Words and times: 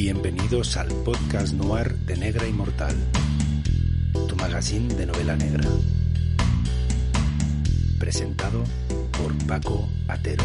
Bienvenidos 0.00 0.76
al 0.76 0.86
podcast 1.02 1.54
noir 1.54 1.92
de 2.06 2.16
Negra 2.16 2.46
Inmortal, 2.46 2.94
tu 4.28 4.36
magazine 4.36 4.94
de 4.94 5.06
novela 5.06 5.34
negra. 5.34 5.68
Presentado 7.98 8.62
por 9.10 9.36
Paco 9.48 9.88
Atero. 10.06 10.44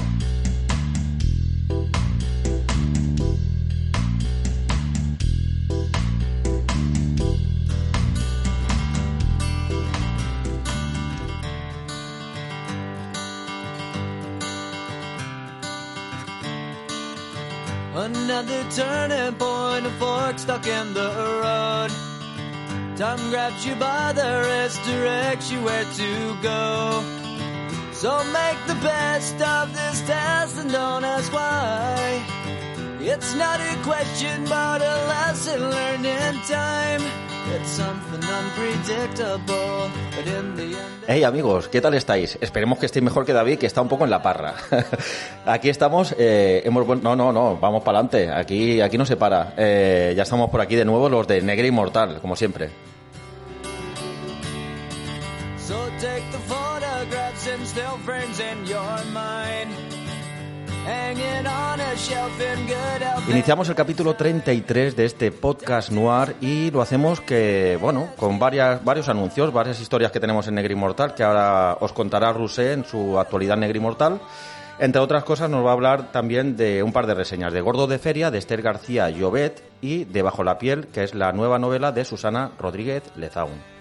Another 18.33 18.65
turning 18.71 19.35
point, 19.35 19.85
a 19.85 19.91
fork 19.99 20.39
stuck 20.39 20.65
in 20.65 20.91
the 20.95 21.08
road. 21.44 21.91
Time 22.97 23.30
grabs 23.30 23.63
you 23.63 23.75
by 23.75 24.11
the 24.11 24.41
wrist, 24.47 24.81
directs 24.85 25.52
you 25.52 25.61
where 25.61 25.83
to 25.83 26.35
go. 26.41 27.03
So 27.91 28.23
make 28.33 28.58
the 28.66 28.73
best 28.81 29.39
of 29.39 29.71
this 29.75 30.02
test 30.08 30.58
and 30.58 30.71
don't 30.71 31.03
ask 31.03 31.31
why. 31.31 32.25
It's 33.02 33.35
not 33.35 33.59
a 33.59 33.75
question, 33.83 34.45
but 34.45 34.81
a 34.81 34.95
lesson 35.13 35.69
learned 35.69 36.08
in 36.08 36.36
time. 36.47 37.33
Hey 41.08 41.23
amigos, 41.23 41.67
¿qué 41.67 41.81
tal 41.81 41.94
estáis? 41.94 42.38
Esperemos 42.41 42.80
que 42.80 42.86
estéis 42.86 43.03
mejor 43.03 43.25
que 43.25 43.33
David, 43.33 43.59
que 43.59 43.66
está 43.66 43.81
un 43.81 43.89
poco 43.89 44.05
en 44.05 44.09
la 44.09 44.22
parra. 44.22 44.55
aquí 45.45 45.69
estamos, 45.69 46.16
eh, 46.17 46.61
hemos 46.66 46.88
no, 47.02 47.16
no, 47.16 47.33
no, 47.33 47.58
vamos 47.58 47.83
para 47.83 47.99
adelante. 47.99 48.31
Aquí, 48.31 48.80
aquí 48.81 48.97
no 48.97 49.05
se 49.05 49.17
para. 49.17 49.53
Eh, 49.58 50.14
ya 50.16 50.23
estamos 50.23 50.49
por 50.49 50.61
aquí 50.61 50.75
de 50.75 50.86
nuevo 50.86 51.09
los 51.09 51.27
de 51.27 51.41
Negra 51.41 51.67
Inmortal, 51.67 52.19
como 52.21 52.36
siempre. 52.36 52.69
So 55.58 55.75
take 55.99 56.23
the 56.31 56.39
Iniciamos 63.30 63.70
el 63.70 63.76
capítulo 63.76 64.16
33 64.16 64.95
de 64.95 65.06
este 65.06 65.31
podcast 65.31 65.92
noir 65.92 66.36
y 66.42 66.72
lo 66.72 66.81
hacemos 66.81 67.22
que, 67.22 67.78
bueno, 67.80 68.09
con 68.17 68.38
varias, 68.38 68.84
varios 68.84 69.08
anuncios, 69.08 69.54
varias 69.54 69.80
historias 69.80 70.11
que 70.11 70.20
tenemos 70.20 70.48
en 70.48 70.56
Negra 70.56 70.73
Inmortal, 70.73 71.16
que 71.16 71.23
ahora 71.23 71.78
os 71.80 71.94
contará 71.94 72.34
Rusé 72.34 72.73
en 72.73 72.84
su 72.84 73.17
actualidad 73.17 73.58
Negra 73.58 73.78
Inmortal. 73.78 74.20
Entre 74.80 75.02
otras 75.02 75.23
cosas 75.23 75.50
nos 75.50 75.66
va 75.66 75.70
a 75.70 75.73
hablar 75.73 76.11
también 76.11 76.58
de 76.58 76.84
un 76.84 76.92
par 76.92 77.08
de 77.08 77.14
reseñas, 77.14 77.54
de 77.54 77.61
Gordo 77.61 77.88
de 77.88 78.00
Feria, 78.00 78.31
de 78.31 78.39
Esther 78.39 78.61
García 78.61 79.09
Llobet 79.09 79.64
y 79.81 80.04
de 80.06 80.22
Bajo 80.22 80.44
la 80.44 80.58
Piel, 80.58 80.88
que 80.88 81.04
es 81.04 81.14
la 81.14 81.31
nueva 81.31 81.59
novela 81.59 81.92
de 81.92 82.04
Susana 82.06 82.52
Rodríguez 82.59 83.04
Lezaun. 83.16 83.72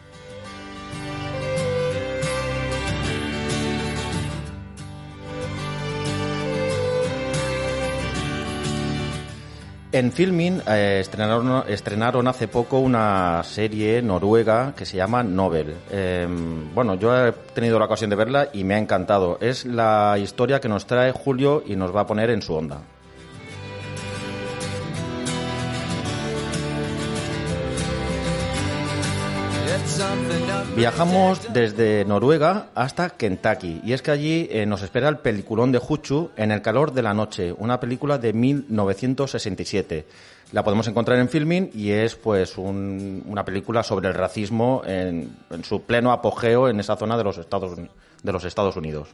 En 9.95 10.11
Filmin 10.11 10.63
eh, 10.67 11.01
estrenaron, 11.03 11.65
estrenaron 11.69 12.27
hace 12.27 12.49
poco 12.49 12.79
una 12.79 13.43
serie 13.45 14.01
noruega 14.01 14.73
que 14.75 14.87
se 14.87 14.97
llama 14.97 15.23
Nobel. 15.23 15.75
Eh, 15.91 16.27
bueno, 16.75 16.95
yo 16.95 17.15
he 17.15 17.33
tenido 17.55 17.79
la 17.79 17.85
ocasión 17.85 18.09
de 18.09 18.17
verla 18.17 18.49
y 18.55 18.65
me 18.65 18.75
ha 18.75 18.79
encantado. 18.79 19.37
Es 19.43 19.67
la 19.67 20.17
historia 20.19 20.63
que 20.63 20.69
nos 20.71 20.87
trae 20.87 21.13
Julio 21.13 21.63
y 21.67 21.77
nos 21.77 21.95
va 21.95 22.01
a 22.01 22.07
poner 22.07 22.31
en 22.31 22.41
su 22.41 22.55
onda. 22.55 22.79
Viajamos 30.77 31.53
desde 31.53 32.05
Noruega 32.07 32.69
hasta 32.75 33.11
Kentucky 33.11 33.83
y 33.85 33.93
es 33.93 34.01
que 34.01 34.11
allí 34.11 34.49
eh, 34.51 34.65
nos 34.65 34.83
espera 34.83 35.09
el 35.11 35.19
peliculón 35.19 35.71
de 35.71 35.79
Huchu 35.79 36.31
en 36.37 36.51
el 36.51 36.63
calor 36.63 36.93
de 36.93 37.03
la 37.03 37.13
noche, 37.13 37.53
una 37.59 37.79
película 37.79 38.17
de 38.17 38.33
1967. 38.33 40.07
La 40.53 40.65
podemos 40.65 40.87
encontrar 40.89 41.19
en 41.19 41.29
Filmin 41.29 41.71
y 41.75 41.91
es 41.91 42.15
pues 42.17 42.57
un- 42.57 43.23
una 43.27 43.45
película 43.45 43.83
sobre 43.83 44.09
el 44.09 44.15
racismo 44.15 44.83
en, 44.87 45.37
en 45.51 45.65
su 45.65 45.83
pleno 45.83 46.11
apogeo 46.11 46.69
en 46.71 46.81
esa 46.81 46.97
zona 46.97 47.19
de 47.19 47.25
los 47.25 47.37
Estados, 47.37 47.77
de 48.23 48.33
los 48.33 48.45
Estados 48.45 48.75
Unidos. 48.77 49.09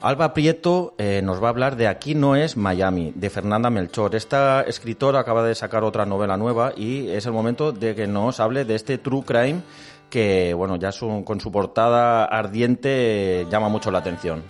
Alba 0.00 0.32
Prieto 0.32 0.94
eh, 0.96 1.22
nos 1.24 1.42
va 1.42 1.48
a 1.48 1.50
hablar 1.50 1.74
de 1.74 1.88
Aquí 1.88 2.14
no 2.14 2.36
es 2.36 2.56
Miami, 2.56 3.12
de 3.16 3.30
Fernanda 3.30 3.68
Melchor. 3.68 4.14
Esta 4.14 4.62
escritora 4.62 5.18
acaba 5.18 5.42
de 5.42 5.56
sacar 5.56 5.82
otra 5.82 6.06
novela 6.06 6.36
nueva 6.36 6.72
y 6.76 7.08
es 7.08 7.26
el 7.26 7.32
momento 7.32 7.72
de 7.72 7.96
que 7.96 8.06
nos 8.06 8.38
hable 8.38 8.64
de 8.64 8.76
este 8.76 8.98
true 8.98 9.24
crime 9.24 9.62
que, 10.08 10.54
bueno, 10.54 10.76
ya 10.76 10.90
con 11.24 11.40
su 11.40 11.50
portada 11.50 12.24
ardiente 12.26 13.40
eh, 13.40 13.46
llama 13.50 13.68
mucho 13.68 13.90
la 13.90 13.98
atención. 13.98 14.44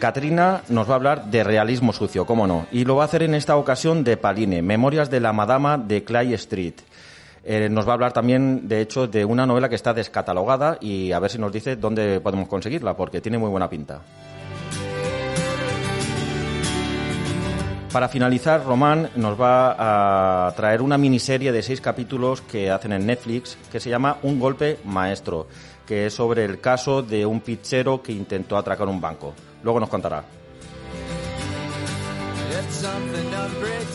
Katrina 0.00 0.62
nos 0.68 0.88
va 0.88 0.92
a 0.92 0.96
hablar 0.96 1.26
de 1.26 1.44
realismo 1.44 1.92
sucio, 1.92 2.26
cómo 2.26 2.48
no, 2.48 2.66
y 2.72 2.84
lo 2.84 2.96
va 2.96 3.04
a 3.04 3.06
hacer 3.06 3.22
en 3.22 3.34
esta 3.34 3.56
ocasión 3.56 4.02
de 4.02 4.16
Paline, 4.16 4.62
Memorias 4.62 5.10
de 5.10 5.20
la 5.20 5.32
Madama 5.32 5.78
de 5.78 6.02
Clay 6.02 6.34
Street. 6.34 6.74
Eh, 7.46 7.68
nos 7.68 7.86
va 7.86 7.90
a 7.90 7.94
hablar 7.94 8.12
también, 8.12 8.66
de 8.66 8.80
hecho, 8.80 9.06
de 9.06 9.24
una 9.24 9.44
novela 9.44 9.68
que 9.68 9.74
está 9.74 9.92
descatalogada 9.92 10.78
y 10.80 11.12
a 11.12 11.18
ver 11.18 11.30
si 11.30 11.38
nos 11.38 11.52
dice 11.52 11.76
dónde 11.76 12.20
podemos 12.20 12.48
conseguirla, 12.48 12.96
porque 12.96 13.20
tiene 13.20 13.36
muy 13.36 13.50
buena 13.50 13.68
pinta. 13.68 14.00
Para 17.92 18.08
finalizar, 18.08 18.64
Román 18.64 19.10
nos 19.14 19.40
va 19.40 20.46
a 20.48 20.52
traer 20.56 20.82
una 20.82 20.98
miniserie 20.98 21.52
de 21.52 21.62
seis 21.62 21.80
capítulos 21.80 22.40
que 22.40 22.70
hacen 22.70 22.92
en 22.92 23.06
Netflix 23.06 23.56
que 23.70 23.78
se 23.78 23.88
llama 23.88 24.16
Un 24.22 24.40
golpe 24.40 24.78
maestro, 24.84 25.46
que 25.86 26.06
es 26.06 26.14
sobre 26.14 26.44
el 26.44 26.60
caso 26.60 27.02
de 27.02 27.24
un 27.24 27.40
pizzero 27.40 28.02
que 28.02 28.10
intentó 28.10 28.56
atracar 28.56 28.88
un 28.88 29.00
banco. 29.00 29.32
Luego 29.62 29.78
nos 29.78 29.90
contará. 29.90 30.24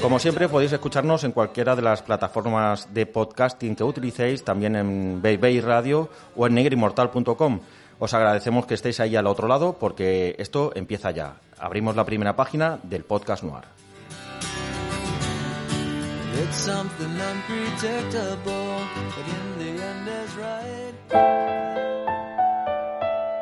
Como 0.01 0.19
siempre, 0.19 0.47
podéis 0.47 0.71
escucharnos 0.71 1.23
en 1.23 1.33
cualquiera 1.33 1.75
de 1.75 1.81
las 1.81 2.01
plataformas 2.01 2.93
de 2.93 3.05
podcasting 3.05 3.75
que 3.75 3.83
utilicéis, 3.83 4.43
también 4.43 4.75
en 4.75 5.21
Bay 5.21 5.59
Radio 5.59 6.09
o 6.35 6.47
en 6.47 6.55
negrimortal.com. 6.55 7.59
Os 7.99 8.13
agradecemos 8.13 8.65
que 8.65 8.75
estéis 8.75 9.01
ahí 9.01 9.15
al 9.17 9.27
otro 9.27 9.47
lado 9.47 9.73
porque 9.77 10.35
esto 10.39 10.71
empieza 10.73 11.11
ya. 11.11 11.35
Abrimos 11.59 11.95
la 11.97 12.05
primera 12.05 12.35
página 12.35 12.79
del 12.83 13.03
podcast 13.03 13.43
Noir. 13.43 13.65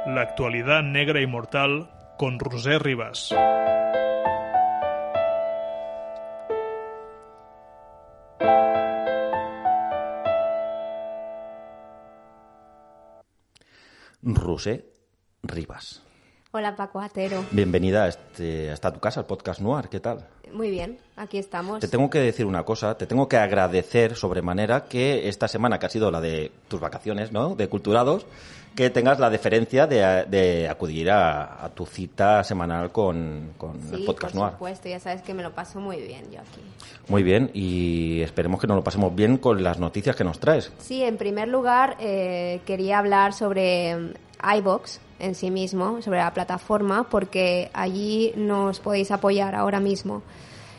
La 0.07 0.21
actualidad 0.21 0.81
negra 0.81 1.21
y 1.21 1.27
mortal 1.27 1.91
con 2.17 2.39
Roser 2.39 2.81
Rivas. 2.81 3.31
Rusé 14.23 14.85
Rivas. 15.43 16.06
Hola 16.57 16.75
Paco 16.75 17.00
Atero. 17.00 17.45
Bienvenida 17.51 18.06
a, 18.06 18.07
este, 18.07 18.71
hasta 18.71 18.92
tu 18.92 19.00
casa, 19.00 19.19
al 19.19 19.27
podcast 19.27 19.62
Noir. 19.62 19.89
¿Qué 19.89 20.00
tal? 20.00 20.25
Muy 20.51 20.71
bien, 20.71 20.98
aquí 21.15 21.38
estamos. 21.38 21.81
Te 21.81 21.88
tengo 21.88 22.09
que 22.09 22.18
decir 22.18 22.48
una 22.48 22.63
cosa, 22.63 22.98
te 22.98 23.06
tengo 23.06 23.27
que 23.30 23.38
agradecer 23.38 24.15
sobremanera 24.15 24.86
que 24.86 25.30
esta 25.30 25.48
semana, 25.48 25.77
que 25.77 25.86
ha 25.86 25.89
sido 25.89 26.09
la 26.09 26.19
de 26.19 26.51
tus 26.68 26.80
vacaciones, 26.80 27.31
¿no? 27.31 27.54
De 27.54 27.69
Culturados, 27.69 28.25
que 28.74 28.89
tengas 28.89 29.19
la 29.19 29.30
deferencia 29.30 29.86
de, 29.86 30.25
de 30.25 30.68
acudir 30.68 31.12
a, 31.12 31.63
a, 31.63 31.69
tu 31.69 31.86
cita 31.86 32.44
semanal 32.44 32.92
con, 32.92 33.51
con 33.56 33.80
sí, 33.80 33.94
el 33.94 34.06
podcast 34.06 34.33
por 34.33 34.42
Noir. 34.42 34.54
supuesto, 34.54 34.89
ya 34.89 35.00
sabes 35.00 35.21
que 35.21 35.36
me 35.36 35.44
lo 35.44 35.51
paso 35.51 35.80
muy 35.80 35.98
bien 36.01 36.24
yo 36.31 36.39
aquí. 36.39 36.62
Muy 37.07 37.21
bien, 37.21 37.51
y 37.54 38.21
esperemos 38.21 38.59
que 38.59 38.65
nos 38.65 38.77
lo 38.77 38.83
pasemos 38.83 39.13
bien 39.13 39.38
con 39.38 39.63
las 39.63 39.77
noticias 39.77 40.15
que 40.15 40.24
nos 40.24 40.39
traes. 40.39 40.71
Sí, 40.80 41.04
en 41.04 41.18
primer 41.18 41.50
lugar, 41.50 41.98
eh, 42.00 42.62
quería 42.65 42.98
hablar 42.98 43.33
sobre 43.33 44.13
iBox 44.57 44.99
en 45.19 45.35
sí 45.35 45.51
mismo, 45.51 46.01
sobre 46.01 46.19
la 46.19 46.33
plataforma, 46.33 47.09
porque 47.09 47.69
allí 47.73 48.33
nos 48.35 48.79
podéis 48.79 49.11
apoyar 49.11 49.55
ahora 49.55 49.79
mismo 49.79 50.21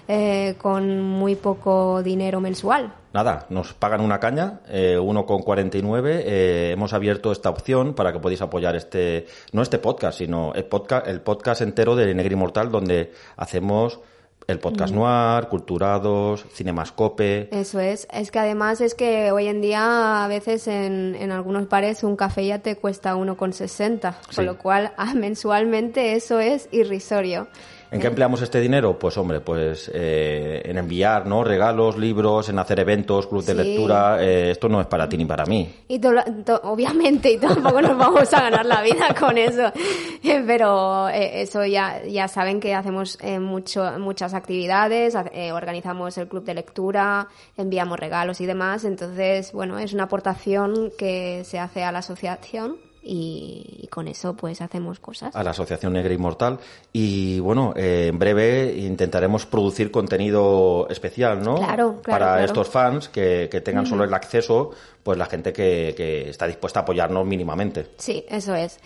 eh, 0.07 0.55
con 0.57 1.03
muy 1.03 1.37
poco 1.37 2.03
dinero 2.03 2.41
mensual. 2.41 2.95
Nada, 3.13 3.47
nos 3.51 3.75
pagan 3.75 4.01
una 4.01 4.19
caña, 4.19 4.61
eh, 4.69 4.97
1,49. 4.99 6.23
Eh, 6.25 6.71
hemos 6.73 6.93
abierto 6.93 7.31
esta 7.31 7.51
opción 7.51 7.95
para 7.95 8.13
que 8.13 8.19
podáis 8.19 8.41
apoyar 8.41 8.75
este, 8.75 9.27
no 9.53 9.61
este 9.61 9.79
podcast, 9.79 10.19
sino 10.19 10.55
el 10.55 10.65
podcast, 10.65 11.07
el 11.07 11.21
podcast 11.21 11.61
entero 11.61 11.95
de 11.95 12.15
Negri 12.15 12.37
Mortal, 12.37 12.71
donde 12.71 13.13
hacemos 13.37 14.01
el 14.49 14.59
podcast 14.61 14.95
noir, 14.95 15.47
culturados, 15.49 16.47
cinemascope. 16.55 17.49
Eso 17.55 17.81
es. 17.81 18.09
Es 18.11 18.31
que 18.31 18.39
además 18.39 18.81
es 18.81 18.95
que 18.95 19.31
hoy 19.31 19.47
en 19.47 19.61
día 19.61 20.25
a 20.25 20.29
veces 20.29 20.67
en, 20.69 21.15
en 21.21 21.31
algunos 21.33 21.69
bares 21.69 22.03
un 22.03 22.17
café 22.17 22.47
ya 22.47 22.59
te 22.61 22.75
cuesta 22.77 23.15
1,60, 23.15 24.15
Sí. 24.31 24.37
con 24.37 24.47
lo 24.47 24.57
cual 24.57 24.93
ah, 24.97 25.13
mensualmente 25.15 26.15
eso 26.15 26.41
es 26.41 26.69
irrisorio. 26.73 27.47
¿En 27.91 28.01
qué 28.01 28.07
empleamos 28.09 28.43
este 28.43 28.61
dinero? 28.61 28.99
Pues 28.99 29.17
hombre, 29.17 29.41
pues 29.41 29.91
eh, 29.95 30.61
en 30.65 30.77
enviar, 30.77 31.27
¿no? 31.27 31.43
Regalos, 31.43 31.97
libros, 31.97 32.51
en 32.51 32.59
hacer 32.59 32.81
eventos, 32.81 33.27
club 33.27 33.43
de 33.43 33.53
Sí. 33.55 33.59
lectura. 33.59 34.23
Eh, 34.23 34.51
esto 34.51 34.69
no 34.69 34.79
es 34.81 34.87
para 34.87 35.09
ti 35.09 35.17
ni 35.17 35.25
para 35.25 35.47
mí. 35.47 35.73
Y 35.89 35.99
to- 35.99 36.11
to- 36.45 36.61
obviamente, 36.65 37.33
y 37.33 37.39
tampoco 37.39 37.81
nos 37.81 37.97
vamos 37.97 38.31
a 38.35 38.41
ganar 38.43 38.67
la 38.67 38.83
vida 38.83 39.15
con 39.19 39.39
eso. 39.39 39.73
Pero 40.47 41.09
eh, 41.09 41.41
eso 41.41 41.65
ya, 41.65 42.03
ya 42.05 42.29
saben 42.29 42.61
que 42.61 42.75
hacemos 42.75 43.17
eh, 43.23 43.39
mucho, 43.39 43.91
muchas 43.99 44.35
actividades, 44.35 45.17
eh, 45.33 45.53
organizamos 45.53 46.19
el 46.19 46.29
club 46.29 46.45
de 46.45 46.55
lectura, 46.55 47.29
enviamos 47.57 47.99
regalos 47.99 48.41
y 48.43 48.47
demás. 48.47 48.85
Entonces, 48.85 49.51
bueno, 49.53 49.79
es 49.79 49.95
una 49.95 50.05
aportación 50.05 50.93
que 50.99 51.43
se 51.45 51.59
hace 51.59 51.85
a 51.85 51.93
la 51.93 52.01
asociación 52.01 52.77
y, 53.09 53.81
y 53.83 53.87
con 53.87 54.07
eso 54.07 54.37
pues 54.37 54.61
hacemos 54.61 55.01
cosas. 55.01 55.35
a 55.35 55.43
la 55.43 55.51
Asociación 55.51 55.95
Negra 55.95 56.13
Inmortal. 56.13 56.59
Y 56.93 57.41
bueno, 57.41 57.73
eh, 57.75 58.09
en 58.09 58.19
breve 58.19 58.75
intentaremos 58.77 59.47
producir 59.47 59.91
contenido 59.91 60.87
especial, 60.91 61.43
¿no? 61.43 61.55
Claro, 61.57 62.01
claro, 62.03 62.03
Para 62.03 62.27
claro. 62.33 62.45
estos 62.45 62.69
fans 62.69 63.09
que, 63.09 63.49
que 63.51 63.61
tengan 63.63 63.87
solo 63.87 64.05
el 64.05 64.13
acceso, 64.13 64.71
pues 65.03 65.17
la 65.17 65.27
gente 65.27 65.53
que, 65.53 65.95
que 65.97 66.29
está 66.29 66.47
dispuesta 66.47 66.81
a 66.81 66.83
apoyarnos 66.83 67.27
mínimamente. 67.27 67.87
Sí, 67.97 68.25
eso 68.29 68.55
es. 68.55 68.79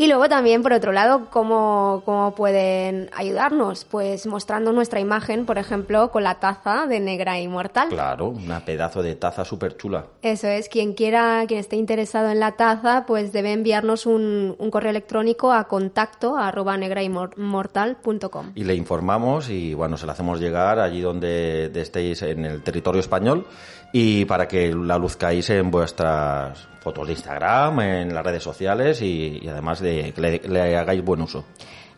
Y 0.00 0.06
luego 0.06 0.30
también, 0.30 0.62
por 0.62 0.72
otro 0.72 0.92
lado, 0.92 1.26
¿cómo, 1.28 2.00
¿cómo 2.06 2.34
pueden 2.34 3.10
ayudarnos? 3.14 3.84
Pues 3.84 4.24
mostrando 4.24 4.72
nuestra 4.72 4.98
imagen, 4.98 5.44
por 5.44 5.58
ejemplo, 5.58 6.10
con 6.10 6.22
la 6.22 6.36
taza 6.36 6.86
de 6.86 7.00
Negra 7.00 7.38
Inmortal. 7.38 7.90
Claro, 7.90 8.28
una 8.28 8.64
pedazo 8.64 9.02
de 9.02 9.14
taza 9.14 9.44
súper 9.44 9.76
chula. 9.76 10.06
Eso 10.22 10.46
es, 10.46 10.70
quien 10.70 10.94
quiera, 10.94 11.44
quien 11.46 11.60
esté 11.60 11.76
interesado 11.76 12.30
en 12.30 12.40
la 12.40 12.52
taza, 12.52 13.04
pues 13.06 13.30
debe 13.30 13.52
enviarnos 13.52 14.06
un, 14.06 14.56
un 14.58 14.70
correo 14.70 14.88
electrónico 14.88 15.52
a 15.52 15.64
contacto 15.64 16.38
arroba 16.38 16.78
negrainmortal.com. 16.78 18.52
Y 18.54 18.64
le 18.64 18.76
informamos 18.76 19.50
y 19.50 19.74
bueno, 19.74 19.98
se 19.98 20.06
la 20.06 20.12
hacemos 20.12 20.40
llegar 20.40 20.78
allí 20.78 21.02
donde 21.02 21.68
de 21.68 21.80
estéis 21.82 22.22
en 22.22 22.46
el 22.46 22.62
territorio 22.62 23.00
español 23.00 23.46
y 23.92 24.24
para 24.24 24.46
que 24.46 24.72
la 24.74 24.98
luzcáis 24.98 25.50
en 25.50 25.70
vuestras 25.70 26.68
fotos 26.80 27.06
de 27.06 27.12
Instagram, 27.14 27.80
en 27.80 28.14
las 28.14 28.24
redes 28.24 28.42
sociales 28.42 29.02
y, 29.02 29.46
además 29.48 29.80
de 29.80 30.12
que 30.12 30.40
le, 30.48 30.76
hagáis 30.76 31.04
buen 31.04 31.22
uso. 31.22 31.44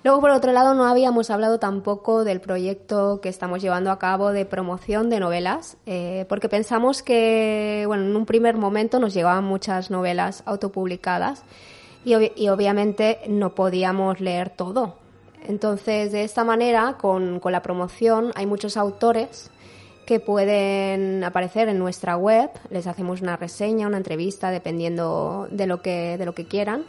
Luego, 0.04 0.20
por 0.20 0.30
otro 0.30 0.50
lado, 0.50 0.74
no 0.74 0.86
habíamos 0.86 1.30
hablado 1.30 1.60
tampoco 1.60 2.24
del 2.24 2.40
proyecto 2.40 3.20
que 3.20 3.28
estamos 3.28 3.62
llevando 3.62 3.92
a 3.92 4.00
cabo 4.00 4.32
de 4.32 4.44
promoción 4.44 5.10
de 5.10 5.20
novelas, 5.20 5.76
eh, 5.86 6.26
porque 6.28 6.48
pensamos 6.48 7.04
que, 7.04 7.84
bueno, 7.86 8.04
en 8.04 8.16
un 8.16 8.26
primer 8.26 8.56
momento 8.56 8.98
nos 8.98 9.14
llegaban 9.14 9.44
muchas 9.44 9.92
novelas 9.92 10.42
autopublicadas 10.44 11.44
y, 12.04 12.14
y 12.34 12.48
obviamente 12.48 13.20
no 13.28 13.54
podíamos 13.54 14.20
leer 14.20 14.50
todo. 14.50 14.96
Entonces, 15.46 16.10
de 16.10 16.24
esta 16.24 16.42
manera, 16.42 16.96
con, 17.00 17.38
con 17.38 17.52
la 17.52 17.62
promoción, 17.62 18.32
hay 18.34 18.46
muchos 18.46 18.76
autores 18.76 19.52
que 20.04 20.20
pueden 20.20 21.22
aparecer 21.24 21.68
en 21.68 21.78
nuestra 21.78 22.16
web, 22.16 22.50
les 22.70 22.86
hacemos 22.86 23.20
una 23.20 23.36
reseña, 23.36 23.86
una 23.86 23.96
entrevista, 23.96 24.50
dependiendo 24.50 25.48
de 25.50 25.66
lo 25.66 25.82
que, 25.82 26.16
de 26.18 26.24
lo 26.24 26.34
que 26.34 26.46
quieran, 26.46 26.84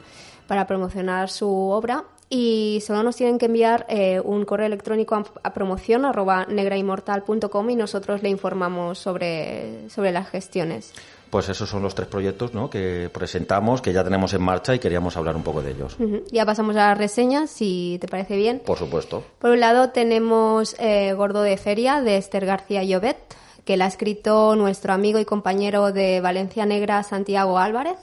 para 0.48 0.68
promocionar 0.68 1.30
su 1.30 1.50
obra. 1.50 2.04
Y 2.36 2.82
solo 2.82 3.04
nos 3.04 3.16
tienen 3.16 3.38
que 3.38 3.46
enviar 3.46 3.86
eh, 3.90 4.20
un 4.20 4.44
correo 4.44 4.66
electrónico 4.66 5.14
a, 5.14 5.24
a 5.44 5.54
promoción 5.54 6.04
arroba 6.04 6.48
negrainmortal.com 6.48 7.70
y 7.70 7.76
nosotros 7.76 8.24
le 8.24 8.30
informamos 8.30 8.98
sobre, 8.98 9.88
sobre 9.92 10.12
las 10.12 10.30
gestiones. 10.30 10.94
Pues 11.30 11.48
esos 11.50 11.70
son 11.70 11.84
los 11.84 11.94
tres 11.94 12.08
proyectos 12.08 12.56
¿no? 12.56 12.72
que 12.72 13.12
presentamos, 13.14 13.84
que 13.84 13.94
ya 13.94 14.04
tenemos 14.04 14.34
en 14.34 14.42
marcha 14.42 14.74
y 14.74 14.80
queríamos 14.80 15.16
hablar 15.16 15.36
un 15.36 15.44
poco 15.44 15.62
de 15.62 15.74
ellos. 15.74 15.96
Ya 16.32 16.44
pasamos 16.44 16.76
a 16.76 16.88
las 16.90 16.98
reseñas, 16.98 17.52
si 17.52 18.00
te 18.02 18.08
parece 18.08 18.36
bien. 18.36 18.64
Por 18.66 18.80
supuesto. 18.80 19.24
Por 19.38 19.52
un 19.52 19.60
lado 19.60 19.92
tenemos 19.92 20.76
eh, 20.80 21.14
Gordo 21.14 21.44
de 21.44 21.56
Feria 21.58 22.02
de 22.02 22.18
Esther 22.18 22.48
García 22.48 22.84
Llobet, 22.84 23.18
que 23.64 23.78
la 23.78 23.86
ha 23.86 23.90
escrito 23.90 24.56
nuestro 24.56 24.92
amigo 24.92 25.20
y 25.20 25.26
compañero 25.26 25.92
de 25.92 26.20
Valencia 26.20 26.66
Negra, 26.66 27.04
Santiago 27.04 27.60
Álvarez. 27.60 28.00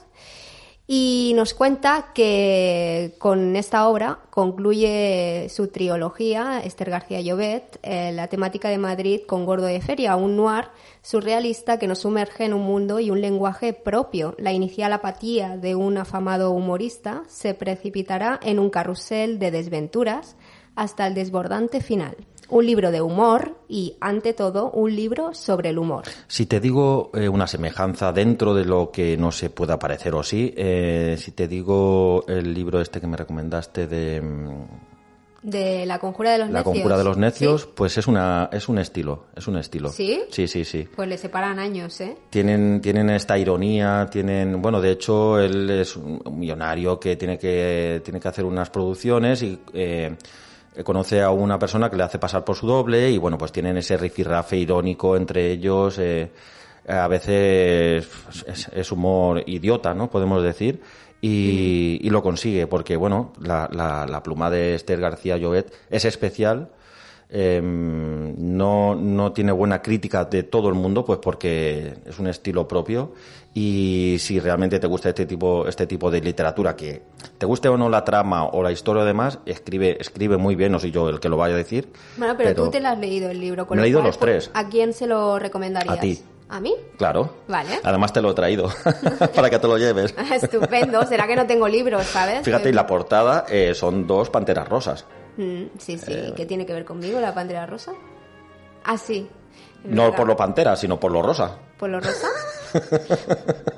Y 0.93 1.31
nos 1.37 1.53
cuenta 1.53 2.07
que 2.13 3.15
con 3.17 3.55
esta 3.55 3.87
obra 3.87 4.19
concluye 4.29 5.47
su 5.49 5.69
trilogía, 5.69 6.59
Esther 6.59 6.89
García 6.89 7.21
Llobet, 7.21 7.79
eh, 7.81 8.11
la 8.11 8.27
temática 8.27 8.67
de 8.67 8.77
Madrid 8.77 9.21
con 9.25 9.45
Gordo 9.45 9.67
de 9.67 9.79
Feria, 9.79 10.17
un 10.17 10.35
noir 10.35 10.65
surrealista 11.01 11.79
que 11.79 11.87
nos 11.87 11.99
sumerge 11.99 12.43
en 12.43 12.53
un 12.53 12.63
mundo 12.63 12.99
y 12.99 13.09
un 13.09 13.21
lenguaje 13.21 13.71
propio. 13.71 14.35
La 14.37 14.51
inicial 14.51 14.91
apatía 14.91 15.55
de 15.55 15.75
un 15.75 15.97
afamado 15.97 16.51
humorista 16.51 17.23
se 17.29 17.53
precipitará 17.53 18.37
en 18.43 18.59
un 18.59 18.69
carrusel 18.69 19.39
de 19.39 19.49
desventuras 19.49 20.35
hasta 20.75 21.07
el 21.07 21.13
desbordante 21.13 21.79
final. 21.79 22.17
Un 22.51 22.65
libro 22.65 22.91
de 22.91 23.01
humor 23.01 23.55
y, 23.67 23.95
ante 24.01 24.33
todo, 24.33 24.69
un 24.71 24.95
libro 24.95 25.33
sobre 25.33 25.69
el 25.69 25.79
humor. 25.79 26.03
Si 26.27 26.45
te 26.45 26.59
digo 26.59 27.09
eh, 27.13 27.27
una 27.29 27.47
semejanza 27.47 28.11
dentro 28.11 28.53
de 28.53 28.65
lo 28.65 28.91
que 28.91 29.15
no 29.17 29.31
se 29.31 29.49
pueda 29.49 29.79
parecer 29.79 30.13
o 30.13 30.21
sí, 30.21 30.53
eh, 30.57 31.15
si 31.17 31.31
te 31.31 31.47
digo 31.47 32.25
el 32.27 32.53
libro 32.53 32.81
este 32.81 32.99
que 33.01 33.07
me 33.07 33.15
recomendaste 33.17 33.87
de 33.87 34.21
mm, 34.21 34.65
De 35.43 35.85
La 35.87 35.97
conjura 35.97 36.33
de 36.33 36.37
los 36.39 36.49
La 36.49 36.59
necios. 36.59 36.73
conjura 36.75 36.97
de 36.97 37.03
los 37.03 37.17
necios, 37.17 37.61
Sí, 37.61 37.69
pues 37.73 37.97
es 37.97 38.05
una 38.07 38.49
es 38.51 38.67
un 38.69 38.77
estilo, 38.77 39.25
es 39.35 39.47
un 39.47 39.57
estilo. 39.57 39.89
¿Sí? 39.89 40.21
Sí, 40.29 40.47
sí, 40.47 40.63
sí. 40.65 40.87
Pues 40.95 41.07
le 41.09 41.17
separan 41.17 41.57
años, 41.57 41.99
¿eh? 42.01 42.15
Tienen, 42.29 42.79
tienen 42.81 43.09
esta 43.09 43.37
ironía, 43.39 44.07
tienen, 44.11 44.61
bueno, 44.61 44.79
de 44.81 44.91
hecho 44.91 45.39
él 45.39 45.69
es 45.69 45.95
un 45.95 46.21
un 46.23 46.37
millonario 46.39 46.99
que 46.99 47.15
tiene 47.15 47.37
que, 47.39 48.01
tiene 48.03 48.19
que 48.19 48.27
hacer 48.27 48.45
unas 48.45 48.69
producciones 48.69 49.41
y 49.41 49.57
eh, 49.73 50.15
conoce 50.83 51.21
a 51.21 51.31
una 51.31 51.59
persona 51.59 51.89
que 51.89 51.97
le 51.97 52.03
hace 52.03 52.19
pasar 52.19 52.43
por 52.43 52.55
su 52.55 52.67
doble 52.67 53.09
y 53.11 53.17
bueno, 53.17 53.37
pues 53.37 53.51
tienen 53.51 53.77
ese 53.77 53.97
rifirrafe 53.97 54.57
irónico 54.57 55.17
entre 55.17 55.51
ellos, 55.51 55.97
eh, 55.99 56.31
a 56.87 57.07
veces 57.07 58.07
es, 58.71 58.91
humor 58.91 59.43
idiota, 59.45 59.93
¿no? 59.93 60.09
Podemos 60.09 60.43
decir. 60.43 60.81
Y, 61.23 61.99
y 62.01 62.09
lo 62.09 62.23
consigue 62.23 62.65
porque, 62.65 62.95
bueno, 62.95 63.33
la, 63.39 63.69
la, 63.71 64.07
la 64.07 64.23
pluma 64.23 64.49
de 64.49 64.73
Esther 64.73 64.99
García 64.99 65.37
Llobet 65.37 65.71
es 65.91 66.05
especial 66.05 66.71
eh, 67.33 67.61
no, 67.63 68.93
no 68.95 69.31
tiene 69.31 69.53
buena 69.53 69.81
crítica 69.81 70.25
de 70.25 70.43
todo 70.43 70.67
el 70.67 70.75
mundo, 70.75 71.05
pues 71.05 71.19
porque 71.19 71.93
es 72.05 72.19
un 72.19 72.27
estilo 72.27 72.67
propio. 72.67 73.13
Y 73.53 74.17
si 74.19 74.39
realmente 74.39 74.79
te 74.79 74.87
gusta 74.87 75.09
este 75.09 75.25
tipo, 75.25 75.67
este 75.67 75.87
tipo 75.87 76.11
de 76.11 76.21
literatura, 76.21 76.75
que 76.75 77.01
te 77.37 77.45
guste 77.45 77.69
o 77.69 77.77
no 77.77 77.89
la 77.89 78.03
trama 78.03 78.45
o 78.45 78.61
la 78.61 78.71
historia 78.71 79.03
o 79.03 79.05
demás, 79.05 79.39
escribe, 79.45 79.97
escribe 79.99 80.37
muy 80.37 80.55
bien, 80.55 80.73
no 80.73 80.79
soy 80.79 80.91
yo 80.91 81.07
el 81.09 81.19
que 81.19 81.29
lo 81.29 81.37
vaya 81.37 81.55
a 81.55 81.57
decir. 81.57 81.91
Bueno, 82.17 82.35
pero, 82.37 82.53
tú 82.53 82.69
te 82.69 82.81
lo 82.81 82.89
has 82.89 82.99
leído 82.99 83.29
el 83.29 83.39
libro. 83.39 83.65
Con 83.65 83.77
Me 83.77 83.81
he 83.81 83.85
leído 83.85 83.99
cual, 83.99 84.07
los 84.07 84.19
tres. 84.19 84.51
¿A 84.53 84.67
quién 84.67 84.93
se 84.93 85.07
lo 85.07 85.39
recomendarías? 85.39 85.97
A 85.97 85.99
ti. 85.99 86.21
¿A 86.49 86.59
mí? 86.59 86.75
Claro. 86.97 87.37
Vale. 87.47 87.79
Además 87.81 88.11
te 88.11 88.21
lo 88.21 88.31
he 88.31 88.33
traído 88.33 88.69
para 89.35 89.49
que 89.49 89.57
te 89.57 89.67
lo 89.67 89.77
lleves. 89.77 90.13
Estupendo. 90.33 91.05
Será 91.05 91.27
que 91.27 91.37
no 91.37 91.47
tengo 91.47 91.65
libros, 91.69 92.05
¿sabes? 92.07 92.43
Fíjate, 92.43 92.69
y 92.69 92.73
la 92.73 92.85
portada 92.85 93.45
eh, 93.49 93.73
son 93.73 94.05
dos 94.05 94.29
panteras 94.29 94.67
rosas. 94.67 95.05
Mm, 95.41 95.79
sí, 95.79 95.97
sí. 95.97 96.13
Eh. 96.13 96.33
¿Qué 96.35 96.45
tiene 96.45 96.65
que 96.65 96.73
ver 96.73 96.85
conmigo 96.85 97.19
la 97.19 97.33
pantera 97.33 97.65
rosa? 97.65 97.93
Ah, 98.83 98.97
sí. 98.97 99.27
No 99.83 100.03
verdad. 100.03 100.17
por 100.17 100.27
lo 100.27 100.37
pantera, 100.37 100.75
sino 100.75 100.99
por 100.99 101.11
lo 101.11 101.21
rosa. 101.21 101.57
¿Por 101.77 101.89
lo 101.89 101.99
rosa? 101.99 102.27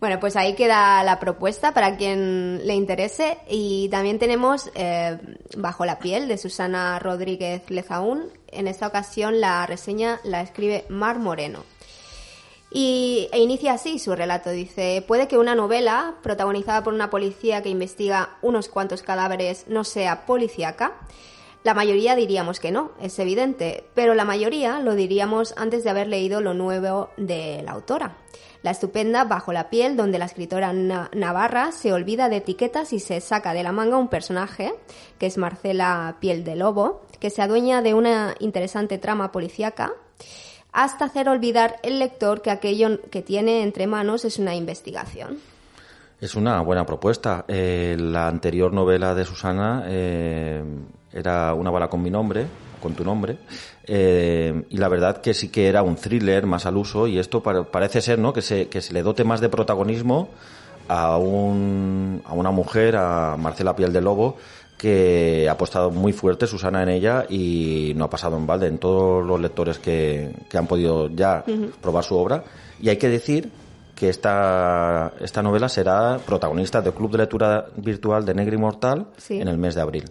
Bueno, 0.00 0.20
pues 0.20 0.36
ahí 0.36 0.54
queda 0.54 1.02
la 1.02 1.18
propuesta 1.18 1.74
para 1.74 1.96
quien 1.96 2.64
le 2.64 2.74
interese. 2.76 3.38
Y 3.48 3.88
también 3.88 4.20
tenemos 4.20 4.70
eh, 4.76 5.18
Bajo 5.56 5.84
la 5.84 5.98
piel 5.98 6.28
de 6.28 6.38
Susana 6.38 7.00
Rodríguez 7.00 7.68
Lezaún. 7.68 8.30
En 8.46 8.68
esta 8.68 8.86
ocasión 8.86 9.40
la 9.40 9.66
reseña 9.66 10.20
la 10.22 10.40
escribe 10.40 10.84
Mar 10.88 11.18
Moreno. 11.18 11.64
Y, 12.70 13.28
e 13.32 13.40
inicia 13.40 13.72
así 13.74 13.98
su 13.98 14.14
relato. 14.14 14.50
Dice, 14.50 15.02
puede 15.06 15.28
que 15.28 15.38
una 15.38 15.54
novela 15.54 16.16
protagonizada 16.22 16.82
por 16.82 16.94
una 16.94 17.10
policía 17.10 17.62
que 17.62 17.70
investiga 17.70 18.36
unos 18.42 18.68
cuantos 18.68 19.02
cadáveres 19.02 19.64
no 19.68 19.84
sea 19.84 20.26
policíaca. 20.26 20.92
La 21.64 21.74
mayoría 21.74 22.14
diríamos 22.14 22.60
que 22.60 22.70
no, 22.70 22.92
es 23.00 23.18
evidente, 23.18 23.84
pero 23.94 24.14
la 24.14 24.24
mayoría 24.24 24.78
lo 24.78 24.94
diríamos 24.94 25.54
antes 25.56 25.82
de 25.82 25.90
haber 25.90 26.06
leído 26.06 26.40
lo 26.40 26.54
nuevo 26.54 27.10
de 27.16 27.62
la 27.64 27.72
autora. 27.72 28.16
La 28.62 28.70
estupenda 28.70 29.24
Bajo 29.24 29.52
la 29.52 29.68
piel, 29.70 29.96
donde 29.96 30.18
la 30.18 30.24
escritora 30.24 30.72
Navarra 30.72 31.72
se 31.72 31.92
olvida 31.92 32.28
de 32.28 32.36
etiquetas 32.36 32.92
y 32.92 33.00
se 33.00 33.20
saca 33.20 33.54
de 33.54 33.62
la 33.62 33.72
manga 33.72 33.96
un 33.96 34.08
personaje, 34.08 34.72
que 35.18 35.26
es 35.26 35.36
Marcela 35.36 36.16
Piel 36.20 36.44
de 36.44 36.56
Lobo, 36.56 37.02
que 37.20 37.30
se 37.30 37.42
adueña 37.42 37.82
de 37.82 37.94
una 37.94 38.34
interesante 38.40 38.98
trama 38.98 39.32
policíaca, 39.32 39.92
hasta 40.72 41.06
hacer 41.06 41.28
olvidar 41.28 41.76
el 41.82 41.98
lector 41.98 42.42
que 42.42 42.50
aquello 42.50 43.00
que 43.10 43.22
tiene 43.22 43.62
entre 43.62 43.86
manos 43.86 44.24
es 44.24 44.38
una 44.38 44.54
investigación. 44.54 45.38
Es 46.20 46.34
una 46.34 46.60
buena 46.62 46.84
propuesta. 46.84 47.44
Eh, 47.46 47.96
la 47.98 48.26
anterior 48.26 48.72
novela 48.72 49.14
de 49.14 49.24
Susana 49.24 49.84
eh, 49.86 50.62
era 51.12 51.54
Una 51.54 51.70
bala 51.70 51.88
con 51.88 52.02
mi 52.02 52.10
nombre, 52.10 52.46
con 52.82 52.94
tu 52.94 53.04
nombre, 53.04 53.38
eh, 53.84 54.64
y 54.68 54.76
la 54.76 54.88
verdad 54.88 55.20
que 55.20 55.34
sí 55.34 55.48
que 55.48 55.68
era 55.68 55.82
un 55.82 55.96
thriller 55.96 56.46
más 56.46 56.66
al 56.66 56.76
uso 56.76 57.06
y 57.06 57.18
esto 57.18 57.42
parece 57.42 58.00
ser 58.00 58.18
¿no? 58.18 58.32
que, 58.32 58.42
se, 58.42 58.68
que 58.68 58.80
se 58.80 58.92
le 58.92 59.02
dote 59.02 59.24
más 59.24 59.40
de 59.40 59.48
protagonismo 59.48 60.28
a, 60.88 61.16
un, 61.18 62.22
a 62.24 62.34
una 62.34 62.50
mujer, 62.50 62.96
a 62.96 63.36
Marcela 63.38 63.74
Piel 63.74 63.92
de 63.92 64.00
Lobo, 64.00 64.36
que 64.78 65.46
ha 65.48 65.52
apostado 65.52 65.90
muy 65.90 66.12
fuerte 66.12 66.46
Susana 66.46 66.82
en 66.84 66.88
ella 66.88 67.26
y 67.28 67.92
no 67.96 68.04
ha 68.04 68.10
pasado 68.10 68.36
en 68.36 68.46
balde 68.46 68.68
en 68.68 68.78
todos 68.78 69.26
los 69.26 69.40
lectores 69.40 69.78
que, 69.78 70.32
que 70.48 70.56
han 70.56 70.68
podido 70.68 71.10
ya 71.10 71.44
probar 71.82 72.04
su 72.04 72.16
obra. 72.16 72.44
Y 72.80 72.88
hay 72.88 72.96
que 72.96 73.08
decir 73.08 73.50
que 73.96 74.08
esta, 74.08 75.12
esta 75.20 75.42
novela 75.42 75.68
será 75.68 76.20
protagonista 76.24 76.80
del 76.80 76.94
Club 76.94 77.10
de 77.10 77.18
Lectura 77.18 77.66
Virtual 77.76 78.24
de 78.24 78.34
Negri 78.34 78.56
Mortal 78.56 79.08
en 79.28 79.48
el 79.48 79.58
mes 79.58 79.74
de 79.74 79.80
abril. 79.80 80.04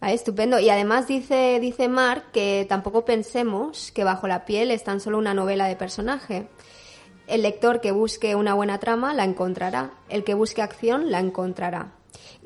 Ah, 0.00 0.12
estupendo. 0.12 0.58
Y 0.58 0.70
además 0.70 1.06
dice, 1.06 1.60
dice 1.60 1.88
Mark 1.88 2.24
que 2.32 2.64
tampoco 2.66 3.04
pensemos 3.04 3.92
que 3.92 4.02
Bajo 4.02 4.26
la 4.26 4.46
piel 4.46 4.70
es 4.70 4.82
tan 4.82 4.98
solo 4.98 5.18
una 5.18 5.34
novela 5.34 5.66
de 5.66 5.76
personaje. 5.76 6.48
El 7.26 7.42
lector 7.42 7.82
que 7.82 7.92
busque 7.92 8.34
una 8.34 8.54
buena 8.54 8.78
trama 8.78 9.12
la 9.12 9.24
encontrará, 9.24 9.92
el 10.08 10.24
que 10.24 10.34
busque 10.34 10.62
acción 10.62 11.10
la 11.10 11.20
encontrará. 11.20 11.92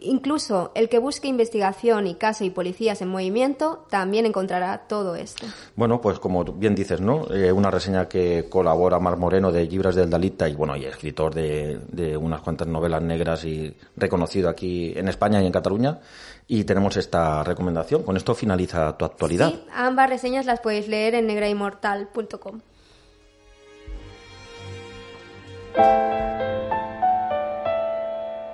Incluso 0.00 0.72
el 0.74 0.88
que 0.88 0.98
busque 0.98 1.28
investigación 1.28 2.06
y 2.06 2.14
caso 2.14 2.44
y 2.44 2.50
policías 2.50 3.00
en 3.02 3.08
movimiento 3.08 3.86
también 3.88 4.26
encontrará 4.26 4.86
todo 4.88 5.16
esto. 5.16 5.46
Bueno, 5.74 6.00
pues 6.00 6.18
como 6.18 6.44
bien 6.44 6.74
dices, 6.74 7.00
¿no? 7.00 7.26
Eh, 7.32 7.50
una 7.50 7.70
reseña 7.70 8.08
que 8.08 8.46
colabora 8.48 8.98
Mar 8.98 9.16
Moreno 9.16 9.50
de 9.50 9.64
Libras 9.64 9.94
del 9.94 10.10
Dalita 10.10 10.48
y 10.48 10.54
bueno, 10.54 10.76
y 10.76 10.84
escritor 10.84 11.34
de, 11.34 11.80
de 11.88 12.16
unas 12.16 12.40
cuantas 12.42 12.68
novelas 12.68 13.02
negras 13.02 13.44
y 13.44 13.74
reconocido 13.96 14.48
aquí 14.48 14.92
en 14.96 15.08
España 15.08 15.42
y 15.42 15.46
en 15.46 15.52
Cataluña 15.52 16.00
y 16.48 16.64
tenemos 16.64 16.96
esta 16.96 17.42
recomendación. 17.42 18.02
Con 18.02 18.16
esto 18.16 18.34
finaliza 18.34 18.96
tu 18.96 19.04
actualidad. 19.04 19.50
Sí, 19.50 19.64
ambas 19.74 20.08
reseñas 20.10 20.46
las 20.46 20.60
podéis 20.60 20.88
leer 20.88 21.14
en 21.14 21.26
negrainmortal.com. 21.26 22.60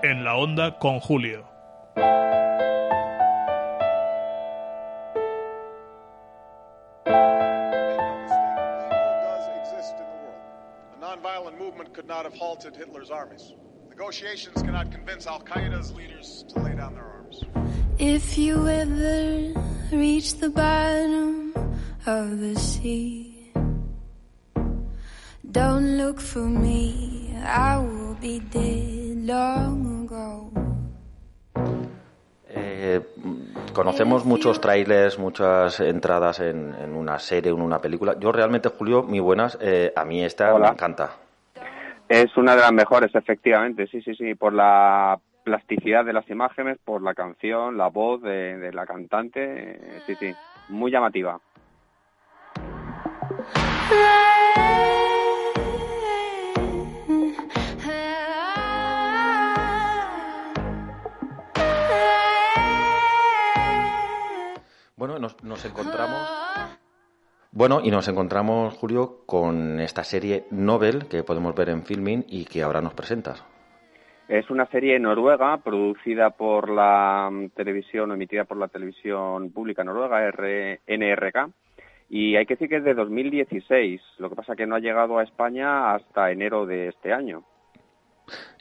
En 0.02 0.24
la 0.24 0.36
onda 0.36 0.78
con 0.78 0.98
Julio. 1.00 1.52
movement 11.72 11.94
could 11.94 12.08
not 12.08 12.24
have 12.24 12.34
halted 12.34 12.76
Hitler's 12.76 13.10
armies. 13.10 13.54
Negotiations 13.88 14.62
cannot 14.62 14.90
convince 14.90 15.26
Al 15.26 15.40
Qaeda's 15.40 15.92
leaders 15.92 16.44
to 16.48 16.60
lay 16.60 16.74
down 16.74 16.94
their 16.94 17.04
arms. 17.04 17.44
If 17.98 18.36
you 18.36 18.68
ever 18.68 19.52
reach 19.92 20.34
the 20.38 20.50
bottom 20.50 21.54
of 22.06 22.40
the 22.40 22.56
sea, 22.56 23.31
don't 25.52 25.98
look 25.98 26.20
for 26.20 26.42
me. 26.42 27.34
I 27.44 27.76
will 27.76 28.16
be 28.20 28.40
dead 28.40 29.18
long 29.26 30.06
ago. 30.06 30.50
Eh, 32.48 33.00
conocemos 33.74 34.24
muchos 34.24 34.60
trailers, 34.60 35.18
muchas 35.18 35.80
entradas 35.80 36.40
en, 36.40 36.74
en, 36.80 36.94
una 36.94 37.18
serie, 37.18 37.52
en 37.52 37.60
una 37.60 37.80
película. 37.80 38.16
Yo 38.18 38.32
realmente, 38.32 38.68
Julio, 38.70 39.02
muy 39.02 39.20
buenas. 39.20 39.58
Eh, 39.60 39.92
a 39.94 40.04
mí 40.04 40.24
esta 40.24 40.54
Hola. 40.54 40.68
me 40.68 40.72
encanta. 40.72 41.10
Es 42.08 42.36
una 42.36 42.54
de 42.54 42.62
las 42.62 42.72
mejores, 42.72 43.14
efectivamente, 43.14 43.86
sí, 43.86 44.02
sí, 44.02 44.14
sí, 44.14 44.34
por 44.34 44.52
la 44.52 45.18
plasticidad 45.44 46.04
de 46.04 46.12
las 46.12 46.28
imágenes, 46.28 46.78
por 46.84 47.02
la 47.02 47.14
canción, 47.14 47.78
la 47.78 47.88
voz 47.88 48.20
de, 48.22 48.58
de 48.58 48.72
la 48.72 48.84
cantante, 48.86 49.80
sí, 50.06 50.14
sí, 50.16 50.34
muy 50.68 50.90
llamativa. 50.90 51.40
Bueno, 65.02 65.18
nos, 65.18 65.42
nos 65.42 65.64
encontramos 65.64 66.28
bueno, 67.50 67.80
y 67.82 67.90
nos 67.90 68.06
encontramos, 68.06 68.72
Julio, 68.74 69.24
con 69.26 69.80
esta 69.80 70.04
serie 70.04 70.44
Nobel 70.52 71.08
que 71.10 71.24
podemos 71.24 71.56
ver 71.56 71.70
en 71.70 71.82
Filming 71.82 72.24
y 72.28 72.44
que 72.44 72.62
ahora 72.62 72.80
nos 72.80 72.94
presentas. 72.94 73.44
Es 74.28 74.48
una 74.48 74.66
serie 74.66 75.00
noruega 75.00 75.56
producida 75.56 76.30
por 76.30 76.70
la 76.70 77.28
mm, 77.32 77.48
televisión, 77.48 78.12
emitida 78.12 78.44
por 78.44 78.58
la 78.58 78.68
televisión 78.68 79.50
pública 79.50 79.82
noruega, 79.82 80.20
NRK, 80.86 81.50
y 82.08 82.36
hay 82.36 82.46
que 82.46 82.54
decir 82.54 82.68
que 82.68 82.76
es 82.76 82.84
de 82.84 82.94
2016, 82.94 84.00
lo 84.18 84.30
que 84.30 84.36
pasa 84.36 84.54
que 84.54 84.68
no 84.68 84.76
ha 84.76 84.80
llegado 84.80 85.18
a 85.18 85.24
España 85.24 85.96
hasta 85.96 86.30
enero 86.30 86.64
de 86.64 86.86
este 86.86 87.12
año. 87.12 87.42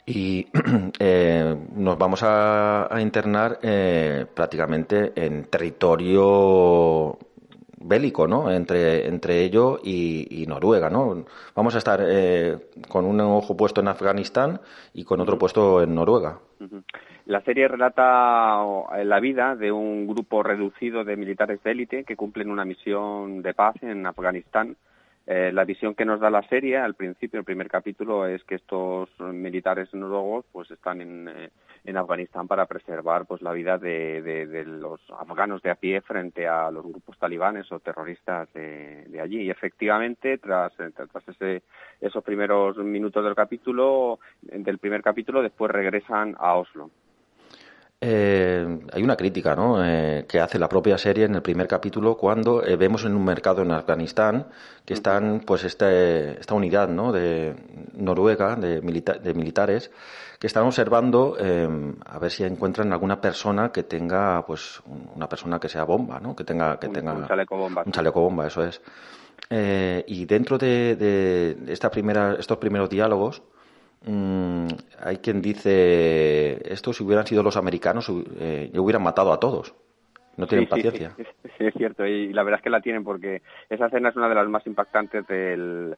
Y 0.04 0.46
eh, 0.98 1.56
nos 1.76 1.98
vamos 1.98 2.22
a, 2.24 2.88
internar 3.00 3.58
eh, 3.62 4.26
prácticamente 4.34 5.12
en 5.14 5.44
territorio 5.44 7.18
bélico, 7.78 8.26
¿no? 8.26 8.50
Entre, 8.50 9.06
entre 9.06 9.42
ello 9.42 9.78
y, 9.82 10.44
Noruega, 10.48 10.90
¿no? 10.90 11.24
Vamos 11.54 11.74
a 11.74 11.78
estar 11.78 12.00
eh, 12.02 12.56
con 12.88 13.04
un 13.04 13.20
ojo 13.20 13.56
puesto 13.56 13.80
en 13.80 13.88
Afganistán 13.88 14.60
y 14.92 15.04
con 15.04 15.20
otro 15.20 15.38
puesto 15.38 15.82
en 15.82 15.94
Noruega. 15.94 16.38
La 17.26 17.40
serie 17.42 17.68
relata 17.68 18.64
la 19.04 19.20
vida 19.20 19.54
de 19.54 19.70
un 19.70 20.06
grupo 20.06 20.42
reducido 20.42 21.04
de 21.04 21.16
militares 21.16 21.62
de 21.62 21.70
élite 21.70 22.04
que 22.04 22.16
cumplen 22.16 22.50
una 22.50 22.64
misión 22.64 23.42
de 23.42 23.54
paz 23.54 23.76
en 23.82 24.04
Afganistán 24.06 24.76
eh, 25.26 25.52
la 25.52 25.64
visión 25.64 25.94
que 25.94 26.04
nos 26.04 26.20
da 26.20 26.30
la 26.30 26.42
serie 26.48 26.78
al 26.78 26.94
principio, 26.94 27.38
el 27.38 27.44
primer 27.44 27.68
capítulo, 27.68 28.26
es 28.26 28.42
que 28.44 28.56
estos 28.56 29.08
militares 29.20 29.92
noruegos 29.94 30.44
pues 30.50 30.70
están 30.70 31.00
en, 31.00 31.28
eh, 31.28 31.50
en 31.84 31.96
Afganistán 31.96 32.48
para 32.48 32.66
preservar 32.66 33.26
pues 33.26 33.40
la 33.40 33.52
vida 33.52 33.78
de, 33.78 34.20
de, 34.22 34.64
los 34.64 35.00
afganos 35.18 35.62
de 35.62 35.70
a 35.70 35.76
pie 35.76 36.00
frente 36.00 36.48
a 36.48 36.70
los 36.70 36.84
grupos 36.84 37.18
talibanes 37.18 37.70
o 37.70 37.78
terroristas 37.78 38.52
de, 38.52 39.04
de 39.06 39.20
allí. 39.20 39.42
Y 39.42 39.50
efectivamente, 39.50 40.38
tras, 40.38 40.72
tras 40.74 41.28
ese, 41.28 41.62
esos 42.00 42.24
primeros 42.24 42.76
minutos 42.78 43.24
del 43.24 43.36
capítulo, 43.36 44.18
del 44.40 44.78
primer 44.78 45.02
capítulo, 45.02 45.40
después 45.42 45.70
regresan 45.70 46.34
a 46.38 46.54
Oslo. 46.54 46.90
Eh, 48.04 48.80
hay 48.92 49.02
una 49.04 49.16
crítica 49.16 49.54
¿no? 49.54 49.80
Eh, 49.84 50.26
que 50.28 50.40
hace 50.40 50.58
la 50.58 50.68
propia 50.68 50.98
serie 50.98 51.24
en 51.24 51.36
el 51.36 51.42
primer 51.42 51.68
capítulo 51.68 52.16
cuando 52.16 52.60
eh, 52.64 52.74
vemos 52.74 53.04
en 53.04 53.14
un 53.14 53.24
mercado 53.24 53.62
en 53.62 53.70
Afganistán 53.70 54.48
que 54.84 54.94
están 54.94 55.42
pues 55.46 55.62
este, 55.62 56.40
esta 56.40 56.54
unidad 56.54 56.88
¿no? 56.88 57.12
de 57.12 57.54
Noruega 57.94 58.56
de, 58.56 58.80
de 58.80 59.34
militares 59.34 59.92
que 60.40 60.48
están 60.48 60.64
observando 60.64 61.36
a 61.36 62.18
ver 62.18 62.30
si 62.32 62.42
encuentran 62.42 62.92
alguna 62.92 63.20
persona 63.20 63.70
que 63.70 63.84
tenga 63.84 64.44
pues 64.44 64.82
una 65.14 65.28
persona 65.28 65.60
que 65.60 65.68
sea 65.68 65.84
bomba 65.84 66.18
¿no? 66.18 66.34
que 66.34 66.42
tenga 66.42 66.80
que 66.80 66.88
tenga 66.88 67.12
un 67.12 67.28
chaleco 67.28 67.56
bomba 67.56 67.84
un 67.86 67.92
chaleco 67.92 68.20
bomba 68.20 68.48
eso 68.48 68.64
es 68.64 68.82
y 69.48 70.24
dentro 70.24 70.58
de, 70.58 70.96
de 70.96 71.72
esta 71.72 71.88
primera 71.88 72.34
estos 72.36 72.58
primeros 72.58 72.90
diálogos 72.90 73.44
Mm, 74.06 74.66
hay 75.00 75.18
quien 75.18 75.40
dice, 75.40 76.72
esto 76.72 76.92
si 76.92 77.04
hubieran 77.04 77.26
sido 77.26 77.42
los 77.42 77.56
americanos, 77.56 78.10
eh, 78.38 78.70
hubieran 78.74 79.02
matado 79.02 79.32
a 79.32 79.40
todos. 79.40 79.74
No 80.36 80.46
tienen 80.46 80.68
paciencia. 80.68 81.14
Sí, 81.58 81.66
es 81.66 81.74
cierto, 81.74 82.06
y 82.06 82.32
la 82.32 82.42
verdad 82.42 82.58
es 82.60 82.64
que 82.64 82.70
la 82.70 82.80
tienen 82.80 83.04
porque 83.04 83.42
esa 83.68 83.86
escena 83.86 84.08
es 84.08 84.16
una 84.16 84.28
de 84.28 84.34
las 84.34 84.48
más 84.48 84.66
impactantes 84.66 85.26
del, 85.26 85.94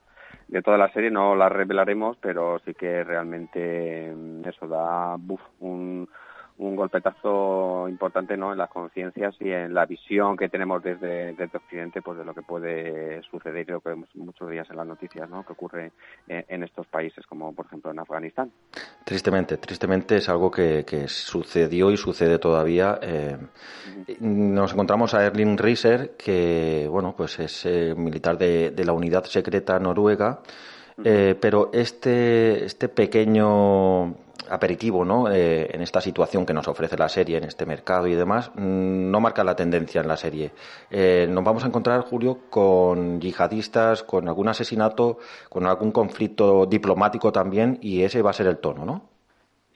de 0.48 0.62
toda 0.62 0.76
la 0.76 0.92
serie 0.92 1.10
no 1.10 1.34
la 1.34 1.48
revelaremos, 1.48 2.16
pero 2.20 2.58
sí 2.64 2.74
que 2.74 3.04
realmente 3.04 4.12
mm, 4.14 4.48
eso 4.48 4.66
da 4.66 5.16
un, 5.60 6.08
un 6.56 6.76
golpetazo 6.76 7.88
importante 7.88 8.36
¿no? 8.36 8.52
en 8.52 8.58
las 8.58 8.70
conciencias 8.70 9.34
y 9.40 9.50
en 9.50 9.74
la 9.74 9.86
visión 9.86 10.36
que 10.36 10.48
tenemos 10.48 10.82
desde, 10.82 11.32
desde 11.32 11.58
Occidente 11.58 12.00
pues 12.00 12.16
de 12.18 12.24
lo 12.24 12.32
que 12.32 12.42
puede 12.42 13.22
suceder 13.22 13.68
y 13.68 13.72
lo 13.72 13.80
que 13.80 13.88
vemos 13.90 14.08
muchos 14.14 14.48
días 14.48 14.68
en 14.70 14.76
las 14.76 14.86
noticias 14.86 15.28
¿no? 15.28 15.44
que 15.44 15.52
ocurre 15.52 15.90
en, 16.28 16.62
estos 16.62 16.86
países 16.86 17.26
como 17.26 17.52
por 17.52 17.66
ejemplo 17.66 17.90
en 17.90 17.98
Afganistán. 17.98 18.52
Tristemente, 19.04 19.56
tristemente 19.56 20.16
es 20.16 20.28
algo 20.28 20.50
que, 20.50 20.84
que 20.84 21.08
sucedió 21.08 21.90
y 21.90 21.96
sucede 21.96 22.38
todavía. 22.38 22.98
Eh, 23.02 23.36
nos 24.20 24.72
encontramos 24.72 25.12
a 25.14 25.26
Erling 25.26 25.58
Rieser 25.58 26.16
que 26.16 26.86
bueno 26.88 27.14
pues 27.16 27.38
es 27.40 27.66
eh, 27.66 27.94
militar 27.96 28.38
de, 28.38 28.70
de, 28.70 28.84
la 28.84 28.92
unidad 28.92 29.24
secreta 29.24 29.78
noruega. 29.80 30.40
Eh, 31.02 31.34
pero 31.40 31.70
este, 31.72 32.64
este 32.64 32.88
pequeño 32.88 34.14
aperitivo 34.48 35.04
¿no? 35.04 35.30
Eh, 35.30 35.68
en 35.72 35.80
esta 35.80 36.00
situación 36.00 36.46
que 36.46 36.54
nos 36.54 36.68
ofrece 36.68 36.96
la 36.96 37.08
serie, 37.08 37.38
en 37.38 37.44
este 37.44 37.66
mercado 37.66 38.06
y 38.06 38.14
demás, 38.14 38.50
mm, 38.54 39.10
no 39.10 39.20
marca 39.20 39.44
la 39.44 39.56
tendencia 39.56 40.00
en 40.00 40.08
la 40.08 40.16
serie. 40.16 40.52
Eh, 40.90 41.26
nos 41.28 41.44
vamos 41.44 41.64
a 41.64 41.68
encontrar, 41.68 42.02
Julio, 42.02 42.40
con 42.50 43.20
yihadistas, 43.20 44.02
con 44.02 44.28
algún 44.28 44.48
asesinato, 44.48 45.18
con 45.48 45.66
algún 45.66 45.92
conflicto 45.92 46.66
diplomático 46.66 47.32
también, 47.32 47.78
y 47.80 48.02
ese 48.02 48.22
va 48.22 48.30
a 48.30 48.34
ser 48.34 48.46
el 48.46 48.58
tono, 48.58 48.84
¿no? 48.84 49.13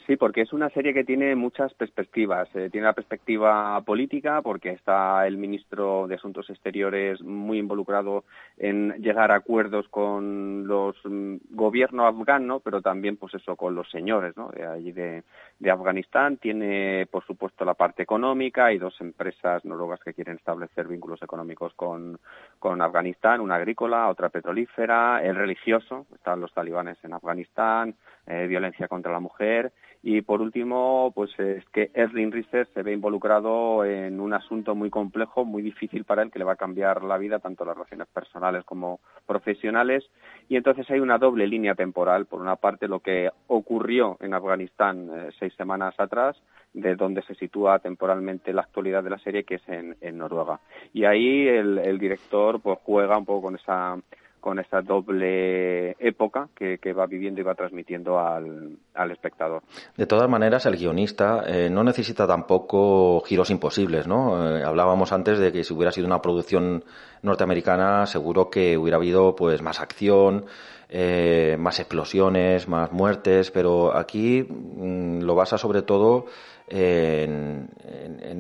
Sí, 0.09 0.17
porque 0.17 0.41
es 0.41 0.55
una 0.55 0.71
serie 0.71 0.95
que 0.95 1.05
tiene 1.05 1.35
muchas 1.35 1.75
perspectivas. 1.75 2.49
Eh, 2.55 2.71
tiene 2.73 2.87
la 2.87 2.95
perspectiva 2.95 3.79
política, 3.83 4.41
porque 4.41 4.71
está 4.71 5.27
el 5.27 5.37
ministro 5.37 6.07
de 6.09 6.15
Asuntos 6.15 6.49
Exteriores 6.49 7.21
muy 7.21 7.59
involucrado 7.59 8.25
en 8.57 8.95
llegar 9.03 9.31
a 9.31 9.35
acuerdos 9.35 9.87
con 9.91 10.67
los 10.67 10.97
mm, 11.05 11.37
gobierno 11.50 12.07
afgano, 12.07 12.61
pero 12.61 12.81
también, 12.81 13.19
pues 13.19 13.35
eso, 13.35 13.55
con 13.55 13.75
los 13.75 13.91
señores 13.91 14.35
¿no? 14.35 14.49
de 14.49 14.67
allí 14.67 14.93
de, 14.93 15.25
Afganistán. 15.71 16.38
Tiene, 16.38 17.07
por 17.11 17.27
supuesto, 17.27 17.67
la 17.67 17.75
parte 17.75 18.03
económica. 18.03 18.65
Hay 18.65 18.79
dos 18.79 18.99
empresas 19.03 19.62
noruegas 19.67 20.00
que 20.00 20.15
quieren 20.15 20.37
establecer 20.37 20.88
vínculos 20.88 21.21
económicos 21.21 21.75
con, 21.75 22.19
con 22.59 22.81
Afganistán, 22.81 23.43
una 23.43 23.57
agrícola, 23.57 24.09
otra 24.09 24.31
petrolífera, 24.31 25.23
el 25.23 25.37
religioso. 25.37 26.07
Están 26.15 26.41
los 26.41 26.55
talibanes 26.55 26.97
en 27.05 27.12
Afganistán, 27.12 27.95
eh, 28.27 28.47
violencia 28.47 28.88
contra 28.88 29.12
la 29.12 29.21
mujer 29.21 29.71
y 30.02 30.23
por 30.23 30.40
último, 30.40 31.12
pues 31.14 31.31
es 31.40 31.64
que 31.71 31.90
Erling 31.93 32.31
Risser 32.31 32.69
se 32.73 32.83
ve 32.83 32.93
involucrado 32.93 33.85
en 33.85 34.21
un 34.21 34.33
asunto 34.33 34.76
muy 34.76 34.90
complejo, 34.90 35.45
muy 35.45 35.61
difícil 35.61 36.05
para 36.05 36.23
él, 36.23 36.31
que 36.31 36.38
le 36.38 36.45
va 36.45 36.52
a 36.52 36.57
cambiar 36.57 37.02
la 37.02 37.19
vida, 37.19 37.40
tanto 37.40 37.64
las 37.64 37.75
relaciones 37.75 38.07
personales 38.07 38.64
como 38.64 39.00
profesionales. 39.26 40.05
Y 40.49 40.57
entonces 40.57 40.88
hay 40.90 41.00
una 41.00 41.19
doble 41.19 41.49
línea 41.49 41.75
temporal. 41.75 42.26
Por 42.26 42.40
una 42.40 42.55
parte, 42.55 42.87
lo 42.87 43.00
que 43.00 43.28
ocurrió 43.49 44.17
en 44.21 44.35
Afganistán 44.35 45.11
eh, 45.12 45.31
seis 45.37 45.52
semanas 45.57 45.95
atrás, 45.99 46.40
de 46.73 46.95
donde 46.95 47.23
se 47.23 47.35
sitúa 47.35 47.81
temporalmente 47.81 48.52
la 48.52 48.62
actualidad 48.62 49.02
de 49.02 49.11
la 49.11 49.19
serie, 49.19 49.43
que 49.43 49.57
es 49.57 49.69
en, 49.69 49.97
Noruega. 50.17 50.61
Y 50.93 51.05
ahí 51.05 51.49
el, 51.49 51.78
el 51.78 51.99
director 51.99 52.61
pues 52.61 52.78
juega 52.85 53.19
un 53.19 53.25
poco 53.25 53.43
con 53.43 53.57
esa 53.57 53.97
con 54.40 54.59
esa 54.59 54.80
doble 54.80 55.92
época 55.99 56.49
que, 56.54 56.78
va 56.92 57.07
viviendo 57.07 57.40
y 57.40 57.45
va 57.45 57.54
transmitiendo 57.54 58.18
al, 58.18 58.78
espectador. 59.11 59.62
De 59.97 60.07
todas 60.07 60.28
maneras, 60.28 60.66
el 60.66 60.76
guionista 60.76 61.45
eh, 61.47 61.68
no 61.71 61.85
necesita 61.85 62.26
tampoco 62.26 63.21
giros 63.26 63.50
imposibles, 63.50 64.07
¿no? 64.07 64.57
Eh, 64.57 64.64
hablábamos 64.64 65.12
antes 65.12 65.38
de 65.38 65.52
que 65.52 65.64
si 65.64 65.75
hubiera 65.75 65.92
sido 65.92 66.07
una 66.07 66.23
producción 66.23 66.85
norteamericana, 67.23 68.07
seguro 68.07 68.50
que 68.50 68.76
hubiera 68.76 68.97
habido 68.97 69.35
pues 69.37 69.62
más 69.62 69.80
acción, 69.80 70.47
eh, 70.88 71.57
más 71.59 71.80
explosiones, 71.80 72.66
más 72.66 72.92
muertes, 72.92 73.50
pero 73.50 73.95
aquí 73.95 74.42
mm, 74.42 75.21
lo 75.21 75.35
basa 75.35 75.59
sobre 75.59 75.83
todo 75.83 76.26
en, 76.71 77.69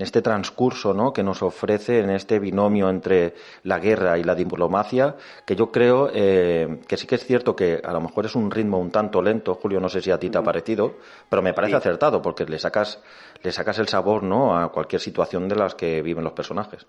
este 0.00 0.22
transcurso 0.22 0.94
¿no? 0.94 1.12
que 1.12 1.22
nos 1.22 1.42
ofrece 1.42 2.00
en 2.00 2.10
este 2.10 2.38
binomio 2.38 2.88
entre 2.88 3.34
la 3.64 3.78
guerra 3.78 4.16
y 4.16 4.22
la 4.22 4.34
diplomacia, 4.34 5.16
que 5.44 5.56
yo 5.56 5.70
creo 5.70 6.08
eh, 6.14 6.80
que 6.86 6.96
sí 6.96 7.06
que 7.06 7.16
es 7.16 7.26
cierto 7.26 7.56
que 7.56 7.80
a 7.82 7.92
lo 7.92 8.00
mejor 8.00 8.26
es 8.26 8.34
un 8.36 8.50
ritmo 8.50 8.78
un 8.78 8.90
tanto 8.90 9.20
lento, 9.20 9.54
Julio, 9.54 9.80
no 9.80 9.88
sé 9.88 10.00
si 10.00 10.10
a 10.10 10.18
ti 10.18 10.30
te 10.30 10.38
ha 10.38 10.42
parecido, 10.42 10.94
pero 11.28 11.42
me 11.42 11.52
parece 11.52 11.76
acertado 11.76 12.22
porque 12.22 12.44
le 12.44 12.58
sacas, 12.58 13.02
le 13.42 13.50
sacas 13.50 13.78
el 13.78 13.88
sabor 13.88 14.22
¿no? 14.22 14.56
a 14.56 14.70
cualquier 14.70 15.00
situación 15.00 15.48
de 15.48 15.56
las 15.56 15.74
que 15.74 16.00
viven 16.00 16.24
los 16.24 16.32
personajes. 16.32 16.86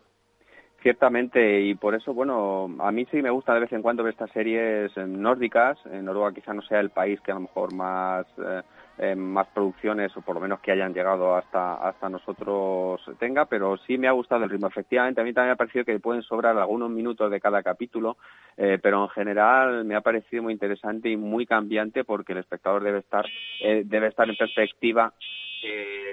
Ciertamente, 0.82 1.62
y 1.62 1.76
por 1.76 1.94
eso, 1.94 2.14
bueno, 2.14 2.70
a 2.80 2.92
mí 2.92 3.06
sí 3.12 3.22
me 3.22 3.30
gusta 3.30 3.54
de 3.54 3.60
vez 3.60 3.74
en 3.74 3.82
cuando 3.82 4.02
ver 4.02 4.14
estas 4.14 4.32
series 4.32 4.96
nórdicas. 4.96 5.78
En 5.86 6.06
Noruega 6.06 6.34
quizá 6.34 6.54
no 6.54 6.62
sea 6.62 6.80
el 6.80 6.90
país 6.90 7.20
que 7.20 7.32
a 7.32 7.36
lo 7.36 7.42
mejor 7.42 7.74
más 7.74 8.26
eh, 8.38 8.62
eh, 9.02 9.16
más 9.16 9.48
producciones 9.48 10.16
o 10.18 10.22
por 10.22 10.36
lo 10.36 10.42
menos 10.42 10.60
que 10.60 10.74
hayan 10.74 10.94
llegado 10.94 11.36
hasta 11.36 11.76
hasta 11.76 12.10
nosotros 12.10 13.02
tenga, 13.18 13.46
pero 13.46 13.78
sí 13.88 13.98
me 13.98 14.10
ha 14.10 14.12
gustado 14.12 14.44
el 14.44 14.50
ritmo. 14.50 14.68
Efectivamente, 14.68 15.22
a 15.22 15.24
mí 15.24 15.32
también 15.32 15.50
me 15.50 15.54
ha 15.54 15.56
parecido 15.56 15.86
que 15.86 16.00
pueden 16.00 16.22
sobrar 16.22 16.58
algunos 16.58 16.90
minutos 16.90 17.32
de 17.32 17.40
cada 17.40 17.64
capítulo, 17.64 18.18
eh, 18.58 18.78
pero 18.82 19.04
en 19.04 19.10
general 19.10 19.86
me 19.86 19.96
ha 19.96 20.02
parecido 20.02 20.44
muy 20.44 20.52
interesante 20.52 21.10
y 21.10 21.16
muy 21.16 21.46
cambiante 21.46 22.04
porque 22.04 22.34
el 22.34 22.40
espectador 22.40 22.84
debe 22.84 23.00
estar 23.00 23.26
eh, 23.62 23.84
debe 23.86 24.08
estar 24.08 24.30
en 24.30 24.36
perspectiva 24.36 25.14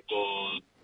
con 0.09 0.76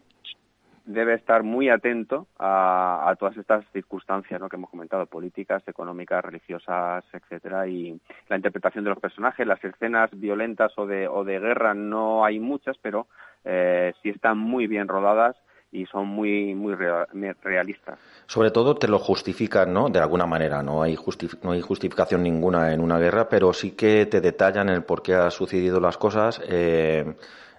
debe 0.85 1.15
estar 1.15 1.43
muy 1.43 1.69
atento 1.69 2.27
a, 2.39 3.15
todas 3.19 3.37
estas 3.37 3.65
circunstancias 3.73 4.41
¿no? 4.41 4.49
que 4.49 4.57
hemos 4.57 4.71
comentado, 4.71 5.07
políticas, 5.07 5.63
económicas, 5.67 6.25
religiosas, 6.25 7.05
etcétera, 7.13 7.67
y 7.67 7.99
la 8.29 8.37
interpretación 8.37 8.85
de 8.85 8.91
los 8.91 8.99
personajes, 8.99 9.47
las 9.47 9.63
escenas 9.65 10.11
violentas 10.13 10.73
o 10.77 10.87
de, 10.87 11.09
o 11.09 11.25
de 11.25 11.39
guerra 11.39 11.75
no 11.75 12.25
hay 12.25 12.39
muchas, 12.39 12.77
pero 12.81 13.07
eh, 13.45 13.93
sí 14.03 14.11
están 14.11 14.39
muy 14.39 14.67
bien 14.67 14.89
rodadas 14.89 15.37
y 15.73 15.87
son 15.87 16.07
muy 16.07 16.55
muy 16.55 16.75
realistas. 16.75 17.99
Sobre 18.27 18.51
todo 18.51 18.75
te 18.77 18.87
lo 18.87 18.99
justifican, 18.99 19.73
¿no? 19.73 19.89
De 19.89 19.99
alguna 19.99 20.27
manera, 20.27 20.63
no 20.63 20.83
hay 20.83 20.97
no 21.43 21.53
hay 21.53 21.63
justificación 21.63 22.23
ninguna 22.23 22.75
en 22.75 22.81
una 22.81 22.99
guerra, 22.99 23.27
pero 23.29 23.55
sí 23.55 23.73
que 23.73 24.05
te 24.05 24.21
detallan 24.21 24.69
el 24.69 24.85
por 24.85 25.03
qué 25.03 25.15
han 25.15 25.31
sucedido 25.31 25.81
las 25.81 25.97
cosas. 25.97 26.43
Eh, 26.47 27.15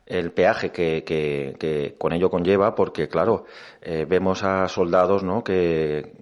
el 0.05 0.31
peaje 0.31 0.71
que, 0.71 1.03
que, 1.03 1.95
con 1.97 2.13
ello 2.13 2.29
conlleva, 2.29 2.75
porque 2.75 3.07
claro, 3.07 3.45
eh, 3.81 4.05
vemos 4.07 4.43
a 4.43 4.67
soldados 4.67 5.23
¿no? 5.23 5.43
que, 5.43 6.13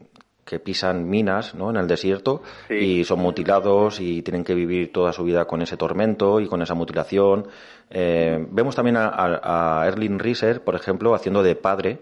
que 0.45 0.59
pisan 0.59 1.09
minas 1.09 1.55
¿no? 1.55 1.69
en 1.69 1.77
el 1.77 1.87
desierto 1.87 2.43
y 2.69 3.03
son 3.03 3.19
mutilados 3.19 3.99
y 3.99 4.21
tienen 4.21 4.43
que 4.43 4.53
vivir 4.53 4.91
toda 4.91 5.13
su 5.13 5.23
vida 5.23 5.45
con 5.45 5.61
ese 5.61 5.77
tormento 5.77 6.39
y 6.39 6.47
con 6.47 6.61
esa 6.61 6.73
mutilación. 6.73 7.47
Eh, 7.89 8.45
vemos 8.49 8.75
también 8.75 8.97
a, 8.97 9.79
a, 9.81 9.87
Erling 9.87 10.19
Rieser, 10.19 10.63
por 10.63 10.75
ejemplo, 10.75 11.15
haciendo 11.15 11.41
de 11.41 11.55
padre 11.55 11.99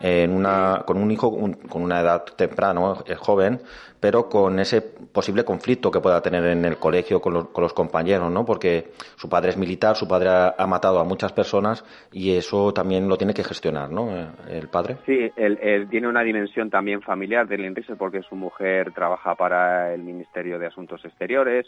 en 0.00 0.32
una, 0.32 0.82
con 0.86 0.96
un 0.96 1.10
hijo 1.10 1.30
con 1.68 1.82
una 1.82 2.00
edad 2.00 2.24
temprana, 2.36 2.94
es 3.06 3.18
joven, 3.18 3.60
pero 4.00 4.28
con 4.28 4.58
ese 4.58 4.80
posible 4.80 5.44
conflicto 5.44 5.90
que 5.90 6.00
pueda 6.00 6.22
tener 6.22 6.44
en 6.46 6.64
el 6.64 6.78
colegio 6.78 7.20
con 7.20 7.34
los 7.34 7.74
compañeros, 7.74 8.32
¿no? 8.32 8.46
Porque 8.46 8.92
su 9.16 9.28
padre 9.28 9.50
es 9.50 9.58
militar, 9.58 9.94
su 9.94 10.08
padre 10.08 10.30
ha, 10.56 10.66
matado 10.66 11.00
a 11.00 11.04
muchas 11.04 11.32
personas 11.32 11.84
y 12.10 12.34
eso 12.36 12.72
también 12.72 13.08
lo 13.08 13.18
tiene 13.18 13.34
que 13.34 13.44
gestionar, 13.44 13.90
¿no? 13.90 14.10
Eh, 14.16 14.26
el 14.48 14.68
padre. 14.68 14.96
Sí, 15.04 15.30
él, 15.36 15.88
tiene 15.90 16.08
una 16.08 16.22
dimensión 16.22 16.70
también 16.70 17.02
familiar 17.02 17.46
del 17.46 17.64
Enrique 17.64 17.94
porque 17.96 18.22
su 18.22 18.36
mujer 18.36 18.92
trabaja 18.92 19.34
para 19.34 19.92
el 19.92 20.02
Ministerio 20.02 20.58
de 20.58 20.66
Asuntos 20.66 21.04
Exteriores, 21.04 21.66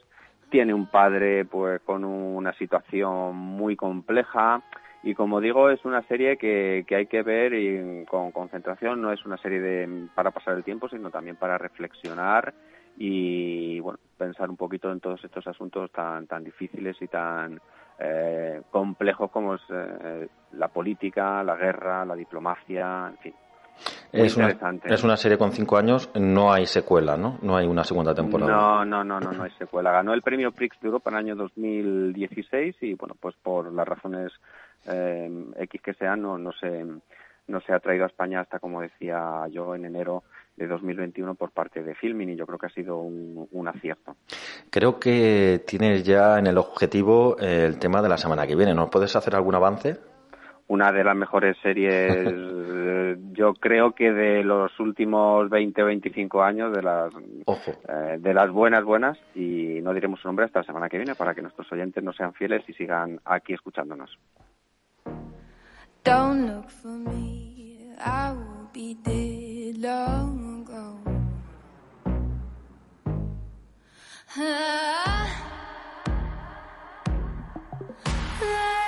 tiene 0.51 0.73
un 0.73 0.87
padre 0.87 1.45
pues 1.45 1.81
con 1.83 2.05
una 2.05 2.53
situación 2.55 3.37
muy 3.37 3.77
compleja 3.77 4.63
y 5.03 5.15
como 5.15 5.41
digo, 5.41 5.71
es 5.71 5.85
una 5.85 6.03
serie 6.03 6.37
que, 6.37 6.85
que 6.87 6.97
hay 6.97 7.07
que 7.07 7.23
ver 7.23 7.55
y 7.55 8.05
con 8.07 8.31
concentración, 8.31 9.01
no 9.01 9.13
es 9.13 9.25
una 9.25 9.37
serie 9.37 9.61
de, 9.61 10.09
para 10.15 10.31
pasar 10.31 10.57
el 10.57 10.65
tiempo, 10.65 10.89
sino 10.89 11.11
también 11.11 11.37
para 11.37 11.59
reflexionar 11.59 12.55
y 12.97 13.81
bueno, 13.81 13.99
pensar 14.17 14.49
un 14.49 14.57
poquito 14.57 14.93
en 14.93 15.01
todos 15.01 15.25
estos 15.25 15.47
asuntos 15.47 15.91
tan, 15.91 16.27
tan 16.27 16.45
difíciles 16.45 16.97
y 17.01 17.09
tan 17.09 17.61
eh, 17.99 18.63
complejos 18.71 19.31
como 19.31 19.55
es 19.55 19.63
eh, 19.71 20.29
la 20.53 20.69
política, 20.69 21.43
la 21.43 21.57
guerra, 21.57 22.05
la 22.05 22.15
diplomacia, 22.15 23.09
en 23.09 23.19
fin. 23.19 23.35
es 24.13 24.37
una, 24.37 24.57
es 24.85 25.03
una 25.03 25.17
serie 25.17 25.39
con 25.39 25.53
cinco 25.53 25.77
años, 25.77 26.11
no 26.15 26.53
hay 26.53 26.67
secuela, 26.67 27.17
¿no? 27.17 27.39
No 27.43 27.57
hay 27.57 27.67
una 27.67 27.83
segunda 27.83 28.15
temporada. 28.15 28.53
No, 28.53 28.85
no, 28.85 29.03
no, 29.03 29.21
no, 29.21 29.33
no 29.33 29.43
hay 29.45 29.53
secuela. 29.53 29.91
Ganó 29.91 30.15
el 30.15 30.23
premio 30.23 30.53
Prix 30.53 30.79
de 30.81 30.89
Europa 30.89 31.11
en 31.11 31.17
el 31.17 31.25
año 31.25 31.37
2016 31.37 32.77
y, 32.83 32.95
bueno, 32.95 33.17
pues 33.19 33.35
por 33.43 33.73
las 33.73 33.89
razones 33.89 34.33
eh, 34.87 35.31
X 35.57 35.81
que 35.83 35.95
sea 35.95 36.17
no, 36.17 36.39
no, 36.39 36.53
se, 36.53 36.85
no 37.47 37.61
se 37.61 37.73
ha 37.73 37.81
traído 37.81 38.05
a 38.05 38.09
España 38.09 38.41
hasta, 38.41 38.59
como 38.59 38.81
decía 38.81 39.47
yo, 39.51 39.75
en 39.75 39.85
enero 39.85 40.23
de 40.57 40.67
2021 40.67 41.35
por 41.35 41.51
parte 41.51 41.83
de 41.83 41.95
Filmin 41.95 42.31
y 42.31 42.37
yo 42.37 42.47
creo 42.47 42.59
que 42.59 42.67
ha 42.67 42.71
sido 42.71 42.99
un, 42.99 43.69
acierto. 43.69 44.17
Creo 44.71 44.99
que 44.99 45.63
tienes 45.67 46.05
ya 46.05 46.39
en 46.39 46.47
el 46.47 46.59
objetivo 46.59 47.37
eh, 47.41 47.65
el 47.67 47.79
tema 47.79 48.03
de 48.03 48.09
la 48.09 48.19
semana 48.19 48.47
que 48.47 48.57
viene. 48.57 48.75
¿Nos 48.75 48.91
puedes 48.91 49.15
hacer 49.15 49.35
algún 49.35 49.55
avance? 49.55 49.99
Una 50.69 50.91
de 50.91 51.05
las 51.05 51.17
mejores 51.17 51.57
series 51.63 52.33
yo 53.33 53.55
creo 53.55 53.93
que 53.93 54.13
de 54.13 54.45
los 54.45 54.79
últimos 54.79 55.49
20 55.49 55.83
o 55.83 55.87
25 55.87 56.43
años, 56.43 56.73
de 56.73 56.83
las, 56.83 57.13
eh, 57.15 58.19
de 58.19 58.35
las 58.35 58.51
buenas, 58.51 58.85
buenas, 58.85 59.19
y 59.35 59.81
no 59.83 59.93
diremos 59.93 60.21
su 60.21 60.29
nombre 60.29 60.47
hasta 60.47 60.61
la 60.61 60.67
semana 60.67 60.89
que 60.89 60.99
viene 60.99 61.15
para 61.15 61.35
que 61.35 61.43
nuestros 61.43 61.71
oyentes 61.73 62.03
no 62.03 62.13
sean 62.13 62.35
fieles 62.35 62.63
y 62.69 62.73
sigan 62.75 63.21
aquí 63.25 63.53
escuchándonos. 63.53 64.19
Don't 66.05 66.49
look 66.49 66.69
for 66.69 66.89
me, 66.89 67.93
I 67.97 68.33
will 68.33 68.69
be 68.73 68.95
dead 68.95 69.79
long 69.79 70.67
ago. 70.67 70.99
Ah. 74.37 75.29
Ah. 78.43 78.82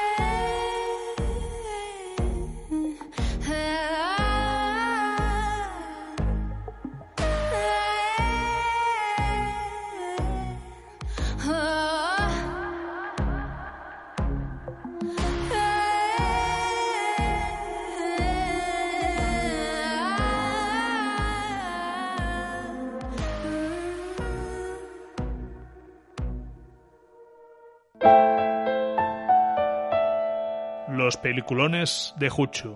Los 31.05 31.19
peliculones 31.19 32.15
de 32.17 32.31
Juchu. 32.31 32.75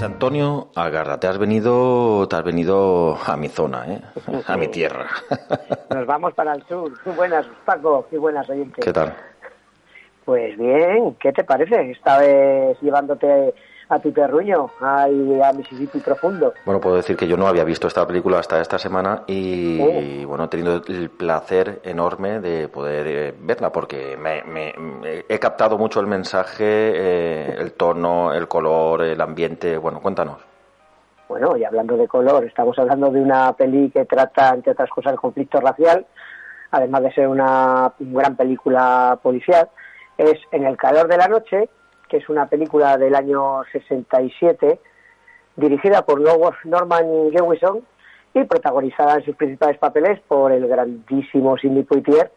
José 0.00 0.12
Antonio 0.14 0.68
Agarra, 0.76 1.20
te 1.20 1.26
has 1.26 1.36
venido, 1.36 2.26
te 2.26 2.34
has 2.34 2.42
venido 2.42 3.18
a 3.22 3.36
mi 3.36 3.48
zona, 3.48 3.84
¿eh? 3.86 4.00
a 4.46 4.56
mi 4.56 4.68
tierra. 4.68 5.06
Nos 5.94 6.06
vamos 6.06 6.32
para 6.32 6.54
el 6.54 6.62
sur. 6.66 6.90
Buenas, 7.14 7.44
Paco, 7.66 8.06
qué 8.08 8.16
buenas 8.16 8.48
oyentes. 8.48 8.82
¿Qué 8.82 8.94
tal? 8.94 9.14
Pues 10.24 10.56
bien, 10.56 11.16
¿qué 11.20 11.32
te 11.32 11.44
parece? 11.44 11.90
Esta 11.90 12.18
vez 12.18 12.80
llevándote 12.80 13.52
a 13.90 13.98
tu 13.98 14.12
terruño, 14.12 14.70
a, 14.80 15.04
a 15.04 15.52
Mississippi 15.52 15.98
profundo. 15.98 16.54
Bueno, 16.64 16.80
puedo 16.80 16.96
decir 16.96 17.16
que 17.16 17.26
yo 17.26 17.36
no 17.36 17.48
había 17.48 17.64
visto 17.64 17.88
esta 17.88 18.06
película 18.06 18.38
hasta 18.38 18.60
esta 18.60 18.78
semana 18.78 19.24
y, 19.26 20.24
bueno, 20.24 20.44
he 20.44 20.48
tenido 20.48 20.80
el 20.86 21.10
placer 21.10 21.80
enorme 21.82 22.38
de 22.38 22.68
poder 22.68 23.06
eh, 23.08 23.34
verla 23.40 23.72
porque 23.72 24.16
me, 24.16 24.42
he 25.28 25.38
captado 25.40 25.76
mucho 25.76 25.98
el 25.98 26.06
mensaje, 26.06 26.64
eh, 26.64 27.56
el 27.58 27.72
tono, 27.72 28.32
el 28.32 28.46
color, 28.46 29.02
el 29.02 29.20
ambiente. 29.20 29.76
Bueno, 29.76 30.00
cuéntanos. 30.00 30.38
Bueno, 31.28 31.56
y 31.56 31.64
hablando 31.64 31.96
de 31.96 32.06
color, 32.06 32.44
estamos 32.44 32.78
hablando 32.78 33.10
de 33.10 33.20
una 33.20 33.52
peli 33.54 33.90
que 33.90 34.04
trata, 34.04 34.50
entre 34.54 34.72
otras 34.72 34.90
cosas, 34.90 35.12
el 35.12 35.18
conflicto 35.18 35.60
racial, 35.60 36.06
además 36.70 37.02
de 37.02 37.12
ser 37.12 37.26
una 37.26 37.92
gran 37.98 38.36
película 38.36 39.18
policial. 39.20 39.68
Es 40.16 40.38
En 40.52 40.64
el 40.64 40.76
calor 40.76 41.08
de 41.08 41.16
la 41.16 41.26
noche, 41.26 41.68
que 42.10 42.18
es 42.18 42.28
una 42.28 42.46
película 42.46 42.98
del 42.98 43.14
año 43.14 43.62
67, 43.72 44.80
dirigida 45.56 46.04
por 46.04 46.20
Norman 46.20 47.30
Jewison 47.30 47.82
y 48.34 48.44
protagonizada 48.44 49.14
en 49.14 49.24
sus 49.24 49.36
principales 49.36 49.78
papeles 49.78 50.20
por 50.26 50.52
el 50.52 50.66
grandísimo 50.66 51.56
Sidney 51.56 51.84
Poitier 51.84 52.30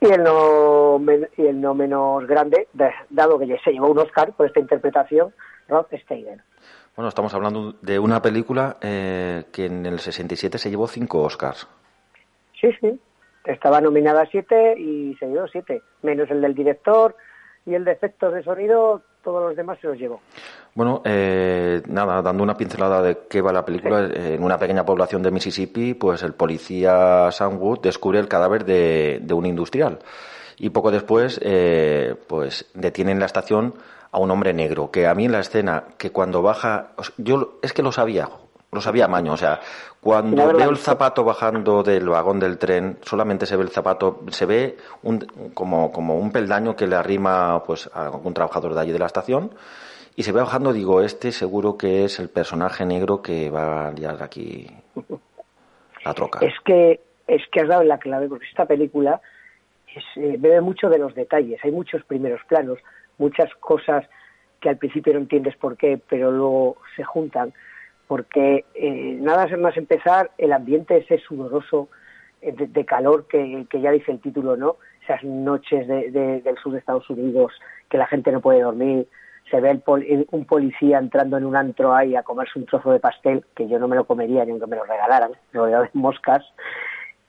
y 0.00 0.06
el 0.06 0.22
no, 0.22 1.00
y 1.36 1.46
el 1.46 1.60
no 1.60 1.74
menos 1.74 2.26
grande, 2.26 2.68
dado 3.10 3.38
que 3.38 3.58
se 3.64 3.72
llevó 3.72 3.88
un 3.88 3.98
Oscar 3.98 4.32
por 4.32 4.46
esta 4.46 4.60
interpretación, 4.60 5.32
Rod 5.68 5.86
Steiger. 5.92 6.40
Bueno, 6.94 7.08
estamos 7.08 7.34
hablando 7.34 7.74
de 7.82 7.98
una 7.98 8.22
película 8.22 8.76
eh, 8.80 9.44
que 9.52 9.66
en 9.66 9.84
el 9.84 9.98
67 9.98 10.58
se 10.58 10.70
llevó 10.70 10.86
cinco 10.86 11.22
Oscars. 11.22 11.68
Sí, 12.58 12.68
sí. 12.80 12.98
Estaba 13.44 13.80
nominada 13.80 14.22
a 14.22 14.26
siete 14.26 14.78
y 14.78 15.14
se 15.16 15.26
llevó 15.26 15.46
siete, 15.48 15.82
menos 16.02 16.30
el 16.30 16.40
del 16.40 16.54
director, 16.54 17.14
y 17.66 17.74
el 17.74 17.84
de 17.84 17.92
efectos 17.92 18.32
de 18.32 18.42
sonido, 18.44 19.02
todos 19.24 19.42
los 19.42 19.56
demás 19.56 19.78
se 19.80 19.88
los 19.88 19.98
llevó. 19.98 20.20
Bueno, 20.74 21.02
eh, 21.04 21.82
nada, 21.88 22.22
dando 22.22 22.44
una 22.44 22.56
pincelada 22.56 23.02
de 23.02 23.18
qué 23.28 23.40
va 23.42 23.52
la 23.52 23.64
película, 23.64 24.08
en 24.14 24.42
una 24.42 24.56
pequeña 24.56 24.86
población 24.86 25.22
de 25.22 25.32
Mississippi, 25.32 25.94
pues 25.94 26.22
el 26.22 26.34
policía 26.34 27.28
Sam 27.32 27.58
Wood 27.60 27.80
descubre 27.80 28.20
el 28.20 28.28
cadáver 28.28 28.64
de, 28.64 29.20
un 29.32 29.46
industrial. 29.46 29.98
Y 30.58 30.70
poco 30.70 30.90
después, 30.92 31.40
eh, 31.42 32.14
pues 32.28 32.70
detiene 32.74 33.10
en 33.12 33.18
la 33.18 33.26
estación 33.26 33.74
a 34.12 34.18
un 34.20 34.30
hombre 34.30 34.54
negro, 34.54 34.90
que 34.90 35.06
a 35.06 35.14
mí 35.14 35.24
en 35.24 35.32
la 35.32 35.40
escena, 35.40 35.84
que 35.98 36.10
cuando 36.10 36.40
baja, 36.40 36.92
yo 37.18 37.58
es 37.62 37.72
que 37.72 37.82
lo 37.82 37.90
sabía, 37.90 38.28
lo 38.72 38.80
sabía 38.80 39.08
Maño, 39.08 39.32
o 39.32 39.36
sea, 39.36 39.60
cuando 40.00 40.52
veo 40.52 40.70
el 40.70 40.76
zapato 40.76 41.24
bajando 41.24 41.82
del 41.82 42.08
vagón 42.08 42.38
del 42.38 42.58
tren, 42.58 42.98
solamente 43.02 43.46
se 43.46 43.56
ve 43.56 43.62
el 43.62 43.70
zapato, 43.70 44.20
se 44.28 44.46
ve 44.46 44.76
un, 45.02 45.20
como, 45.54 45.90
como 45.92 46.18
un 46.18 46.30
peldaño 46.30 46.76
que 46.76 46.86
le 46.86 46.96
arrima 46.96 47.62
pues, 47.64 47.90
a 47.92 48.06
algún 48.06 48.34
trabajador 48.34 48.74
de 48.74 48.80
allí 48.80 48.92
de 48.92 48.98
la 48.98 49.06
estación, 49.06 49.52
y 50.14 50.22
se 50.22 50.32
ve 50.32 50.40
bajando, 50.40 50.72
digo, 50.72 51.02
este 51.02 51.32
seguro 51.32 51.76
que 51.76 52.04
es 52.04 52.18
el 52.18 52.28
personaje 52.28 52.84
negro 52.84 53.22
que 53.22 53.50
va 53.50 53.88
a 53.88 53.92
liar 53.92 54.22
aquí 54.22 54.66
la 56.04 56.14
troca. 56.14 56.38
Es 56.44 56.54
que, 56.64 57.00
es 57.26 57.42
que 57.50 57.60
has 57.60 57.68
dado 57.68 57.82
la 57.84 57.98
clave, 57.98 58.28
porque 58.28 58.46
esta 58.46 58.66
película 58.66 59.20
es, 59.94 60.04
eh, 60.16 60.36
bebe 60.38 60.60
mucho 60.60 60.88
de 60.88 60.98
los 60.98 61.14
detalles, 61.14 61.60
hay 61.64 61.70
muchos 61.70 62.04
primeros 62.04 62.40
planos, 62.48 62.78
muchas 63.18 63.54
cosas 63.56 64.04
que 64.60 64.68
al 64.68 64.78
principio 64.78 65.12
no 65.12 65.20
entiendes 65.20 65.56
por 65.56 65.76
qué, 65.76 66.00
pero 66.08 66.30
luego 66.30 66.76
se 66.96 67.04
juntan 67.04 67.52
porque 68.06 68.64
eh, 68.74 69.18
nada 69.20 69.48
más 69.56 69.76
empezar, 69.76 70.30
el 70.38 70.52
ambiente 70.52 70.96
ese 70.96 71.18
sudoroso 71.18 71.88
eh, 72.42 72.52
de, 72.52 72.84
calor 72.84 73.26
que, 73.26 73.66
ya 73.72 73.90
dice 73.90 74.12
el 74.12 74.20
título, 74.20 74.56
¿no? 74.56 74.76
Esas 75.02 75.22
noches 75.24 75.86
del 75.86 76.56
sur 76.62 76.72
de 76.72 76.78
Estados 76.78 77.08
Unidos 77.10 77.52
que 77.88 77.98
la 77.98 78.06
gente 78.06 78.32
no 78.32 78.40
puede 78.40 78.62
dormir, 78.62 79.06
se 79.50 79.60
ve 79.60 79.80
un 80.30 80.44
policía 80.44 80.98
entrando 80.98 81.36
en 81.36 81.44
un 81.44 81.54
antro 81.54 81.94
ahí 81.94 82.16
a 82.16 82.24
comerse 82.24 82.58
un 82.58 82.66
trozo 82.66 82.90
de 82.90 82.98
pastel, 82.98 83.44
que 83.54 83.68
yo 83.68 83.78
no 83.78 83.86
me 83.86 83.96
lo 83.96 84.04
comería 84.04 84.44
ni 84.44 84.50
aunque 84.50 84.66
me 84.66 84.76
lo 84.76 84.84
regalaran, 84.84 85.30
lo 85.52 85.66
de 85.66 85.88
moscas. 85.92 86.44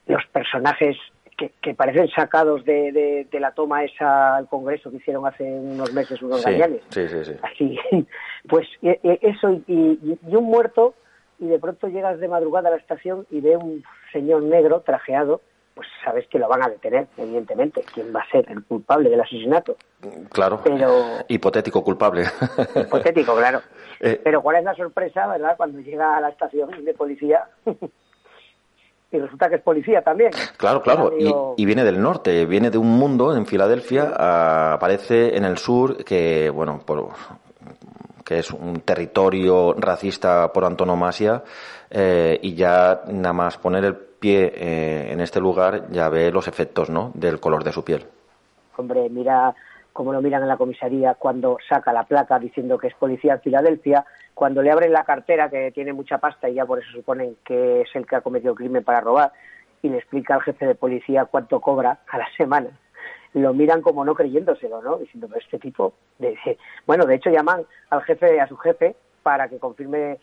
Los 0.08 0.26
personajes 0.28 0.98
que, 1.38 1.76
parecen 1.76 2.10
sacados 2.10 2.66
de, 2.66 3.28
la 3.32 3.52
toma 3.52 3.84
esa 3.84 4.36
al 4.36 4.48
Congreso 4.48 4.90
que 4.90 4.98
hicieron 4.98 5.28
hace 5.28 5.44
unos 5.44 5.94
meses 5.94 6.22
unos 6.22 6.42
sí, 6.42 6.52
Sí, 6.90 7.08
sí, 7.08 7.26
sí. 7.26 7.34
Así, 7.44 7.80
pues 8.50 8.68
e, 8.82 9.00
e, 9.04 9.20
eso 9.22 9.62
y, 9.68 10.18
un 10.24 10.44
muerto 10.46 10.96
y 11.40 11.46
de 11.46 11.60
pronto 11.60 11.88
llegas 11.88 12.20
de 12.20 12.28
madrugada 12.28 12.70
a 12.70 12.72
la 12.72 12.78
estación 12.78 13.28
y 13.30 13.42
ve 13.42 13.56
un 13.56 13.84
señor 14.12 14.42
negro 14.42 14.82
trajeado, 14.82 15.42
pues 15.76 15.88
sabes 16.04 16.28
que 16.28 16.40
lo 16.40 16.48
van 16.48 16.64
a 16.64 16.70
detener, 16.70 17.06
evidentemente. 17.16 17.84
¿Quién 17.94 18.12
va 18.16 18.22
a 18.22 18.32
ser 18.32 18.50
el 18.50 18.64
culpable 18.64 19.12
del 19.12 19.22
asesinato? 19.22 19.78
Claro. 20.32 20.62
Pero 20.64 20.90
hipotético 21.28 21.84
culpable. 21.84 22.24
Hipotético, 22.76 23.36
claro. 23.36 23.62
Eh, 24.00 24.22
Pero 24.24 24.44
¿cuál 24.44 24.58
es 24.58 24.64
la 24.64 24.76
sorpresa, 24.76 25.26
verdad? 25.26 25.58
Cuando 25.58 25.80
llega 25.80 26.18
a 26.18 26.22
la 26.22 26.30
estación 26.30 26.86
de 26.86 26.94
policía 26.94 27.48
y 29.12 29.20
resulta 29.20 29.50
que 29.50 29.56
es 29.56 29.62
policía 29.62 30.02
también. 30.02 30.32
Claro, 30.58 30.82
claro, 30.82 31.14
y, 31.56 31.66
viene 31.66 31.84
del 31.84 32.02
norte, 32.02 32.46
viene 32.46 32.70
de 32.70 32.78
un 32.78 32.90
mundo 32.90 33.36
en 33.36 33.46
Filadelfia, 33.46 34.74
aparece 34.74 35.38
en 35.38 35.46
el 35.46 35.58
sur 35.58 36.04
que, 36.04 36.50
bueno, 36.50 36.82
por, 36.86 37.10
que 38.26 38.40
es 38.40 38.52
un 38.52 38.82
territorio 38.82 39.74
racista 39.74 40.52
por 40.52 40.66
antonomasia 40.66 41.44
eh, 41.90 42.38
y 42.42 42.56
ya 42.56 43.02
nada 43.08 43.34
más 43.34 43.58
poner 43.58 43.86
el 43.86 43.96
pie 43.96 44.52
eh, 44.56 45.14
en 45.14 45.22
este 45.22 45.40
lugar 45.40 45.88
ya 45.90 46.10
ve 46.10 46.32
los 46.32 46.48
efectos, 46.48 46.90
¿no?, 46.90 47.12
del 47.14 47.40
color 47.40 47.64
de 47.64 47.72
su 47.72 47.84
piel. 47.84 48.06
Hombre, 48.76 49.10
mira 49.10 49.56
cómo 49.98 50.14
lo 50.14 50.22
miran 50.22 50.44
en 50.44 50.48
la 50.48 50.58
comisaría 50.58 51.16
cuando 51.16 51.58
saca 51.68 51.92
la 51.92 52.04
placa 52.04 52.38
diciendo 52.38 52.78
que 52.78 52.86
es 52.86 52.94
policía 52.94 53.34
en 53.34 53.42
Filadelfia 53.42 54.06
cuando 54.36 54.62
le 54.62 54.70
abren 54.70 54.94
la 54.94 55.04
cartera, 55.04 55.50
que 55.50 55.72
tiene 55.72 55.92
mucha 55.92 56.20
pasta 56.20 56.48
y 56.48 56.54
ya 56.54 56.68
por 56.68 56.78
eso 56.78 56.92
suponen 56.92 57.36
que 57.44 57.82
es 57.82 57.90
el 57.96 58.06
que 58.06 58.16
ha 58.16 58.22
cometido 58.22 58.52
el 58.52 58.58
crimen 58.60 58.84
para 58.84 59.02
robar, 59.02 59.32
y 59.82 59.90
le 59.90 59.98
explica 59.98 60.36
al 60.36 60.44
jefe 60.44 60.68
de 60.68 60.76
policía 60.76 61.26
cuánto 61.26 61.60
cobra 61.62 62.02
a 62.08 62.18
la 62.20 62.28
semana, 62.38 62.70
lo 63.34 63.56
miran 63.56 63.82
como 63.82 64.06
no 64.06 64.14
creyéndoselo, 64.14 64.84
¿no? 64.84 64.98
Diciendo, 65.00 65.30
este 65.36 65.58
tipo, 65.58 65.94
de... 66.20 66.38
bueno, 66.86 67.08
de 67.08 67.16
hecho 67.16 67.32
llaman 67.32 67.66
al 67.90 68.04
jefe, 68.04 68.40
a 68.40 68.48
su 68.48 68.56
jefe, 68.58 68.96
para 69.24 69.48
que 69.48 69.58
confirme 69.58 70.20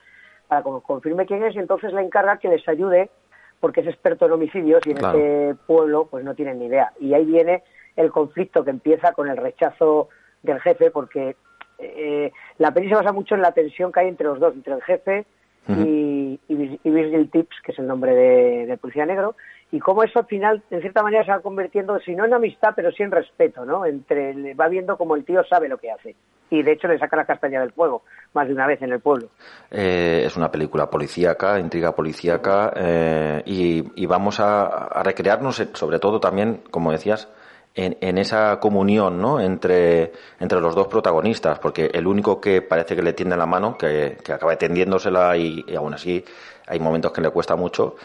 para 0.47 0.63
que 0.63 0.71
confirme 0.87 1.27
quién 1.27 1.43
es 1.43 1.57
y 1.57 1.59
entonces 1.59 1.93
le 1.93 2.03
encarga 2.03 2.37
que 2.37 2.49
les 2.49 2.69
ayude 2.69 3.11
porque 3.59 3.81
es 3.81 3.89
experto 3.89 4.27
en 4.27 4.33
homicidios 4.33 4.87
y 4.87 4.93
en 4.93 4.99
ese 4.99 5.57
pueblo 5.67 6.07
pues 6.09 6.23
no 6.25 6.37
tienen 6.37 6.61
ni 6.61 6.67
idea. 6.67 6.93
Y 7.01 7.15
ahí 7.15 7.25
viene 7.25 7.65
el 7.97 8.11
conflicto 8.11 8.65
que 8.65 8.71
empieza 8.71 9.13
con 9.13 9.29
el 9.29 9.37
rechazo 9.37 10.09
del 10.43 10.61
jefe 10.61 10.91
porque 10.91 11.37
eh, 11.79 12.33
la 12.59 12.73
peli 12.73 12.89
se 12.89 12.95
basa 12.95 13.13
mucho 13.13 13.35
en 13.35 13.43
la 13.43 13.53
tensión 13.53 13.93
que 13.93 14.01
hay 14.01 14.09
entre 14.09 14.27
los 14.27 14.39
dos, 14.39 14.55
entre 14.55 14.75
el 14.75 14.83
jefe 14.83 15.27
y, 15.67 16.39
y, 16.49 16.91
Virgil 16.91 17.31
Tips, 17.31 17.57
que 17.65 17.73
es 17.73 17.79
el 17.79 17.87
nombre 17.87 18.15
de, 18.15 18.77
Policía 18.77 19.07
Negro, 19.07 19.35
y 19.73 19.81
cómo 19.81 20.03
eso 20.03 20.19
al 20.19 20.27
final, 20.27 20.63
en 20.71 20.81
cierta 20.83 21.03
manera, 21.03 21.25
se 21.25 21.31
va 21.31 21.41
convirtiendo, 21.41 21.99
si 22.01 22.15
no 22.15 22.25
en 22.27 22.35
amistad, 22.35 22.75
pero 22.77 22.93
sí 22.93 23.03
en 23.03 23.11
respeto, 23.11 23.65
¿no? 23.65 23.87
Entre, 23.87 24.55
va 24.55 24.69
viendo 24.69 24.97
como 24.99 25.17
el 25.17 25.25
tío 25.25 25.43
sabe 25.45 25.69
lo 25.69 25.79
que 25.79 25.91
hace. 25.91 26.15
Y 26.51 26.63
de 26.63 26.73
hecho 26.73 26.87
le 26.87 26.99
saca 26.99 27.17
la 27.17 27.25
castaña 27.25 27.61
del 27.61 27.73
fuego, 27.73 28.03
más 28.35 28.47
de 28.47 28.53
una 28.53 28.67
vez 28.67 28.83
en 28.83 28.93
el 28.93 29.01
pueblo. 29.01 29.29
Eh, 29.71 30.23
es 30.27 30.37
una 30.37 30.51
película 30.51 30.91
policíaca, 30.91 31.59
intriga 31.59 31.95
policíaca, 31.95 32.73
eh, 32.77 33.43
y, 33.47 34.07
vamos 34.07 34.41
a, 34.41 34.67
a 34.67 35.03
recrearnos, 35.03 35.57
sobre 35.73 35.99
todo 35.99 36.21
también, 36.21 36.61
como 36.71 36.93
decías, 36.93 37.33
en, 37.75 38.19
esa 38.19 38.61
comunión 38.61 39.21
¿no? 39.21 39.41
entre, 39.41 40.13
entre 40.39 40.61
los 40.61 40.75
dos 40.75 40.87
protagonistas, 40.87 41.59
porque 41.59 41.91
el 41.93 42.07
único 42.07 42.41
que 42.41 42.63
parece 42.63 42.95
que 42.95 43.03
le 43.03 43.13
tiende 43.13 43.37
la 43.37 43.47
mano, 43.47 43.77
que, 43.77 44.17
acaba 44.33 44.57
tendiéndosela 44.57 45.37
y, 45.37 45.65
y, 45.67 45.75
aún 45.75 45.95
así 45.95 46.25
hay 46.67 46.79
momentos 46.79 47.13
que 47.13 47.21
le 47.21 47.31
cuesta 47.31 47.57
mucho, 47.57 47.97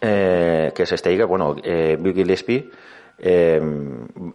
eh, 0.00 0.72
que 0.74 0.84
es 0.84 0.90
Steiger, 0.90 1.26
bueno, 1.26 1.56
eh, 1.62 1.96
Biggie 2.00 2.22
Gillespie, 2.22 2.70
eh, 3.18 3.60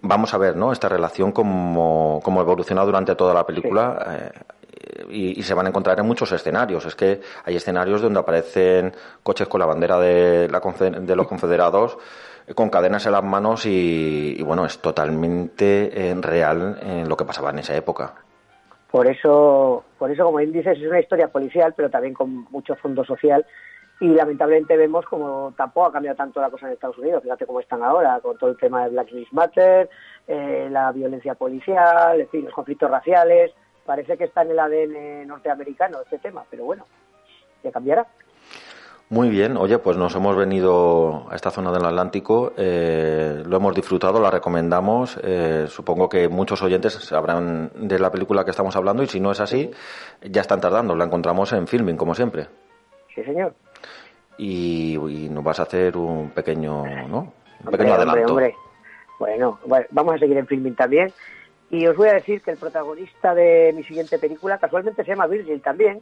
vamos 0.02 0.34
a 0.34 0.38
ver 0.38 0.56
¿no? 0.56 0.72
esta 0.72 0.90
relación 0.90 1.32
como, 1.32 2.20
como 2.24 2.42
evoluciona 2.42 2.84
durante 2.84 3.16
toda 3.16 3.34
la 3.34 3.46
película. 3.46 4.06
Eh, 4.10 4.32
y, 5.10 5.40
y, 5.40 5.44
se 5.44 5.54
van 5.54 5.66
a 5.66 5.70
encontrar 5.70 5.98
en 6.00 6.06
muchos 6.06 6.32
escenarios. 6.34 6.86
Es 6.86 6.96
que 6.96 7.22
hay 7.46 7.56
escenarios 7.56 8.02
donde 8.02 8.20
aparecen 8.20 8.94
coches 9.22 9.48
con 9.48 9.60
la 9.60 9.66
bandera 9.66 9.98
de, 9.98 10.50
la, 10.50 10.60
de 10.60 11.16
los 11.16 11.28
confederados 11.28 11.98
con 12.56 12.70
cadenas 12.70 13.06
en 13.06 13.12
las 13.14 13.24
manos 13.24 13.66
y, 13.66 14.42
bueno, 14.44 14.66
es 14.66 14.80
totalmente 14.80 16.10
eh, 16.10 16.16
real 16.20 16.78
en 16.82 17.08
lo 17.08 17.16
que 17.16 17.26
pasaba 17.26 17.52
en 17.52 17.60
esa 17.60 17.76
época. 17.76 18.14
Por 18.92 19.08
eso, 19.08 19.84
por 19.98 20.12
eso, 20.12 20.26
como 20.26 20.38
bien 20.38 20.52
dices, 20.52 20.78
es 20.78 20.88
una 20.88 21.00
historia 21.00 21.28
policial, 21.28 21.74
pero 21.76 21.90
también 21.90 22.14
con 22.14 22.46
mucho 22.52 22.76
fondo 22.76 23.04
social. 23.04 23.46
Y 24.00 24.08
lamentablemente 24.08 24.76
vemos 24.76 25.06
como 25.06 25.54
tampoco 25.56 25.88
ha 25.88 25.92
cambiado 25.94 26.18
tanto 26.18 26.42
la 26.42 26.50
cosa 26.50 26.68
en 26.68 26.74
Estados 26.74 26.98
Unidos. 26.98 27.24
Fíjate 27.24 27.46
cómo 27.46 27.60
están 27.60 27.84
ahora, 27.84 28.20
con 28.20 28.38
todo 28.38 28.52
el 28.52 28.58
tema 28.58 28.84
de 28.84 28.92
Black 28.92 29.12
Lives 29.12 29.32
Matter, 29.34 29.90
eh, 30.28 30.68
la 30.70 30.92
violencia 30.92 31.36
policial, 31.36 32.28
los 32.32 32.54
conflictos 32.54 32.92
raciales. 32.92 33.52
Parece 33.86 34.18
que 34.18 34.26
está 34.26 34.44
en 34.44 34.52
el 34.52 34.60
ADN 34.60 35.28
norteamericano 35.28 36.02
este 36.02 36.20
tema, 36.20 36.44
pero 36.50 36.66
bueno, 36.66 36.86
ya 37.64 37.72
cambiará. 37.72 38.06
Muy 39.13 39.30
bien, 39.30 39.58
oye, 39.58 39.78
pues 39.78 39.95
nos 39.95 40.15
hemos 40.15 40.36
venido 40.36 41.28
a 41.30 41.36
esta 41.36 41.52
zona 41.52 41.71
del 41.71 41.86
Atlántico, 41.86 42.52
eh, 42.58 43.43
lo 43.45 43.58
hemos 43.58 43.76
disfrutado, 43.76 44.19
la 44.19 44.32
recomendamos. 44.32 45.19
Eh, 45.21 45.67
supongo 45.67 46.10
que 46.10 46.28
muchos 46.28 46.63
oyentes 46.63 46.93
sabrán 46.93 47.69
de 47.76 47.99
la 47.99 48.10
película 48.10 48.43
que 48.43 48.49
estamos 48.49 48.76
hablando 48.76 49.04
y 49.04 49.08
si 49.08 49.19
no 49.19 49.30
es 49.30 49.39
así, 49.39 49.69
ya 50.23 50.41
están 50.41 50.60
tardando. 50.60 50.95
La 50.95 51.06
encontramos 51.06 51.54
en 51.54 51.67
filming, 51.67 51.95
como 51.95 52.15
siempre. 52.15 52.47
Sí, 53.13 53.23
señor. 53.23 53.54
Y, 54.39 54.97
nos 55.30 55.43
vas 55.43 55.60
a 55.60 55.63
hacer 55.63 55.95
un 55.95 56.32
pequeño, 56.32 56.84
¿no? 57.08 57.34
Un 57.65 57.71
pequeño 57.71 57.93
adelanto. 57.93 58.34
Hombre, 58.34 58.56
Bueno, 59.19 59.60
bueno, 59.67 59.86
vamos 59.91 60.15
a 60.15 60.17
seguir 60.17 60.38
en 60.38 60.47
filming 60.47 60.73
también. 60.73 61.13
Y 61.69 61.86
os 61.86 61.95
voy 61.95 62.10
a 62.10 62.13
decir 62.13 62.41
que 62.41 62.49
el 62.49 62.58
protagonista 62.58 63.36
de 63.36 63.73
mi 63.76 63.84
siguiente 63.84 64.17
película 64.17 64.58
casualmente 64.58 65.04
se 65.04 65.12
llama 65.12 65.28
Virgil 65.28 65.62
también. 65.62 66.02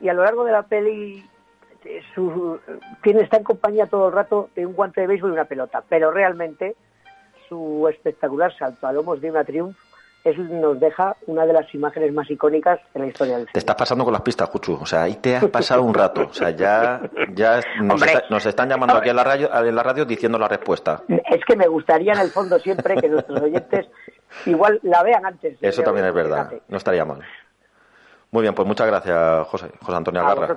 Y 0.00 0.08
a 0.08 0.12
lo 0.12 0.24
largo 0.24 0.42
de 0.42 0.50
la 0.50 0.64
peli 0.64 1.24
su, 2.14 2.58
tiene, 3.02 3.22
está 3.22 3.36
en 3.38 3.44
compañía 3.44 3.86
todo 3.86 4.08
el 4.08 4.12
rato 4.12 4.50
de 4.54 4.66
un 4.66 4.74
guante 4.74 5.00
de 5.00 5.06
béisbol 5.06 5.30
y 5.30 5.34
una 5.34 5.44
pelota, 5.44 5.82
pero 5.88 6.10
realmente 6.10 6.76
su 7.48 7.88
espectacular 7.88 8.56
salto 8.56 8.86
a 8.86 8.92
lomos 8.92 9.20
de 9.20 9.30
una 9.30 9.44
triunf 9.44 9.76
es, 10.24 10.36
nos 10.38 10.78
deja 10.80 11.16
una 11.26 11.46
de 11.46 11.52
las 11.52 11.72
imágenes 11.74 12.12
más 12.12 12.30
icónicas 12.30 12.80
en 12.94 13.02
la 13.02 13.08
historia 13.08 13.34
del 13.34 13.44
cine. 13.44 13.52
Te 13.52 13.58
estás 13.60 13.76
pasando 13.76 14.04
con 14.04 14.12
las 14.12 14.22
pistas, 14.22 14.48
Juchu. 14.48 14.78
O 14.80 14.86
sea, 14.86 15.04
ahí 15.04 15.16
te 15.16 15.36
has 15.36 15.46
pasado 15.46 15.82
un 15.82 15.94
rato. 15.94 16.26
O 16.28 16.34
sea, 16.34 16.50
ya, 16.50 17.00
ya 17.34 17.60
nos, 17.80 18.02
están 18.46 18.68
llamando 18.68 18.96
aquí 18.96 19.10
en 19.10 19.16
la, 19.16 19.24
radio, 19.24 19.64
en 19.64 19.74
la 19.74 19.82
radio 19.82 20.04
diciendo 20.04 20.38
la 20.38 20.48
respuesta. 20.48 21.02
Es 21.08 21.44
que 21.44 21.56
me 21.56 21.68
gustaría 21.68 22.12
en 22.12 22.20
el 22.20 22.30
fondo 22.30 22.58
siempre 22.58 22.96
que 22.96 23.08
nuestros 23.08 23.40
oyentes 23.40 23.88
igual 24.46 24.78
la 24.82 25.02
vean 25.02 25.24
antes. 25.24 25.56
Eso 25.60 25.82
también 25.82 26.06
es 26.06 26.14
verdad. 26.14 26.52
No 26.68 26.76
estaría 26.76 27.04
mal. 27.04 27.22
Muy 28.30 28.42
bien, 28.42 28.54
pues 28.54 28.68
muchas 28.68 28.86
gracias, 28.86 29.46
José, 29.48 29.70
José 29.80 29.96
Antonio 29.96 30.20
Agarra. 30.20 30.56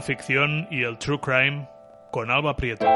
No 0.00 0.06
ficción 0.06 0.66
y 0.70 0.82
el 0.82 0.96
true 0.96 1.20
crime 1.20 1.68
con 2.10 2.30
Alba 2.30 2.56
Prieto. 2.56 2.86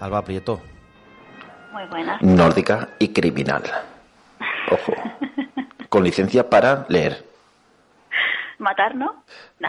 Alba 0.00 0.22
Prieto. 0.22 0.60
Muy 1.72 1.84
buena. 1.86 2.18
Nórdica 2.20 2.88
y 2.98 3.08
criminal. 3.08 3.62
Ojo. 4.70 4.92
Con 5.88 6.04
licencia 6.04 6.50
para 6.50 6.84
leer. 6.90 7.24
¿Matar, 8.58 8.94
no? 8.94 9.24
No, 9.60 9.68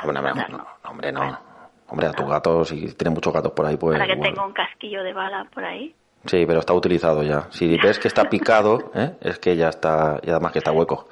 hombre, 0.84 1.12
no. 1.14 1.47
Hombre, 1.90 2.08
a 2.08 2.12
tus 2.12 2.28
gatos, 2.28 2.68
si 2.70 2.94
tiene 2.94 3.14
muchos 3.14 3.34
gatos 3.34 3.54
por 3.54 3.66
ahí, 3.66 3.78
pues... 3.78 3.98
Para 3.98 4.14
que 4.14 4.22
tenga 4.22 4.46
un 4.46 4.52
casquillo 4.52 5.04
de 5.04 5.14
bala 5.14 5.48
por 5.54 5.64
ahí. 5.64 5.96
Sí, 6.26 6.46
pero 6.46 6.60
está 6.60 6.74
utilizado 6.74 7.24
ya. 7.24 7.48
Si 7.52 7.78
ves 7.78 8.00
que 8.00 8.10
está 8.10 8.30
picado, 8.30 8.92
¿eh? 8.96 9.16
es 9.22 9.40
que 9.40 9.56
ya 9.56 9.70
está, 9.70 10.20
y 10.22 10.30
además 10.30 10.52
que 10.52 10.60
está 10.60 10.72
hueco. 10.72 11.08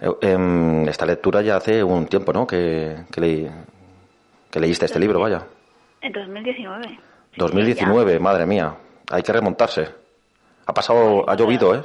Eh, 0.00 0.10
em, 0.22 0.88
esta 0.88 1.06
lectura 1.06 1.42
ya 1.42 1.56
hace 1.56 1.84
un 1.84 2.06
tiempo, 2.06 2.32
¿no? 2.32 2.46
Que, 2.46 3.04
que, 3.12 4.58
leíste 4.58 4.86
este 4.86 4.98
libro, 4.98 5.20
vaya. 5.20 5.46
En 6.00 6.12
2019. 6.12 6.98
2019, 7.36 8.18
madre 8.18 8.46
mía. 8.46 8.74
Hay 9.12 9.22
que 9.22 9.32
remontarse. 9.32 9.86
Ha 10.66 10.74
pasado, 10.74 11.28
ha 11.28 11.36
llovido, 11.36 11.74
¿eh? 11.76 11.82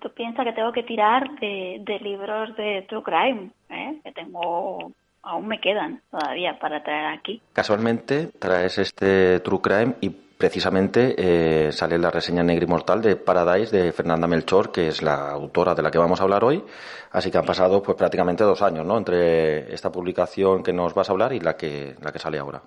Tú 0.00 0.10
piensas 0.10 0.44
que 0.44 0.52
tengo 0.52 0.70
que 0.70 0.82
tirar 0.82 1.28
de, 1.40 1.78
de 1.80 1.98
libros 2.00 2.54
de 2.56 2.86
True 2.88 3.02
Crime, 3.02 3.50
¿eh? 3.70 4.00
Que 4.04 4.12
tengo 4.12 4.92
aún 5.28 5.46
me 5.46 5.60
quedan 5.60 6.00
todavía 6.10 6.58
para 6.58 6.82
traer 6.82 7.18
aquí. 7.18 7.40
Casualmente 7.52 8.30
traes 8.38 8.78
este 8.78 9.40
True 9.40 9.60
Crime 9.60 9.94
y 10.00 10.08
precisamente 10.10 11.14
eh, 11.18 11.72
sale 11.72 11.98
la 11.98 12.10
reseña 12.10 12.42
Negri 12.42 12.66
Mortal 12.66 13.02
de 13.02 13.16
Paradise 13.16 13.76
de 13.76 13.92
Fernanda 13.92 14.26
Melchor, 14.26 14.72
que 14.72 14.88
es 14.88 15.02
la 15.02 15.30
autora 15.30 15.74
de 15.74 15.82
la 15.82 15.90
que 15.90 15.98
vamos 15.98 16.20
a 16.20 16.24
hablar 16.24 16.44
hoy. 16.44 16.64
Así 17.12 17.30
que 17.30 17.38
han 17.38 17.44
pasado 17.44 17.82
pues 17.82 17.96
prácticamente 17.96 18.44
dos 18.44 18.62
años, 18.62 18.86
¿no? 18.86 18.96
Entre 18.96 19.72
esta 19.72 19.92
publicación 19.92 20.62
que 20.62 20.72
nos 20.72 20.94
vas 20.94 21.10
a 21.10 21.12
hablar 21.12 21.32
y 21.32 21.40
la 21.40 21.56
que, 21.56 21.94
la 22.02 22.10
que 22.10 22.18
sale 22.18 22.38
ahora. 22.38 22.62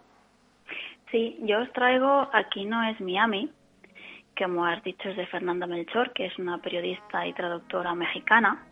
Sí, 1.10 1.38
yo 1.42 1.60
os 1.60 1.72
traigo 1.74 2.30
Aquí 2.32 2.66
no 2.66 2.84
es 2.84 3.00
Miami, 3.02 3.50
que 4.36 4.46
como 4.46 4.66
has 4.66 4.84
dicho 4.84 5.10
es 5.10 5.18
de 5.18 5.26
Fernanda 5.28 5.66
Melchor, 5.66 6.14
que 6.14 6.28
es 6.28 6.38
una 6.38 6.60
periodista 6.60 7.26
y 7.26 7.34
traductora 7.34 7.96
mexicana 7.96 8.66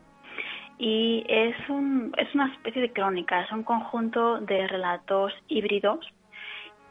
y 0.80 1.26
es, 1.28 1.56
un, 1.68 2.14
es 2.18 2.34
una 2.34 2.48
especie 2.54 2.82
de 2.82 2.94
crónica, 2.94 3.42
es 3.42 3.52
un 3.52 3.64
conjunto 3.64 4.40
de 4.40 4.66
relatos 4.66 5.34
híbridos 5.50 6.00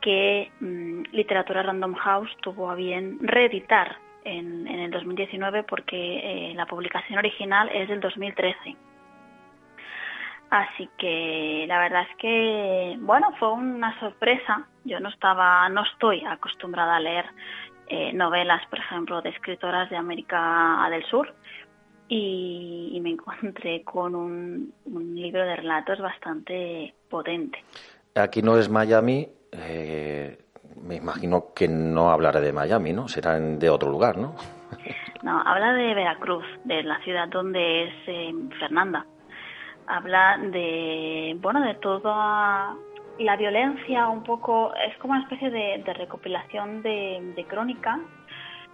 que 0.02 0.52
mm, 0.60 1.04
Literatura 1.12 1.62
Random 1.62 1.94
House 1.94 2.30
tuvo 2.42 2.70
a 2.70 2.74
bien 2.74 3.18
reeditar 3.22 3.96
en, 4.24 4.68
en 4.68 4.80
el 4.80 4.90
2019 4.90 5.62
porque 5.62 6.50
eh, 6.50 6.54
la 6.54 6.66
publicación 6.66 7.18
original 7.18 7.70
es 7.72 7.88
del 7.88 8.00
2013. 8.00 8.76
Así 10.50 10.88
que 10.98 11.64
la 11.66 11.78
verdad 11.78 12.06
es 12.10 12.16
que, 12.16 12.96
bueno, 13.00 13.32
fue 13.38 13.52
una 13.52 13.98
sorpresa. 14.00 14.66
Yo 14.84 15.00
no 15.00 15.08
estaba, 15.08 15.66
no 15.70 15.82
estoy 15.84 16.24
acostumbrada 16.26 16.96
a 16.96 17.00
leer 17.00 17.24
eh, 17.86 18.12
novelas, 18.12 18.64
por 18.66 18.78
ejemplo, 18.78 19.22
de 19.22 19.30
escritoras 19.30 19.88
de 19.88 19.96
América 19.96 20.86
del 20.90 21.04
Sur 21.04 21.34
y, 22.08 22.98
me 23.02 23.10
encontré 23.10 23.82
con 23.84 24.14
un, 24.14 24.72
libro 25.14 25.44
de 25.44 25.56
relatos 25.56 26.00
bastante 26.00 26.94
potente. 27.08 27.62
Aquí 28.14 28.42
no 28.42 28.58
es 28.58 28.68
Miami, 28.68 29.28
eh, 29.52 30.38
me 30.82 30.96
imagino 30.96 31.52
que 31.54 31.68
no 31.68 32.10
hablaré 32.10 32.40
de 32.40 32.52
Miami, 32.52 32.92
¿no? 32.92 33.08
Será 33.08 33.38
de 33.38 33.70
otro 33.70 33.90
lugar, 33.90 34.16
¿no? 34.16 34.34
no, 35.22 35.40
habla 35.40 35.72
de 35.74 35.94
Veracruz, 35.94 36.44
de 36.64 36.82
la 36.82 36.98
ciudad 37.02 37.28
donde 37.28 37.84
es 37.84 37.94
eh, 38.06 38.34
Fernanda. 38.58 39.06
Habla 39.86 40.38
de, 40.38 41.36
bueno, 41.40 41.60
de 41.62 41.74
toda 41.74 42.74
la 43.18 43.36
violencia, 43.36 44.08
un 44.08 44.22
poco, 44.22 44.72
es 44.74 44.96
como 44.98 45.14
una 45.14 45.22
especie 45.22 45.50
de, 45.50 45.82
recopilación 45.94 46.82
de, 46.82 47.32
de 47.34 47.44
crónica 47.44 47.98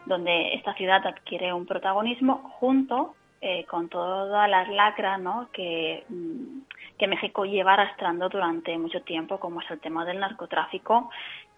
donde 0.06 0.54
esta 0.54 0.74
ciudad 0.74 1.06
adquiere 1.06 1.52
un 1.52 1.64
protagonismo 1.64 2.54
junto 2.58 3.14
eh, 3.46 3.66
con 3.66 3.90
todas 3.90 4.48
las 4.48 4.70
lacras 4.70 5.20
¿no? 5.20 5.50
que, 5.52 6.02
mm, 6.08 6.60
que 6.96 7.06
México 7.06 7.44
lleva 7.44 7.74
arrastrando 7.74 8.30
durante 8.30 8.78
mucho 8.78 9.02
tiempo, 9.02 9.38
como 9.38 9.60
es 9.60 9.70
el 9.70 9.80
tema 9.80 10.06
del 10.06 10.18
narcotráfico 10.18 11.10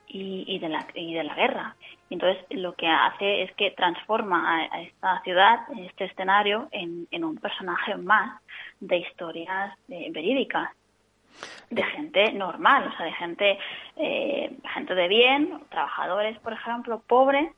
y, 0.09 0.59
de, 0.59 0.69
la, 0.69 0.85
y 0.95 1.15
de 1.15 1.23
la 1.23 1.37
guerra. 1.37 1.77
Entonces, 2.11 2.45
lo 2.51 2.75
que 2.75 2.89
hace 2.89 3.43
es 3.43 3.53
que 3.53 3.71
transforma 3.71 4.65
a, 4.65 4.83
esta 4.83 5.23
ciudad, 5.23 5.61
este 5.79 6.07
escenario, 6.07 6.67
en, 6.73 7.07
en, 7.13 7.23
un 7.23 7.37
personaje 7.37 7.97
más 7.97 8.43
de 8.81 8.97
historias 8.97 9.79
eh, 9.89 10.11
verídicas 10.11 10.71
de 11.71 11.85
gente 11.85 12.33
normal, 12.33 12.91
o 12.93 12.97
sea, 12.97 13.07
de 13.07 13.13
gente, 13.13 13.59
eh, 13.95 14.59
gente 14.75 14.93
de 14.97 15.07
bien, 15.07 15.61
trabajadores, 15.69 16.37
por 16.41 16.53
ejemplo, 16.53 17.01
pobres, 17.07 17.49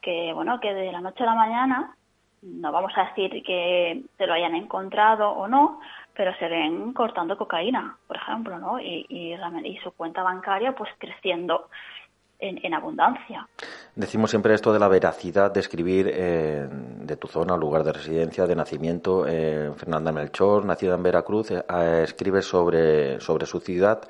que, 0.00 0.32
bueno, 0.32 0.58
que 0.58 0.72
de 0.72 0.90
la 0.90 1.02
noche 1.02 1.22
a 1.24 1.26
la 1.26 1.34
mañana 1.34 1.94
no 2.42 2.72
vamos 2.72 2.92
a 2.96 3.04
decir 3.06 3.42
que 3.42 4.02
se 4.16 4.26
lo 4.26 4.34
hayan 4.34 4.54
encontrado 4.54 5.30
o 5.30 5.48
no, 5.48 5.80
pero 6.14 6.34
se 6.38 6.48
ven 6.48 6.92
cortando 6.92 7.36
cocaína, 7.36 7.96
por 8.06 8.16
ejemplo, 8.16 8.58
¿no? 8.58 8.80
Y, 8.80 9.36
su 9.82 9.92
cuenta 9.92 10.22
bancaria 10.22 10.72
pues 10.72 10.90
creciendo 10.98 11.68
en, 12.40 12.74
abundancia. 12.74 13.46
Decimos 13.94 14.30
siempre 14.30 14.54
esto 14.54 14.72
de 14.72 14.78
la 14.78 14.88
veracidad 14.88 15.52
de 15.52 15.60
escribir 15.60 16.10
eh, 16.12 16.68
de 16.70 17.16
tu 17.16 17.28
zona, 17.28 17.56
lugar 17.56 17.84
de 17.84 17.92
residencia, 17.92 18.46
de 18.46 18.56
nacimiento. 18.56 19.26
Eh, 19.28 19.70
Fernanda 19.76 20.10
Melchor, 20.10 20.64
nacida 20.64 20.94
en 20.94 21.02
Veracruz, 21.02 21.50
eh, 21.50 21.62
escribe 22.02 22.42
sobre, 22.42 23.20
sobre 23.20 23.46
su 23.46 23.60
ciudad. 23.60 24.00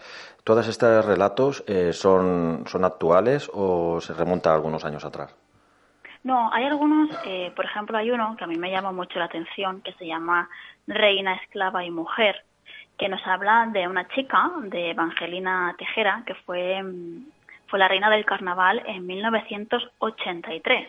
¿Todos 0.44 0.66
estos 0.68 1.04
relatos 1.04 1.62
son, 1.92 2.64
son 2.66 2.84
actuales 2.84 3.50
o 3.52 4.00
se 4.00 4.14
remontan 4.14 4.54
algunos 4.54 4.84
años 4.84 5.04
atrás? 5.04 5.34
No, 6.24 6.52
hay 6.52 6.64
algunos, 6.64 7.10
eh, 7.24 7.52
por 7.54 7.64
ejemplo, 7.64 7.96
hay 7.96 8.10
uno 8.10 8.36
que 8.36 8.44
a 8.44 8.46
mí 8.46 8.56
me 8.56 8.70
llama 8.70 8.92
mucho 8.92 9.18
la 9.18 9.26
atención 9.26 9.80
que 9.82 9.92
se 9.94 10.06
llama 10.06 10.48
Reina, 10.86 11.34
Esclava 11.34 11.84
y 11.84 11.90
Mujer, 11.90 12.44
que 12.98 13.08
nos 13.08 13.24
habla 13.26 13.68
de 13.72 13.86
una 13.86 14.08
chica, 14.08 14.50
de 14.64 14.90
Evangelina 14.90 15.74
Tejera, 15.78 16.22
que 16.26 16.34
fue, 16.34 16.82
mm, 16.82 17.26
fue 17.68 17.78
la 17.78 17.88
reina 17.88 18.10
del 18.10 18.24
carnaval 18.24 18.82
en 18.86 19.06
1983, 19.06 20.88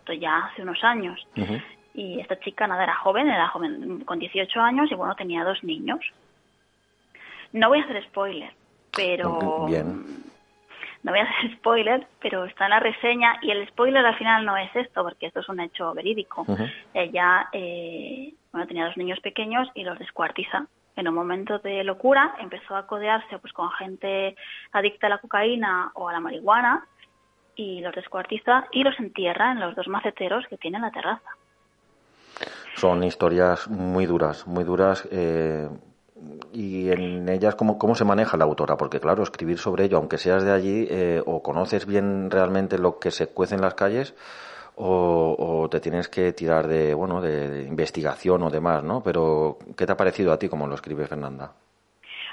esto 0.00 0.12
ya 0.12 0.46
hace 0.46 0.62
unos 0.62 0.82
años. 0.82 1.24
Y 1.94 2.18
esta 2.18 2.38
chica 2.40 2.66
nada 2.66 2.82
era 2.82 2.96
joven, 2.96 3.28
era 3.28 3.48
joven 3.48 4.04
con 4.04 4.18
18 4.18 4.60
años 4.60 4.90
y 4.90 4.94
bueno, 4.96 5.14
tenía 5.14 5.44
dos 5.44 5.62
niños. 5.62 6.00
No 7.52 7.68
voy 7.68 7.78
a 7.78 7.84
hacer 7.84 8.02
spoiler, 8.04 8.52
pero 8.90 9.66
Bien 9.66 10.33
no 11.04 11.12
voy 11.12 11.20
a 11.20 11.24
hacer 11.30 11.56
spoiler, 11.58 12.06
pero 12.20 12.44
está 12.44 12.64
en 12.64 12.70
la 12.70 12.80
reseña 12.80 13.36
y 13.42 13.52
el 13.52 13.68
spoiler 13.68 14.04
al 14.04 14.16
final 14.16 14.44
no 14.44 14.56
es 14.56 14.74
esto, 14.74 15.04
porque 15.04 15.26
esto 15.26 15.40
es 15.40 15.48
un 15.48 15.60
hecho 15.60 15.94
verídico. 15.94 16.44
Ella 16.92 17.48
eh, 17.52 18.34
bueno, 18.50 18.66
tenía 18.66 18.86
dos 18.86 18.96
niños 18.96 19.20
pequeños 19.20 19.68
y 19.74 19.84
los 19.84 19.98
descuartiza. 19.98 20.66
En 20.96 21.08
un 21.08 21.14
momento 21.14 21.58
de 21.58 21.84
locura 21.84 22.34
empezó 22.40 22.76
a 22.76 22.86
codearse 22.86 23.38
pues, 23.38 23.52
con 23.52 23.70
gente 23.72 24.36
adicta 24.72 25.06
a 25.06 25.10
la 25.10 25.18
cocaína 25.18 25.90
o 25.94 26.08
a 26.08 26.12
la 26.12 26.20
marihuana 26.20 26.86
y 27.56 27.80
los 27.80 27.94
descuartiza 27.94 28.66
y 28.72 28.82
los 28.82 28.98
entierra 28.98 29.52
en 29.52 29.60
los 29.60 29.74
dos 29.74 29.88
maceteros 29.88 30.46
que 30.48 30.56
tiene 30.56 30.78
en 30.78 30.82
la 30.82 30.90
terraza. 30.90 31.28
Son 32.76 33.02
historias 33.04 33.68
muy 33.68 34.06
duras, 34.06 34.46
muy 34.46 34.64
duras. 34.64 35.06
Eh 35.12 35.68
y 36.52 36.90
en 36.90 37.28
ellas 37.28 37.54
cómo, 37.56 37.78
cómo 37.78 37.94
se 37.94 38.04
maneja 38.04 38.36
la 38.36 38.44
autora, 38.44 38.76
porque 38.76 39.00
claro, 39.00 39.22
escribir 39.22 39.58
sobre 39.58 39.84
ello, 39.84 39.96
aunque 39.96 40.18
seas 40.18 40.44
de 40.44 40.52
allí, 40.52 40.86
eh, 40.90 41.22
o 41.26 41.42
conoces 41.42 41.86
bien 41.86 42.30
realmente 42.30 42.78
lo 42.78 42.98
que 42.98 43.10
se 43.10 43.26
cuece 43.28 43.56
en 43.56 43.60
las 43.60 43.74
calles, 43.74 44.14
o, 44.76 45.68
te 45.70 45.80
tienes 45.80 46.08
que 46.08 46.32
tirar 46.32 46.66
de, 46.66 46.94
bueno, 46.94 47.20
de, 47.20 47.62
investigación 47.62 48.42
o 48.42 48.50
demás, 48.50 48.82
¿no? 48.82 49.02
Pero, 49.02 49.58
¿qué 49.76 49.86
te 49.86 49.92
ha 49.92 49.96
parecido 49.96 50.32
a 50.32 50.38
ti 50.38 50.48
como 50.48 50.66
lo 50.66 50.74
escribe 50.74 51.06
Fernanda? 51.06 51.52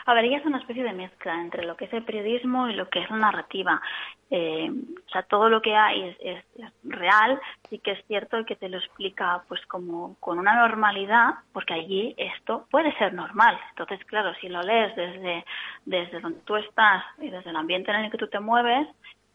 A 0.06 0.14
ver, 0.14 0.26
ella 0.26 0.38
es 0.38 0.46
una 0.46 0.60
especie 0.60 0.84
de 0.84 0.94
mezcla 0.94 1.40
entre 1.42 1.66
lo 1.66 1.76
que 1.76 1.86
es 1.86 1.94
el 1.94 2.04
periodismo 2.04 2.70
y 2.70 2.74
lo 2.74 2.90
que 2.90 3.00
es 3.00 3.10
la 3.10 3.18
narrativa. 3.18 3.82
Eh, 4.30 4.70
o 4.72 5.10
sea, 5.10 5.24
todo 5.24 5.50
lo 5.50 5.62
que 5.62 5.76
hay 5.76 6.16
es, 6.20 6.44
real, 6.84 7.40
sí 7.70 7.80
que 7.80 7.92
es 7.92 8.06
cierto 8.08 8.44
que 8.46 8.56
te 8.56 8.70
lo 8.70 8.78
explica 8.78 9.44
pues 9.48 9.66
como 9.68 10.16
con 10.20 10.40
una 10.40 10.56
normalidad, 10.56 11.36
porque 11.54 11.74
allí 11.74 12.16
esto 12.18 12.66
puede 12.72 12.96
ser 12.98 13.14
normal. 13.14 13.60
Entonces, 13.70 14.04
claro, 14.06 14.34
si 14.42 14.50
lo 14.50 14.62
lees 14.62 14.96
desde, 14.96 15.46
desde 15.86 16.20
donde 16.20 16.40
tú 16.42 16.56
estás 16.56 17.04
y 17.20 17.30
desde 17.30 17.50
el 17.50 17.56
ambiente 17.56 17.92
en 17.92 18.06
el 18.06 18.12
que 18.12 18.18
tú 18.18 18.28
te 18.28 18.40
mueves, 18.40 18.88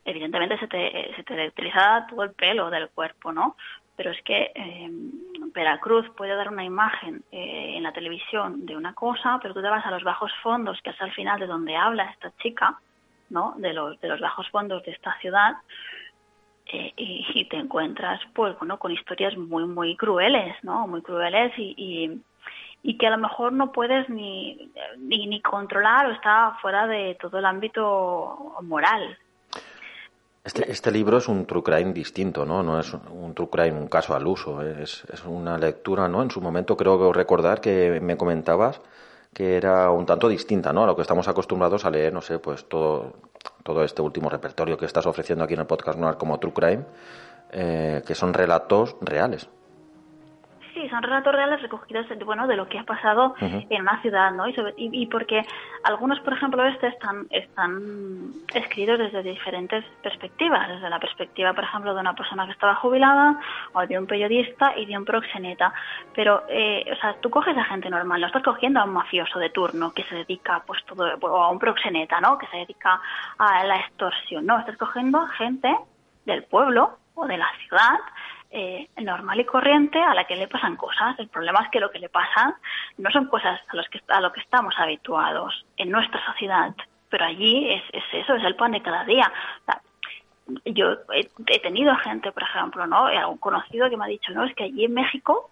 evidentemente 0.05 0.59
se 0.59 0.69
te, 0.69 1.15
se 1.15 1.23
te 1.25 1.35
electriza 1.35 2.07
todo 2.09 2.23
el 2.23 2.33
pelo 2.33 2.71
del 2.71 2.89
cuerpo, 2.91 3.33
¿no? 3.33 3.57
Pero 3.97 4.11
es 4.11 4.23
que 4.23 4.53
eh, 4.55 4.91
Veracruz 5.55 6.07
puede 6.17 6.35
dar 6.35 6.51
una 6.51 6.65
imagen 6.65 7.25
eh, 7.33 7.75
en 7.77 7.83
la 7.83 7.93
televisión 7.93 8.67
de 8.67 8.77
una 8.77 8.95
cosa, 8.95 9.39
pero 9.41 9.55
tú 9.55 9.63
te 9.63 9.69
vas 9.69 9.85
a 9.87 9.91
los 9.91 10.05
bajos 10.05 10.31
fondos, 10.43 10.81
que 10.83 10.91
es 10.91 11.01
al 11.01 11.13
final 11.13 11.41
de 11.41 11.47
donde 11.47 11.75
habla 11.77 12.11
esta 12.11 12.31
chica, 12.43 12.79
¿no? 13.31 13.55
De 13.57 13.73
los, 13.73 13.99
de 14.01 14.09
los 14.09 14.21
bajos 14.21 14.49
fondos 14.51 14.85
de 14.85 14.93
esta 14.93 15.19
ciudad, 15.21 15.57
eh, 16.67 16.93
y, 16.97 17.45
te 17.45 17.57
encuentras, 17.57 18.21
pues, 18.35 18.59
bueno, 18.59 18.79
con 18.79 18.91
historias 18.93 19.37
muy, 19.37 19.65
muy 19.65 19.97
crueles, 19.97 20.57
¿no? 20.63 20.87
Muy 20.87 21.01
crueles 21.01 21.53
y, 21.57 22.21
y, 22.83 22.99
que 22.99 23.07
a 23.07 23.11
lo 23.11 23.19
mejor 23.19 23.53
no 23.53 23.73
puedes 23.73 24.09
ni, 24.09 24.71
ni, 24.99 25.27
ni 25.27 25.41
controlar 25.41 26.07
o 26.07 26.13
está 26.13 26.59
fuera 26.61 26.87
de 26.87 27.17
todo 27.21 27.39
el 27.39 27.45
ámbito 27.45 28.57
moral, 28.63 29.17
este, 30.47 30.71
este, 30.71 30.91
libro 30.91 31.19
es 31.19 31.29
un 31.29 31.45
true 31.45 31.63
crime 31.63 31.93
distinto, 31.93 32.47
¿no? 32.47 32.63
No 32.63 32.81
es 32.81 32.93
un 32.95 33.35
true 33.35 33.51
crime, 33.51 33.73
un 33.73 33.89
caso 33.89 34.15
al 34.15 34.27
uso. 34.27 34.63
Es, 34.63 35.05
es 35.13 35.25
una 35.25 35.59
lectura, 35.59 36.09
¿no? 36.09 36.23
En 36.23 36.31
su 36.31 36.41
momento 36.41 36.77
creo 36.77 37.13
recordar 37.13 37.61
que 37.61 38.01
me 38.01 38.17
comentabas 38.17 38.81
que 39.37 39.59
era 39.59 39.91
un 39.91 40.07
tanto 40.07 40.29
distinta, 40.29 40.73
¿no? 40.73 40.85
A 40.85 40.87
lo 40.87 40.97
que 40.97 41.03
estamos 41.03 41.29
acostumbrados 41.29 41.85
a 41.85 41.91
leer, 41.91 42.11
no 42.11 42.23
sé, 42.23 42.39
pues 42.39 42.67
todo, 42.67 43.13
todo 43.63 43.85
este 43.85 44.01
último 44.01 44.31
repertorio 44.31 44.79
que 44.79 44.87
estás 44.87 45.05
ofreciendo 45.05 45.45
aquí 45.45 45.53
en 45.53 45.61
el 45.61 45.67
podcast 45.67 45.99
Noir 45.99 46.17
como 46.17 46.39
True 46.39 46.55
Crime, 46.55 46.85
eh, 47.53 48.03
que 48.07 48.15
son 48.15 48.33
relatos 48.33 48.97
reales. 49.03 49.47
Sí, 50.87 50.91
son 50.91 51.03
relatos 51.03 51.35
reales 51.35 51.63
recogidos 51.63 52.07
bueno, 52.25 52.47
de 52.47 52.55
lo 52.55 52.69
que 52.69 52.79
ha 52.79 52.85
pasado 52.85 53.35
en 53.41 53.81
una 53.81 54.01
ciudad, 54.03 54.31
¿no? 54.33 54.45
Y, 54.77 55.07
porque 55.07 55.43
algunos, 55.85 56.21
por 56.21 56.35
ejemplo, 56.35 56.63
este 56.67 56.89
están, 56.89 57.27
están 57.31 58.33
escritos 58.55 58.99
desde 58.99 59.23
diferentes 59.23 59.85
perspectivas, 60.03 60.69
desde 60.69 60.91
la 60.91 60.99
perspectiva, 60.99 61.55
por 61.55 61.65
ejemplo, 61.65 61.95
de 61.95 62.01
una 62.01 62.15
persona 62.15 62.45
que 62.45 62.53
estaba 62.53 62.75
jubilada, 62.75 63.41
o 63.73 63.87
de 63.87 63.99
un 63.99 64.07
periodista 64.07 64.75
y 64.77 64.85
de 64.85 64.99
un 64.99 65.07
proxeneta. 65.07 65.73
Pero, 66.15 66.43
eh, 66.49 66.85
o 66.93 66.97
sea, 66.97 67.15
tú 67.21 67.31
coges 67.31 67.57
a 67.57 67.65
gente 67.65 67.89
normal, 67.89 68.21
no 68.21 68.27
estás 68.27 68.43
cogiendo 68.43 68.81
a 68.81 68.85
un 68.85 68.93
mafioso 68.93 69.39
de 69.39 69.49
turno 69.49 69.93
que 69.93 70.05
se 70.05 70.17
dedica, 70.17 70.63
pues, 70.67 70.85
todo, 70.85 71.07
o 71.21 71.43
a 71.43 71.51
un 71.51 71.59
proxeneta, 71.59 72.21
¿no? 72.21 72.37
Que 72.37 72.47
se 72.49 72.59
dedica 72.59 73.01
a 73.39 73.65
la 73.65 73.77
extorsión, 73.79 74.45
no, 74.45 74.59
estás 74.59 74.77
cogiendo 74.77 75.21
a 75.21 75.29
gente 75.29 75.75
del 76.27 76.43
pueblo 76.45 76.99
o 77.15 77.27
de 77.27 77.39
la 77.39 77.49
ciudad 77.67 77.99
eh, 78.59 78.89
normal 79.03 79.39
y 79.39 79.45
corriente 79.45 80.01
a 80.01 80.15
la 80.15 80.25
que 80.25 80.35
le 80.35 80.49
pasan 80.49 80.77
cosas. 80.77 81.19
El 81.19 81.29
problema 81.29 81.61
es 81.63 81.71
que 81.71 81.79
lo 81.79 81.91
que 81.91 81.99
le 81.99 82.09
pasa 82.09 82.59
no 82.97 83.11
son 83.11 83.27
cosas 83.27 83.61
a, 83.69 83.77
los 83.77 83.87
que, 83.91 84.01
a 84.09 84.19
lo 84.23 84.33
que 84.33 84.41
estamos 84.41 84.75
habituados 84.79 85.67
en 85.77 85.91
nuestra 85.91 86.25
sociedad, 86.25 86.75
pero 87.11 87.27
allí 87.27 87.71
es, 87.71 87.83
es 87.93 88.05
eso, 88.15 88.35
es 88.35 88.45
el 88.45 88.57
pan 88.57 88.73
de 88.73 88.81
cada 88.81 89.05
día. 89.05 89.31
yo 90.65 90.97
he, 91.13 91.59
tenido 91.61 91.95
gente, 91.97 92.33
por 92.33 92.45
ejemplo, 92.45 92.87
¿no? 92.87 93.05
algún 93.05 93.37
conocido 93.37 93.91
que 93.91 93.99
me 93.99 94.07
ha 94.07 94.09
dicho, 94.09 94.33
no, 94.33 94.45
es 94.45 94.55
que 94.55 94.65
allí 94.65 94.87
en 94.87 94.95
México 94.95 95.51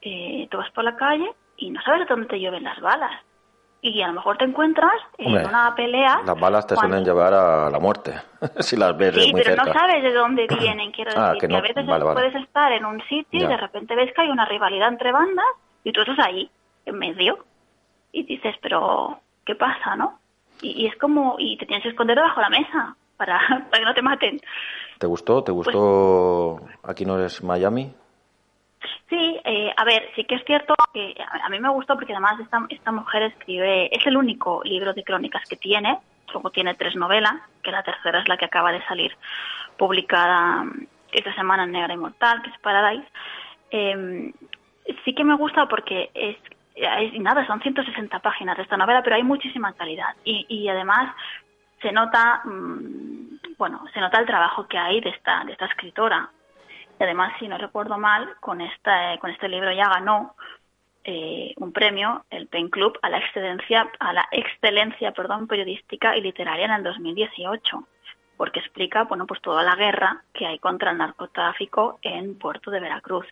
eh, 0.00 0.48
tú 0.50 0.56
vas 0.56 0.70
por 0.70 0.84
la 0.84 0.96
calle 0.96 1.30
y 1.58 1.70
no 1.70 1.82
sabes 1.82 2.00
de 2.00 2.06
dónde 2.06 2.26
te 2.26 2.40
llueven 2.40 2.64
las 2.64 2.80
balas 2.80 3.20
y 3.82 4.02
a 4.02 4.08
lo 4.08 4.14
mejor 4.14 4.36
te 4.36 4.44
encuentras 4.44 4.92
en 5.18 5.32
una 5.32 5.74
pelea. 5.74 6.20
Las 6.24 6.38
balas 6.38 6.66
te 6.66 6.76
suelen 6.76 7.04
llevar 7.04 7.32
a 7.32 7.70
la 7.70 7.78
muerte, 7.78 8.14
si 8.60 8.76
las 8.76 8.96
ves 8.96 9.14
sí, 9.14 9.32
muy 9.32 9.42
pero 9.42 9.64
no 9.64 9.72
sabes 9.72 10.02
de 10.02 10.12
dónde 10.12 10.46
vienen, 10.60 10.92
quiero 10.92 11.12
ah, 11.16 11.32
decir. 11.32 11.48
Que, 11.48 11.56
a 11.56 11.60
veces 11.60 11.84
puedes 11.86 12.34
estar 12.34 12.72
en 12.72 12.84
un 12.84 13.02
sitio 13.08 13.44
y 13.44 13.46
de 13.46 13.56
repente 13.56 13.94
ves 13.94 14.12
que 14.14 14.22
hay 14.22 14.28
una 14.28 14.44
rivalidad 14.44 14.88
entre 14.88 15.12
bandas 15.12 15.46
y 15.84 15.92
tú 15.92 16.00
estás 16.00 16.18
ahí, 16.18 16.50
en 16.86 16.98
medio. 16.98 17.38
y 18.12 18.24
dices, 18.24 18.56
pero 18.60 19.20
¿qué 19.44 19.54
pasa, 19.54 19.96
no? 19.96 20.18
Y, 20.62 20.86
es 20.86 20.96
como, 20.96 21.36
y 21.38 21.56
te 21.56 21.64
tienes 21.64 21.82
que 21.82 21.90
esconder 21.90 22.16
debajo 22.16 22.40
de 22.40 22.42
la 22.42 22.50
mesa 22.50 22.96
para, 23.16 23.38
para 23.70 23.78
que 23.78 23.84
no 23.84 23.94
te 23.94 24.02
maten. 24.02 24.40
¿Te 24.98 25.06
gustó? 25.06 25.42
¿Te 25.42 25.52
gustó 25.52 26.60
Aquí 26.82 27.06
no 27.06 27.18
eres 27.18 27.42
Miami? 27.42 27.94
Sí, 29.10 29.40
eh, 29.44 29.74
a 29.76 29.84
ver, 29.84 30.08
sí 30.14 30.22
que 30.22 30.36
es 30.36 30.44
cierto 30.44 30.72
que 30.94 31.16
a, 31.42 31.48
mí 31.48 31.58
me 31.58 31.68
gustó 31.68 31.96
porque 31.96 32.12
además 32.12 32.40
esta, 32.70 32.92
mujer 32.92 33.24
escribe, 33.24 33.94
es 33.94 34.06
el 34.06 34.16
único 34.16 34.62
libro 34.64 34.94
de 34.94 35.02
crónicas 35.02 35.42
que 35.48 35.56
tiene, 35.56 35.98
luego 36.32 36.50
tiene 36.50 36.76
tres 36.76 36.94
novelas, 36.94 37.34
que 37.60 37.72
la 37.72 37.82
tercera 37.82 38.20
es 38.20 38.28
la 38.28 38.36
que 38.36 38.44
acaba 38.44 38.70
de 38.70 38.84
salir 38.84 39.12
publicada 39.76 40.64
esta 41.10 41.34
semana 41.34 41.64
en 41.64 41.72
Negra 41.72 41.92
Inmortal, 41.92 42.40
que 42.42 42.50
es 42.50 42.58
Paradise. 42.60 43.08
Eh, 43.72 44.32
sí 45.04 45.12
que 45.12 45.24
me 45.24 45.34
gusta 45.34 45.66
porque 45.66 46.10
es, 46.14 46.36
nada, 47.18 47.44
son 47.48 47.60
160 47.60 48.16
páginas 48.20 48.56
de 48.56 48.62
esta 48.62 48.76
novela, 48.76 49.02
pero 49.02 49.16
hay 49.16 49.24
muchísima 49.24 49.72
calidad 49.72 50.14
y, 50.22 50.46
y 50.48 50.68
además 50.68 51.12
se 51.82 51.90
nota, 51.90 52.42
mm, 52.44 53.56
bueno, 53.58 53.84
se 53.92 53.98
nota 53.98 54.20
el 54.20 54.26
trabajo 54.26 54.68
que 54.68 54.78
hay 54.78 55.00
de 55.00 55.10
esta, 55.10 55.42
de 55.44 55.52
esta 55.52 55.66
escritora. 55.66 56.30
Y 57.00 57.02
además, 57.02 57.32
si 57.38 57.48
no 57.48 57.56
recuerdo 57.56 57.96
mal, 57.96 58.28
con, 58.40 58.60
esta, 58.60 59.16
con 59.18 59.30
este 59.30 59.48
libro 59.48 59.72
ya 59.72 59.88
ganó 59.88 60.34
eh, 61.02 61.54
un 61.56 61.72
premio, 61.72 62.26
el 62.28 62.46
Pen 62.46 62.68
Club, 62.68 62.98
a 63.00 63.08
la 63.08 63.18
excelencia, 63.18 63.90
a 63.98 64.12
la 64.12 64.28
excelencia 64.30 65.14
periodística 65.48 66.14
y 66.14 66.20
literaria 66.20 66.66
en 66.66 66.72
el 66.72 66.82
2018, 66.82 67.84
porque 68.36 68.60
explica 68.60 69.04
bueno, 69.04 69.26
pues 69.26 69.40
toda 69.40 69.62
la 69.62 69.76
guerra 69.76 70.22
que 70.34 70.46
hay 70.46 70.58
contra 70.58 70.90
el 70.90 70.98
narcotráfico 70.98 71.98
en 72.02 72.38
Puerto 72.38 72.70
de 72.70 72.80
Veracruz. 72.80 73.26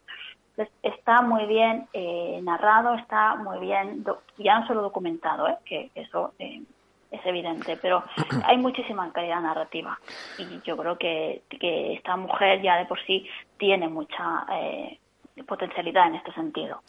está 0.83 1.21
muy 1.21 1.45
bien 1.45 1.89
eh, 1.93 2.41
narrado, 2.43 2.95
está 2.95 3.37
muy 3.37 3.59
bien, 3.59 4.03
ya 4.39 4.61
no 4.61 4.67
solo 4.67 4.81
documentado, 4.81 5.47
¿eh? 5.47 5.59
que 5.67 5.91
eso 5.95 6.33
eh, 6.39 6.63
es 7.11 7.25
evidente, 7.25 7.77
pero 7.81 8.03
hay 8.45 8.57
muchísima 8.59 9.13
calidad 9.13 9.41
narrativa. 9.41 9.99
Y 10.39 10.61
yo 10.63 10.77
creo 10.77 10.99
que, 10.99 11.43
que 11.49 11.95
esta 11.95 12.17
mujer 12.17 12.63
ya 12.63 12.77
de 12.77 12.87
por 12.87 13.01
sí 13.07 13.27
tiene 13.59 13.89
mucha 13.89 14.47
eh, 14.53 14.99
potencialidad 15.45 16.09
en 16.09 16.17
este 16.17 16.33
sentido. 16.33 16.83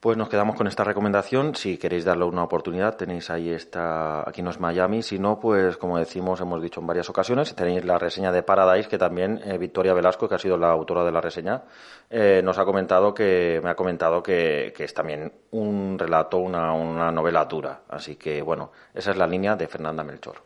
Pues 0.00 0.16
nos 0.16 0.28
quedamos 0.28 0.56
con 0.56 0.66
esta 0.66 0.82
recomendación. 0.82 1.54
Si 1.54 1.78
queréis 1.78 2.04
darle 2.04 2.24
una 2.24 2.42
oportunidad, 2.42 2.96
tenéis 2.96 3.30
ahí 3.30 3.50
esta, 3.50 4.28
aquí 4.28 4.42
no 4.42 4.50
es 4.50 4.58
Miami. 4.58 5.02
Si 5.02 5.18
no, 5.18 5.38
pues 5.38 5.76
como 5.76 5.96
decimos, 5.96 6.40
hemos 6.40 6.60
dicho 6.60 6.80
en 6.80 6.88
varias 6.88 7.08
ocasiones, 7.08 7.54
tenéis 7.54 7.84
la 7.84 7.98
reseña 7.98 8.32
de 8.32 8.42
Paradise, 8.42 8.88
que 8.88 8.98
también 8.98 9.40
eh, 9.44 9.58
Victoria 9.58 9.94
Velasco, 9.94 10.28
que 10.28 10.34
ha 10.34 10.38
sido 10.38 10.56
la 10.56 10.70
autora 10.70 11.04
de 11.04 11.12
la 11.12 11.20
reseña, 11.20 11.62
eh, 12.10 12.40
nos 12.42 12.58
ha 12.58 12.64
comentado 12.64 13.14
que, 13.14 13.60
me 13.62 13.70
ha 13.70 13.76
comentado 13.76 14.22
que, 14.22 14.72
que 14.76 14.84
es 14.84 14.92
también 14.92 15.32
un 15.52 15.96
relato, 15.96 16.38
una, 16.38 16.72
una 16.72 17.12
novela 17.12 17.44
dura. 17.44 17.82
Así 17.88 18.16
que 18.16 18.42
bueno, 18.42 18.72
esa 18.92 19.12
es 19.12 19.16
la 19.16 19.26
línea 19.28 19.54
de 19.54 19.68
Fernanda 19.68 20.02
Melchor. 20.02 20.42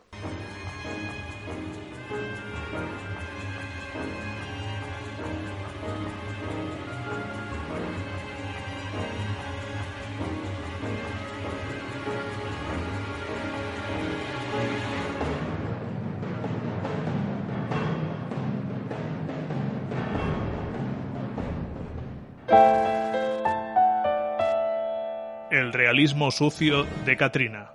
El 26.07 26.11
realismo 26.11 26.31
sucio 26.31 26.85
de 27.03 27.17
Katrina. 27.17 27.69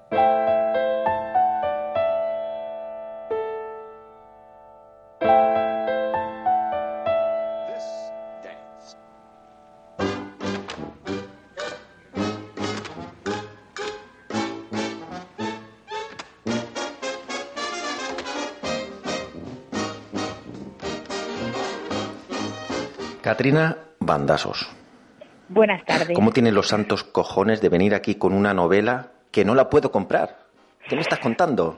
Katrina 23.21 23.77
Bandasos. 24.01 24.82
Buenas 25.53 25.85
tardes. 25.85 26.15
¿Cómo 26.15 26.31
tienen 26.31 26.55
los 26.55 26.69
santos 26.69 27.05
cojones 27.05 27.61
de 27.61 27.69
venir 27.69 27.95
aquí 27.95 28.15
con 28.15 28.33
una 28.33 28.55
novela 28.55 29.09
que 29.31 29.45
no 29.45 29.55
la 29.55 29.69
puedo 29.69 29.93
comprar? 29.93 30.47
¿Qué 30.89 30.97
me 30.97 31.03
estás 31.03 31.19
contando? 31.19 31.77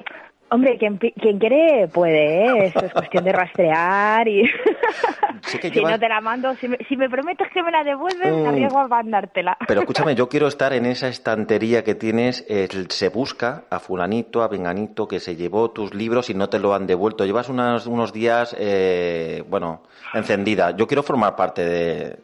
Hombre, 0.55 0.79
quien, 0.79 0.99
quiere 0.99 1.89
puede, 1.89 2.45
¿eh? 2.45 2.67
Eso 2.67 2.87
es 2.87 2.93
cuestión 2.93 3.25
de 3.25 3.33
rastrear 3.33 4.29
y... 4.29 4.45
si 5.43 5.83
no 5.83 5.99
te 5.99 6.09
la 6.09 6.21
mando, 6.21 6.55
si 6.55 6.69
me, 6.69 7.11
prometes 7.11 7.49
que 7.53 7.61
me 7.61 7.73
la 7.73 7.83
devuelves, 7.83 8.33
mm. 8.33 8.47
arriesgo 8.47 8.79
a 8.79 8.87
mandártela. 8.87 9.57
Pero 9.67 9.81
escúchame, 9.85 10.15
yo 10.15 10.29
quiero 10.29 10.47
estar 10.47 10.73
en 10.73 10.87
esa 10.87 11.09
estantería 11.09 11.83
que 11.83 11.97
tienes, 11.97 12.47
se 12.89 13.09
busca 13.09 13.65
a 13.69 13.81
fulanito, 13.81 14.45
a 14.45 14.49
venganito, 14.49 15.09
que 15.09 15.19
se 15.19 15.35
llevó 15.35 15.73
tus 15.73 15.93
libros 15.93 16.31
y 16.31 16.35
no 16.35 16.49
te 16.49 16.61
lo 16.61 16.73
han 16.73 16.87
devuelto. 16.87 17.25
Llevas 17.25 17.49
unos, 17.49 17.89
unos 17.89 18.13
días, 18.13 18.55
eh, 18.57 19.43
bueno, 19.49 19.83
encendida. 20.15 20.71
Yo 20.71 20.87
quiero 20.87 21.03
formar 21.03 21.35
parte 21.35 21.65
de, 21.65 22.19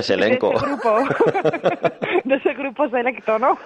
ese 0.00 0.14
elenco. 0.14 0.50
De 0.50 0.56
ese 0.56 0.66
grupo, 0.66 0.98
de 2.24 2.34
ese 2.34 2.54
grupo 2.54 2.88
selecto, 2.88 3.38
¿no? 3.38 3.56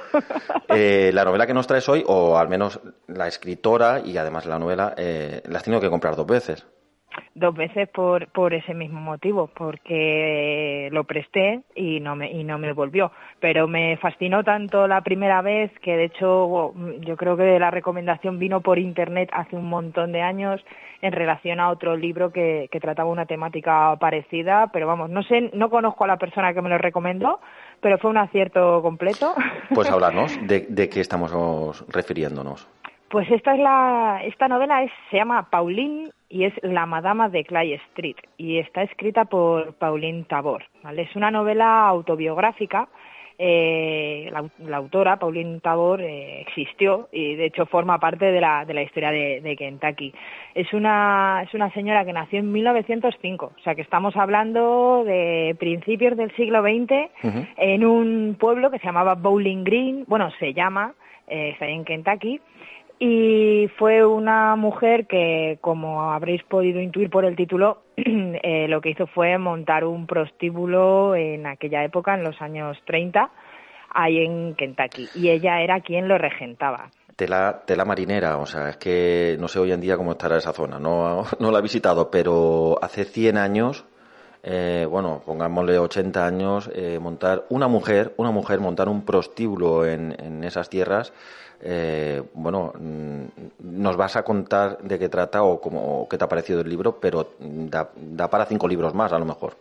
Eh, 0.69 1.11
la 1.15 1.25
novela 1.25 1.47
que 1.47 1.55
nos 1.55 1.67
traes 1.67 1.89
hoy, 1.89 2.05
o 2.07 2.37
al 2.37 2.49
menos 2.49 2.79
la 3.09 3.27
escritora 3.27 4.02
y 4.05 4.17
además 4.17 4.47
la 4.47 4.59
novela, 4.59 4.95
eh, 4.97 5.43
la 5.47 5.59
has 5.59 5.65
tenido 5.65 5.81
que 5.81 5.91
comprar 5.91 6.17
dos 6.17 6.27
veces. 6.27 6.67
Dos 7.35 7.55
veces 7.55 7.89
por, 7.89 8.29
por 8.29 8.55
ese 8.55 8.75
mismo 8.75 9.01
motivo, 9.01 9.49
porque 9.55 10.89
lo 10.93 11.05
presté 11.05 11.63
y 11.75 12.01
no 12.01 12.17
me 12.17 12.31
y 12.31 12.45
no 12.45 12.59
me 12.59 12.73
volvió. 12.73 13.11
Pero 13.41 13.69
me 13.69 13.97
fascinó 13.99 14.45
tanto 14.45 14.87
la 14.87 15.03
primera 15.03 15.43
vez 15.43 15.71
que 15.81 15.97
de 15.97 16.05
hecho 16.05 16.75
yo 17.01 17.17
creo 17.17 17.37
que 17.37 17.59
la 17.59 17.71
recomendación 17.71 18.39
vino 18.39 18.61
por 18.61 18.79
internet 18.79 19.31
hace 19.33 19.57
un 19.57 19.69
montón 19.69 20.13
de 20.13 20.23
años 20.23 20.63
en 21.03 21.13
relación 21.13 21.59
a 21.59 21.71
otro 21.71 21.97
libro 21.97 22.33
que, 22.33 22.69
que 22.71 22.81
trataba 22.81 23.11
una 23.11 23.27
temática 23.27 23.97
parecida, 23.97 24.69
pero 24.73 24.87
vamos, 24.87 25.11
no 25.11 25.23
sé, 25.23 25.51
no 25.53 25.69
conozco 25.69 26.05
a 26.05 26.07
la 26.07 26.17
persona 26.17 26.55
que 26.55 26.63
me 26.63 26.69
lo 26.69 26.79
recomendó, 26.79 27.41
pero 27.81 27.99
fue 27.99 28.11
un 28.11 28.19
acierto 28.19 28.81
completo. 28.83 29.35
Pues 29.75 29.91
háblanos 29.91 30.39
de, 30.47 30.67
de 30.69 30.89
qué 30.89 31.01
estamos 31.01 31.85
refiriéndonos. 31.89 32.69
Pues 33.13 33.31
esta 33.31 33.53
es 33.53 33.61
la, 33.61 34.23
esta 34.25 34.49
novela 34.49 34.83
es, 34.83 34.91
se 35.11 35.19
llama 35.19 35.51
Pauline 35.51 36.13
y 36.31 36.45
es 36.45 36.55
La 36.63 36.87
Madama 36.87 37.29
de 37.29 37.45
Clay 37.45 37.75
Street 37.75 38.17
y 38.39 38.57
está 38.57 38.85
escrita 38.85 39.27
por 39.27 39.75
Pauline 39.75 40.25
Tabor. 40.25 40.65
¿vale? 40.83 41.03
Es 41.03 41.15
una 41.15 41.31
novela 41.31 41.87
autobiográfica 41.89 42.89
eh, 43.39 44.33
la, 44.33 44.77
autora, 44.79 45.19
Pauline 45.19 45.61
Tabor, 45.61 46.01
eh, 46.01 46.41
existió 46.41 47.11
y 47.13 47.35
de 47.35 47.47
hecho 47.47 47.67
forma 47.67 47.99
parte 47.99 48.33
de 48.33 48.41
la, 48.41 48.65
de 48.65 48.73
la 48.73 48.83
historia 48.83 49.11
de, 49.11 49.57
Kentucky. 49.59 50.15
Es 50.55 50.73
una, 50.73 51.43
es 51.43 51.53
una 51.53 51.71
señora 51.73 52.07
que 52.07 52.15
nació 52.15 52.39
en 52.39 52.51
1905, 52.51 53.53
o 53.55 53.63
sea 53.63 53.75
que 53.75 53.83
estamos 53.83 54.17
hablando 54.17 55.05
de 55.05 55.55
principios 55.59 56.17
del 56.17 56.35
siglo 56.37 56.63
XX 56.63 57.11
en 57.59 57.85
un 57.85 58.37
pueblo 58.41 58.71
que 58.71 58.79
se 58.79 58.87
llamaba 58.87 59.17
Bowling 59.17 59.65
Green, 59.65 60.05
bueno, 60.07 60.31
se 60.39 60.55
llama, 60.55 60.95
eh, 61.27 61.51
está 61.51 61.67
en 61.67 61.85
Kentucky, 61.85 62.41
y 63.05 63.67
fue 63.81 64.07
una 64.07 64.55
mujer 64.55 65.09
que, 65.09 65.59
como 65.61 66.13
habréis 66.13 66.45
podido 66.45 66.81
intuir 66.81 67.11
por 67.11 67.25
el 67.25 67.35
título, 67.35 67.83
eh, 67.97 68.69
lo 68.69 68.81
que 68.81 68.91
hizo 68.91 69.09
fue 69.09 69.37
montar 69.39 69.85
un 69.85 70.07
prostíbulo 70.07 71.17
en 71.17 71.49
aquella 71.49 71.83
época, 71.83 72.15
en 72.15 72.23
los 72.23 72.41
años 72.41 72.79
30, 72.87 73.29
ahí 73.93 74.25
en 74.25 74.55
Kentucky. 74.55 75.09
Y 75.17 75.31
ella 75.31 75.63
era 75.63 75.81
quien 75.81 76.07
lo 76.07 76.17
regentaba. 76.17 76.91
Tela, 77.17 77.65
tela 77.67 77.85
marinera, 77.85 78.37
o 78.37 78.47
sea, 78.47 78.69
es 78.69 78.77
que 78.77 79.37
no 79.41 79.49
sé 79.49 79.59
hoy 79.59 79.73
en 79.73 79.81
día 79.81 79.97
cómo 79.97 80.13
estará 80.13 80.37
esa 80.37 80.53
zona, 80.53 80.79
no, 80.79 81.25
no 81.41 81.51
la 81.51 81.59
he 81.59 81.63
visitado, 81.63 82.09
pero 82.09 82.79
hace 82.81 83.03
100 83.03 83.37
años, 83.37 83.85
eh, 84.43 84.87
bueno, 84.91 85.23
pongámosle 85.25 85.79
80 85.79 86.27
años, 86.27 86.71
eh, 86.75 86.99
montar 87.01 87.45
una 87.49 87.69
mujer, 87.69 88.13
una 88.17 88.33
mujer 88.33 88.59
montar 88.59 88.89
un 88.89 89.05
prostíbulo 89.05 89.87
en, 89.87 90.43
esas 90.43 90.69
tierras, 90.69 91.13
eh, 91.61 92.23
bueno, 92.35 92.73
mm, 92.77 93.23
nos 93.61 93.97
vas 93.97 94.17
a 94.17 94.25
contar 94.25 94.79
de 94.79 94.99
qué 94.99 95.09
trata 95.09 95.45
o, 95.45 95.61
cómo, 95.61 96.09
qué 96.11 96.19
te 96.19 96.25
ha 96.25 96.29
parecido 96.29 96.61
el 96.61 96.69
libro, 96.69 96.99
pero 97.01 97.29
da, 97.39 97.89
para 98.29 98.47
cinco 98.47 98.67
libros 98.67 98.95
más 98.95 99.13
a 99.13 99.19
lo 99.19 99.25
mejor. 99.25 99.57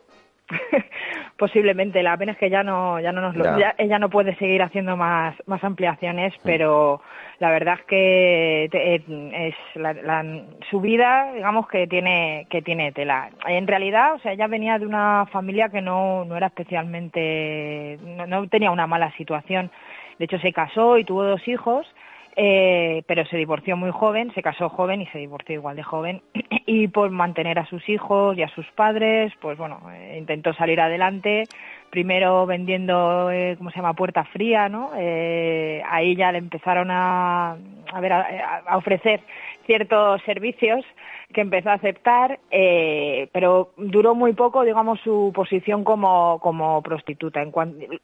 Posiblemente, 1.42 2.04
la 2.04 2.16
pena 2.18 2.34
es 2.34 2.38
que 2.38 2.52
ya 2.52 2.62
no, 2.62 3.00
ya 3.00 3.12
no 3.12 3.20
nos 3.20 3.36
lo, 3.36 3.46
ella 3.80 3.98
no 3.98 4.12
puede 4.12 4.36
seguir 4.36 4.62
haciendo 4.62 4.96
más, 4.96 5.34
más 5.48 5.64
ampliaciones, 5.64 6.36
pero 6.44 7.02
la 7.40 7.50
verdad 7.50 7.80
es 7.80 7.86
que 7.88 8.66
es 8.72 9.76
la, 9.76 10.24
su 10.70 10.82
vida, 10.82 11.34
digamos 11.34 11.68
que 11.68 11.88
tiene, 11.88 12.46
que 12.52 12.62
tiene 12.62 12.92
tela. 12.92 13.32
En 13.48 13.66
realidad, 13.66 14.14
o 14.14 14.20
sea, 14.20 14.34
ella 14.34 14.46
venía 14.46 14.78
de 14.78 14.86
una 14.86 15.26
familia 15.32 15.70
que 15.70 15.82
no, 15.82 16.26
no 16.26 16.38
era 16.38 16.46
especialmente, 16.46 17.98
no 18.28 18.48
tenía 18.48 18.70
una 18.70 18.86
mala 18.86 19.12
situación. 19.18 19.72
De 20.20 20.26
hecho, 20.26 20.38
se 20.38 20.54
casó 20.54 21.00
y 21.00 21.06
tuvo 21.06 21.24
dos 21.24 21.48
hijos, 21.48 21.88
eh, 22.36 23.04
pero 23.08 23.26
se 23.26 23.38
divorció 23.38 23.76
muy 23.76 23.92
joven, 23.92 24.34
se 24.34 24.42
casó 24.42 24.70
joven 24.70 25.02
y 25.02 25.08
se 25.08 25.20
divorció 25.20 25.56
igual 25.56 25.76
de 25.76 25.84
joven. 25.84 26.22
y 26.66 26.88
por 26.88 27.10
mantener 27.10 27.60
a 27.60 27.66
sus 27.66 27.88
hijos 27.90 28.38
y 28.38 28.44
a 28.44 28.50
sus 28.50 28.66
padres, 28.72 29.34
pues 29.42 29.58
bueno, 29.58 29.82
eh, 29.94 30.16
intentó 30.18 30.54
salir 30.54 30.80
adelante. 30.80 31.44
Primero 31.90 32.46
vendiendo, 32.46 33.30
eh, 33.32 33.56
¿cómo 33.58 33.70
se 33.70 33.78
llama? 33.78 33.94
Puerta 33.94 34.24
fría, 34.24 34.70
¿no? 34.70 34.92
Eh, 34.98 35.84
ahí 35.90 36.16
ya 36.16 36.32
le 36.32 36.38
empezaron 36.38 36.90
a, 36.90 37.58
a, 37.92 38.00
ver, 38.00 38.14
a 38.14 38.78
ofrecer 38.78 39.20
ciertos 39.66 40.22
servicios 40.24 40.86
que 41.32 41.42
empezó 41.42 41.70
a 41.70 41.74
aceptar, 41.74 42.40
eh, 42.50 43.30
pero 43.32 43.72
duró 43.78 44.16
muy 44.16 44.34
poco, 44.34 44.64
digamos, 44.64 45.00
su 45.02 45.32
posición 45.34 45.84
como, 45.84 46.40
como 46.40 46.82
prostituta. 46.82 47.42
En 47.42 47.52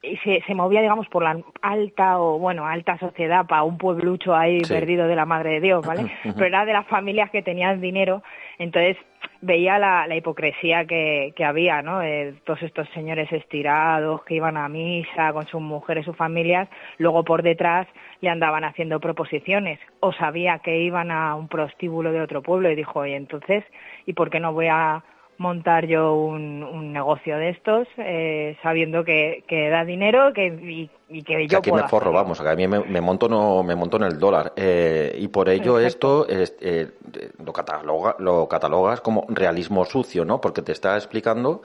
y 0.01 0.17
se, 0.17 0.41
se, 0.45 0.53
movía, 0.53 0.81
digamos, 0.81 1.07
por 1.07 1.23
la 1.23 1.39
alta 1.61 2.19
o, 2.19 2.39
bueno, 2.39 2.65
alta 2.65 2.97
sociedad 2.97 3.45
para 3.45 3.63
un 3.63 3.77
pueblucho 3.77 4.35
ahí 4.35 4.61
perdido 4.61 5.07
de 5.07 5.15
la 5.15 5.25
madre 5.25 5.51
de 5.51 5.61
Dios, 5.61 5.85
¿vale? 5.85 6.11
Pero 6.23 6.45
era 6.45 6.65
de 6.65 6.73
las 6.73 6.87
familias 6.87 7.29
que 7.31 7.41
tenían 7.41 7.81
dinero, 7.81 8.23
entonces 8.57 8.97
veía 9.41 9.79
la, 9.79 10.07
la 10.07 10.15
hipocresía 10.15 10.85
que, 10.85 11.33
que 11.35 11.45
había, 11.45 11.81
¿no? 11.81 12.01
Todos 12.43 12.61
estos 12.63 12.87
señores 12.89 13.31
estirados 13.31 14.23
que 14.23 14.35
iban 14.35 14.57
a 14.57 14.69
misa 14.69 15.33
con 15.33 15.47
sus 15.47 15.61
mujeres, 15.61 16.05
sus 16.05 16.15
familias, 16.15 16.67
luego 16.97 17.23
por 17.23 17.43
detrás 17.43 17.87
le 18.21 18.29
andaban 18.29 18.63
haciendo 18.63 18.99
proposiciones 18.99 19.79
o 19.99 20.11
sabía 20.13 20.59
que 20.59 20.79
iban 20.79 21.11
a 21.11 21.35
un 21.35 21.47
prostíbulo 21.47 22.11
de 22.11 22.21
otro 22.21 22.41
pueblo 22.41 22.69
y 22.69 22.75
dijo, 22.75 22.99
oye, 22.99 23.15
entonces, 23.15 23.63
¿y 24.05 24.13
por 24.13 24.29
qué 24.29 24.39
no 24.39 24.53
voy 24.53 24.67
a 24.67 25.03
montar 25.37 25.85
yo 25.85 26.15
un, 26.15 26.63
un 26.63 26.91
negocio 26.91 27.37
de 27.37 27.49
estos 27.49 27.87
eh, 27.97 28.57
sabiendo 28.63 29.03
que, 29.03 29.43
que, 29.47 29.69
da 29.69 29.85
dinero 29.85 30.33
que, 30.33 30.47
y, 31.09 31.23
que 31.23 31.47
yo 31.47 31.59
aquí 31.59 31.71
me 31.71 31.87
forro, 31.87 32.11
vamos, 32.11 32.41
a 32.41 32.55
mí 32.55 32.67
me, 32.67 33.01
monto 33.01 33.29
no 33.29 33.63
me 33.63 33.75
monto 33.75 33.97
en 33.97 34.03
el 34.03 34.19
dólar 34.19 34.53
eh, 34.55 35.15
y 35.17 35.27
por 35.27 35.49
ello 35.49 35.79
esto 35.79 36.27
es, 36.27 36.55
eh, 36.61 36.91
lo, 37.43 37.53
cataloga, 37.53 38.15
lo 38.19 38.47
catalogas 38.47 39.01
como 39.01 39.25
realismo 39.29 39.85
sucio, 39.85 40.25
¿no? 40.25 40.41
Porque 40.41 40.61
te 40.61 40.71
está 40.71 40.95
explicando 40.95 41.61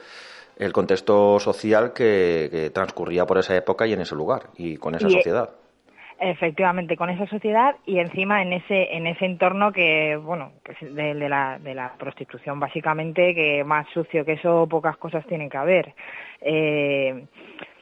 el 0.57 0.73
contexto 0.73 1.41
social 1.41 1.93
que, 1.93 2.49
que 2.51 2.71
transcurría 2.71 3.27
por 3.27 3.39
esa 3.39 3.57
época 3.57 3.87
y 3.87 3.95
en 3.95 4.03
ese 4.03 4.15
lugar 4.15 4.51
y 4.57 4.77
con 4.77 4.95
esa 4.95 5.09
sociedad 5.09 5.51
efectivamente 6.23 6.97
con 6.97 7.11
esa 7.11 7.27
sociedad 7.27 7.75
y 7.85 7.99
encima 7.99 8.43
en 8.43 8.53
ese 8.53 8.95
en 8.95 9.09
ese 9.09 9.25
entorno 9.25 9.73
que 9.73 10.17
bueno 10.17 10.53
de, 10.81 11.15
la, 11.29 11.59
de 11.59 11.75
la 11.75 11.95
prostitución 11.99 12.61
básicamente 12.61 13.35
que 13.35 13.65
más 13.65 13.89
sucio 13.93 14.25
que 14.25 14.35
eso 14.35 14.69
pocas 14.69 14.97
cosas 14.97 15.27
tienen 15.27 15.51
que 15.51 15.57
haber. 15.57 15.95
Eh, 16.41 17.27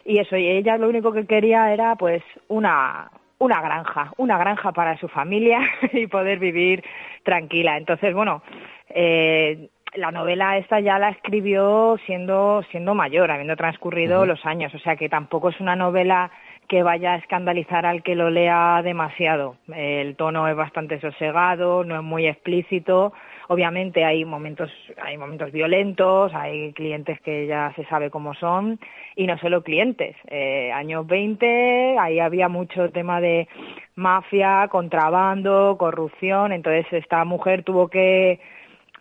y 0.07 0.19
eso 0.19 0.37
y 0.37 0.49
ella 0.49 0.79
lo 0.79 0.89
único 0.89 1.13
que 1.13 1.27
quería 1.27 1.73
era 1.73 1.97
pues 1.97 2.23
una 2.49 3.11
una 3.39 3.61
granja 3.61 4.13
una 4.17 4.39
granja 4.39 4.73
para 4.73 4.97
su 4.97 5.09
familia 5.09 5.61
y 5.93 6.07
poder 6.07 6.39
vivir 6.39 6.83
tranquila. 7.23 7.77
Entonces 7.77 8.15
bueno 8.15 8.43
eh, 8.89 9.69
la 9.97 10.11
novela 10.13 10.57
esta 10.57 10.81
ya 10.81 10.99
la 10.99 11.11
escribió 11.11 11.99
siendo 12.07 12.63
siendo 12.71 12.95
mayor 12.95 13.31
habiendo 13.31 13.57
transcurrido 13.57 14.25
los 14.25 14.47
años. 14.47 14.75
O 14.75 14.79
sea 14.79 14.97
que 14.97 15.11
tampoco 15.11 15.51
es 15.51 15.61
una 15.61 15.77
novela 15.77 16.31
que 16.71 16.85
vaya 16.85 17.15
a 17.15 17.17
escandalizar 17.17 17.85
al 17.85 18.05
que 18.05 18.15
lo 18.15 18.31
lea 18.31 18.81
demasiado. 18.85 19.57
El 19.75 20.15
tono 20.15 20.47
es 20.47 20.55
bastante 20.55 21.01
sosegado, 21.01 21.83
no 21.83 21.97
es 21.97 22.03
muy 22.05 22.29
explícito. 22.29 23.13
Obviamente 23.49 24.05
hay 24.05 24.25
momentos, 24.25 24.71
hay 25.03 25.19
momentos 25.19 25.51
violentos, 25.51 26.33
hay 26.33 26.73
clientes 26.73 27.21
que 27.23 27.49
ya 27.49 27.73
se 27.75 27.85
sabe 27.87 28.09
cómo 28.09 28.35
son 28.35 28.79
y 29.17 29.27
no 29.27 29.37
solo 29.39 29.65
clientes. 29.65 30.15
Eh, 30.29 30.71
años 30.71 31.09
20, 31.09 31.99
ahí 31.99 32.21
había 32.21 32.49
mucho 32.49 32.89
tema 32.91 33.21
de 33.21 33.49
mafia, 33.97 34.69
contrabando, 34.71 35.75
corrupción. 35.77 36.53
Entonces 36.53 36.87
esta 36.93 37.25
mujer 37.25 37.65
tuvo 37.65 37.89
que 37.89 38.39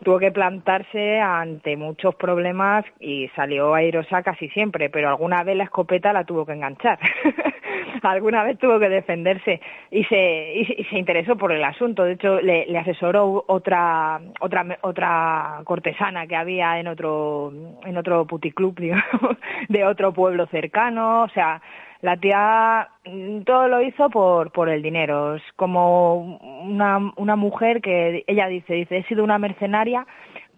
tuvo 0.04 0.20
que 0.20 0.32
plantarse 0.32 1.20
ante 1.20 1.76
muchos 1.76 2.16
problemas 2.16 2.86
y 3.00 3.28
salió 3.36 3.74
airosa 3.74 4.24
casi 4.24 4.50
siempre, 4.50 4.90
pero 4.90 5.10
alguna 5.10 5.44
vez 5.44 5.58
la 5.58 5.66
escopeta 5.66 6.14
la 6.14 6.24
tuvo 6.24 6.46
que 6.46 6.54
enganchar. 6.54 7.00
alguna 8.04 8.44
vez 8.44 8.58
tuvo 8.58 8.80
que 8.80 8.90
defenderse 8.90 9.60
y 9.92 10.04
se, 10.06 10.54
y, 10.56 10.84
se 10.86 10.98
interesó 10.98 11.36
por 11.36 11.52
el 11.52 11.64
asunto. 11.64 12.04
De 12.04 12.14
hecho, 12.14 12.40
le, 12.42 12.78
asesoró 12.78 13.44
otra, 13.48 14.20
otra, 14.40 14.66
otra 14.82 15.62
cortesana 15.66 16.28
que 16.28 16.36
había 16.36 16.80
en 16.80 16.88
otro, 16.88 17.52
en 17.86 17.98
otro 17.98 18.26
puticlub, 18.26 18.76
de 19.70 19.86
otro 19.86 20.14
pueblo 20.14 20.46
cercano. 20.48 21.24
O 21.24 21.30
sea, 21.30 21.62
la 22.02 22.18
tía 22.18 22.90
mm, 23.06 23.42
todo 23.42 23.68
lo 23.68 23.82
hizo 23.82 24.10
por, 24.10 24.52
por 24.52 24.70
el 24.70 24.82
dinero. 24.82 25.36
Es 25.36 25.44
como 25.56 26.40
una, 26.64 27.12
una 27.18 27.36
mujer 27.36 27.82
que 27.82 28.24
ella 28.28 28.48
dice, 28.48 28.74
dice, 28.74 28.98
he 28.98 29.04
sido 29.04 29.24
una 29.24 29.38
mercenaria 29.38 30.06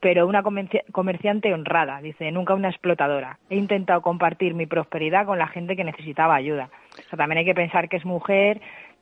pero 0.02 0.26
una 0.26 0.44
comerciante 0.92 1.54
honrada, 1.54 2.02
dice, 2.02 2.32
nunca 2.32 2.56
una 2.56 2.70
explotadora. 2.70 3.38
He 3.52 3.56
intentado 3.56 4.02
compartir 4.02 4.56
mi 4.56 4.66
prosperidad 4.66 5.28
con 5.28 5.38
la 5.38 5.46
gente 5.46 5.76
que 5.76 5.84
necesitaba 5.84 6.34
ayuda. 6.34 6.72
O 6.98 7.10
sea, 7.10 7.18
también 7.18 7.38
hay 7.38 7.46
que 7.46 7.54
pensar 7.54 7.88
que 7.88 7.98
es 7.98 8.06
mujer 8.06 8.60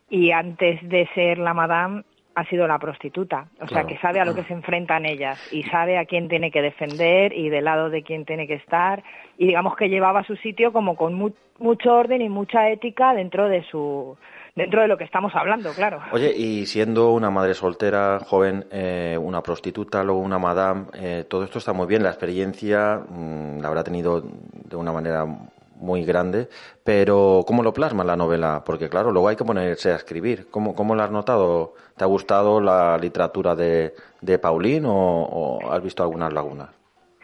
y 0.10 0.32
antes 0.32 0.88
de 0.88 1.08
ser 1.16 1.38
la 1.38 1.54
madame 1.54 2.04
ha 2.40 2.46
sido 2.46 2.68
la 2.68 2.80
prostituta. 2.80 3.48
O 3.62 3.68
sea, 3.68 3.84
que 3.86 3.98
sabe 3.98 4.20
a 4.20 4.26
lo 4.26 4.34
que 4.34 4.44
se 4.44 4.54
enfrentan 4.54 5.06
ellas 5.06 5.38
y 5.52 5.64
sabe 5.64 5.98
a 5.98 6.06
quién 6.06 6.30
tiene 6.30 6.52
que 6.52 6.62
defender 6.62 7.34
y 7.34 7.50
del 7.50 7.66
lado 7.66 7.90
de 7.90 8.02
quién 8.02 8.26
tiene 8.26 8.48
que 8.48 8.56
estar. 8.56 9.04
Y 9.38 9.48
digamos 9.48 9.76
que 9.76 9.90
llevaba 9.90 10.24
su 10.24 10.36
sitio 10.38 10.72
como 10.72 10.96
con 10.96 11.14
mucho 11.60 11.94
orden 11.94 12.22
y 12.22 12.30
mucha 12.30 12.70
ética 12.70 13.14
dentro 13.14 13.50
de 13.50 13.64
su 13.64 14.18
dentro 14.56 14.82
de 14.82 14.88
lo 14.88 14.98
que 14.98 15.04
estamos 15.06 15.34
hablando, 15.36 15.72
claro. 15.74 16.02
Oye, 16.12 16.34
y 16.36 16.66
siendo 16.66 17.12
una 17.12 17.30
madre 17.30 17.54
soltera, 17.54 18.20
joven, 18.26 18.66
eh, 18.72 19.18
una 19.18 19.42
prostituta, 19.42 20.04
luego 20.04 20.20
una 20.20 20.40
madame, 20.40 20.86
eh, 20.96 21.26
todo 21.30 21.44
esto 21.44 21.60
está 21.60 21.72
muy 21.72 21.88
bien. 21.88 22.04
La 22.04 22.10
experiencia 22.10 22.98
mm, 22.98 23.60
la 23.62 23.68
habrá 23.68 23.84
tenido 23.84 24.22
de 24.22 24.76
una 24.76 24.92
manera 24.92 25.26
muy 25.80 26.05
grande, 26.05 26.49
pero 26.84 27.43
¿cómo 27.47 27.63
lo 27.63 27.73
plasma 27.73 28.03
la 28.03 28.15
novela? 28.15 28.63
Porque 28.65 28.89
claro, 28.89 29.11
luego 29.11 29.27
hay 29.30 29.36
que 29.36 29.45
ponerse 29.45 29.91
a 29.91 29.95
escribir. 29.95 30.47
¿Cómo, 30.51 30.75
cómo 30.75 30.95
lo 30.95 31.03
has 31.03 31.11
notado? 31.11 31.73
¿Te 31.97 32.03
ha 32.03 32.07
gustado 32.07 32.61
la 32.61 32.97
literatura 32.97 33.55
de, 33.55 33.95
de 34.21 34.39
Paulín 34.39 34.84
o 34.86 35.59
has 35.71 35.82
visto 35.82 36.03
algunas 36.03 36.34
lagunas? 36.34 36.78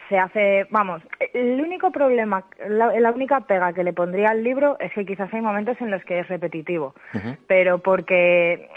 Se 0.09 0.17
hace, 0.17 0.67
vamos, 0.69 1.01
el 1.33 1.59
único 1.61 1.91
problema, 1.91 2.43
la, 2.67 3.11
única 3.11 3.41
pega 3.41 3.73
que 3.73 3.83
le 3.83 3.93
pondría 3.93 4.29
al 4.29 4.43
libro 4.43 4.77
es 4.79 4.91
que 4.93 5.05
quizás 5.05 5.33
hay 5.33 5.41
momentos 5.41 5.79
en 5.81 5.91
los 5.91 6.03
que 6.05 6.19
es 6.19 6.27
repetitivo, 6.27 6.93
pero 7.47 7.79
porque 7.79 8.69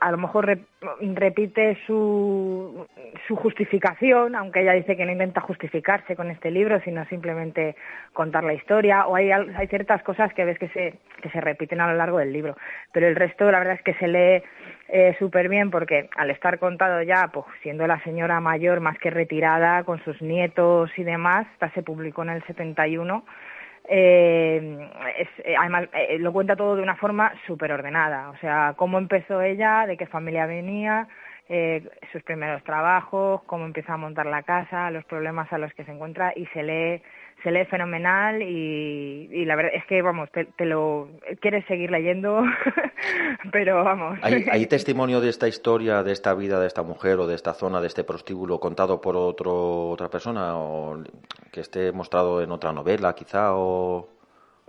a, 0.00 0.10
lo 0.10 0.18
mejor 0.18 0.58
repite 1.00 1.78
su, 1.86 2.86
su 3.26 3.36
justificación, 3.36 4.34
aunque 4.36 4.62
ella 4.62 4.72
dice 4.72 4.96
que 4.96 5.04
no 5.04 5.12
intenta 5.12 5.40
justificarse 5.40 6.16
con 6.16 6.30
este 6.30 6.50
libro, 6.50 6.80
sino 6.80 7.04
simplemente 7.06 7.76
contar 8.12 8.44
la 8.44 8.54
historia, 8.54 9.06
o 9.06 9.16
hay, 9.16 9.30
hay 9.30 9.66
ciertas 9.68 10.02
cosas 10.02 10.32
que 10.34 10.44
ves 10.44 10.58
que 10.58 10.68
se, 10.68 10.94
que 11.22 11.30
se 11.30 11.40
repiten 11.40 11.80
a 11.80 11.88
lo 11.90 11.96
largo 11.96 12.18
del 12.18 12.32
libro, 12.32 12.56
pero 12.92 13.08
el 13.08 13.16
resto 13.16 13.50
la 13.50 13.58
verdad 13.58 13.74
es 13.74 13.82
que 13.82 13.94
se 13.94 14.08
lee 14.08 14.42
eh, 14.88 15.16
súper 15.18 15.48
bien 15.48 15.70
porque 15.70 16.08
al 16.16 16.30
estar 16.30 16.58
contado 16.58 17.02
ya, 17.02 17.28
pues 17.32 17.46
siendo 17.62 17.86
la 17.86 18.02
señora 18.04 18.40
mayor 18.40 18.80
más 18.80 18.98
que 18.98 19.10
retirada 19.10 19.84
con 19.84 20.02
sus 20.04 20.20
nietos 20.22 20.90
y 20.96 21.04
demás, 21.04 21.46
hasta 21.52 21.70
se 21.70 21.82
publicó 21.82 22.22
en 22.22 22.30
el 22.30 22.44
71, 22.44 23.24
eh, 23.88 24.88
es, 25.18 25.28
eh, 25.44 25.54
además 25.58 25.88
eh, 25.92 26.18
lo 26.18 26.32
cuenta 26.32 26.56
todo 26.56 26.76
de 26.76 26.82
una 26.82 26.96
forma 26.96 27.32
súper 27.46 27.72
ordenada, 27.72 28.30
o 28.30 28.36
sea, 28.38 28.74
cómo 28.76 28.98
empezó 28.98 29.42
ella, 29.42 29.86
de 29.86 29.96
qué 29.96 30.06
familia 30.06 30.46
venía, 30.46 31.08
eh, 31.48 31.88
sus 32.10 32.22
primeros 32.24 32.64
trabajos, 32.64 33.42
cómo 33.46 33.64
empieza 33.64 33.94
a 33.94 33.96
montar 33.96 34.26
la 34.26 34.42
casa, 34.42 34.90
los 34.90 35.04
problemas 35.04 35.52
a 35.52 35.58
los 35.58 35.72
que 35.74 35.84
se 35.84 35.92
encuentra 35.92 36.32
y 36.34 36.46
se 36.46 36.62
lee 36.64 37.02
se 37.42 37.50
lee 37.50 37.64
fenomenal 37.66 38.42
y, 38.42 39.44
la 39.44 39.56
verdad 39.56 39.72
es 39.74 39.84
que, 39.86 40.02
vamos, 40.02 40.28
te, 40.30 40.64
lo 40.64 41.08
quieres 41.40 41.64
seguir 41.66 41.90
leyendo, 41.90 42.42
pero 43.52 43.84
vamos. 43.84 44.18
¿Hay, 44.22 44.66
testimonio 44.66 45.20
de 45.20 45.28
esta 45.28 45.46
historia, 45.46 46.02
de 46.02 46.12
esta 46.12 46.34
vida 46.34 46.58
de 46.60 46.66
esta 46.66 46.82
mujer 46.82 47.18
o 47.18 47.26
de 47.26 47.34
esta 47.34 47.54
zona, 47.54 47.80
de 47.80 47.86
este 47.86 48.04
prostíbulo 48.04 48.58
contado 48.58 49.00
por 49.00 49.16
otro, 49.16 49.90
otra 49.90 50.08
persona 50.08 50.56
o 50.56 51.02
que 51.52 51.60
esté 51.60 51.92
mostrado 51.92 52.42
en 52.42 52.50
otra 52.50 52.72
novela 52.72 53.14
quizá 53.14 53.54
o...? 53.54 54.08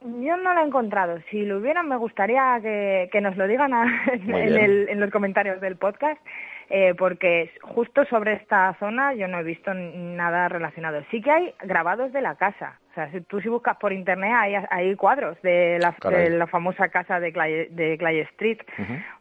Yo 0.03 0.37
no 0.37 0.53
lo 0.53 0.61
he 0.61 0.63
encontrado. 0.63 1.17
Si 1.31 1.41
lo 1.41 1.57
hubieran, 1.57 1.89
me 1.89 1.97
gustaría 1.97 2.59
que, 2.61 3.19
nos 3.19 3.35
lo 3.35 3.47
digan 3.47 3.71
en, 3.73 4.99
los 4.99 5.09
comentarios 5.09 5.59
del 5.59 5.75
podcast, 5.77 6.21
eh, 6.69 6.93
porque 6.97 7.51
justo 7.61 8.03
sobre 8.05 8.33
esta 8.33 8.75
zona 8.79 9.13
yo 9.13 9.27
no 9.27 9.39
he 9.39 9.43
visto 9.43 9.73
nada 9.73 10.49
relacionado. 10.49 11.01
Sí 11.11 11.21
que 11.21 11.31
hay 11.31 11.53
grabados 11.63 12.11
de 12.11 12.21
la 12.21 12.35
casa. 12.35 12.79
sea, 12.93 13.09
si 13.11 13.21
tú 13.21 13.39
si 13.39 13.47
buscas 13.47 13.77
por 13.77 13.93
internet 13.93 14.31
hay, 14.35 14.55
hay 14.69 14.95
cuadros 14.95 15.41
de 15.43 15.77
la, 15.79 15.95
de 16.09 16.31
la 16.31 16.47
famosa 16.47 16.89
casa 16.89 17.19
de 17.19 17.31
Clay, 17.31 17.67
de 17.69 17.97
Clay 17.97 18.19
Street. 18.31 18.57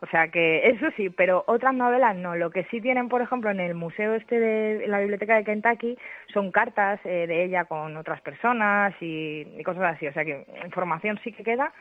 O 0.01 0.07
sea 0.07 0.29
que 0.29 0.69
eso 0.71 0.87
sí, 0.97 1.11
pero 1.11 1.45
otras 1.47 1.75
novelas 1.75 2.17
no. 2.17 2.35
Lo 2.35 2.51
que 2.51 2.65
sí 2.65 2.81
tienen, 2.81 3.09
por 3.09 3.23
ejemplo, 3.23 3.51
en 3.51 3.61
el 3.61 3.75
museo 3.75 4.15
este 4.15 4.41
de 4.41 4.89
la 4.89 4.99
biblioteca 4.99 5.37
de 5.37 5.45
Kentucky 5.45 5.97
son 6.33 6.51
cartas 6.51 6.99
eh, 7.05 7.27
de 7.29 7.45
ella 7.45 7.67
con 7.67 7.97
otras 7.97 8.21
personas 8.23 8.95
y, 9.01 9.47
y, 9.57 9.63
cosas 9.63 9.95
así. 9.95 10.09
O 10.09 10.13
sea 10.13 10.25
que 10.25 10.47
información 10.65 11.21
sí 11.23 11.33
que 11.33 11.45
queda, 11.45 11.73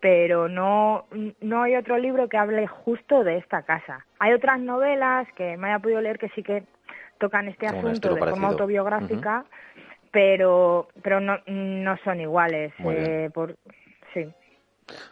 pero 0.00 0.48
no, 0.48 1.06
no 1.40 1.62
hay 1.62 1.76
otro 1.76 1.98
libro 1.98 2.28
que 2.28 2.36
hable 2.36 2.66
justo 2.66 3.24
de 3.24 3.38
esta 3.38 3.62
casa. 3.62 4.04
Hay 4.18 4.32
otras 4.32 4.60
novelas 4.60 5.26
que 5.34 5.56
me 5.56 5.68
haya 5.68 5.78
podido 5.78 6.00
leer 6.00 6.18
que 6.18 6.28
sí 6.30 6.42
que 6.42 6.64
tocan 7.18 7.48
este 7.48 7.66
asunto 7.66 8.14
de 8.14 8.20
forma 8.20 8.48
autobiográfica, 8.48 9.44
pero, 10.10 10.88
pero 11.02 11.20
no, 11.20 11.38
no 11.46 11.96
son 12.04 12.20
iguales. 12.20 12.72
Eh, 12.80 13.30
por, 13.32 13.56
sí. 14.12 14.32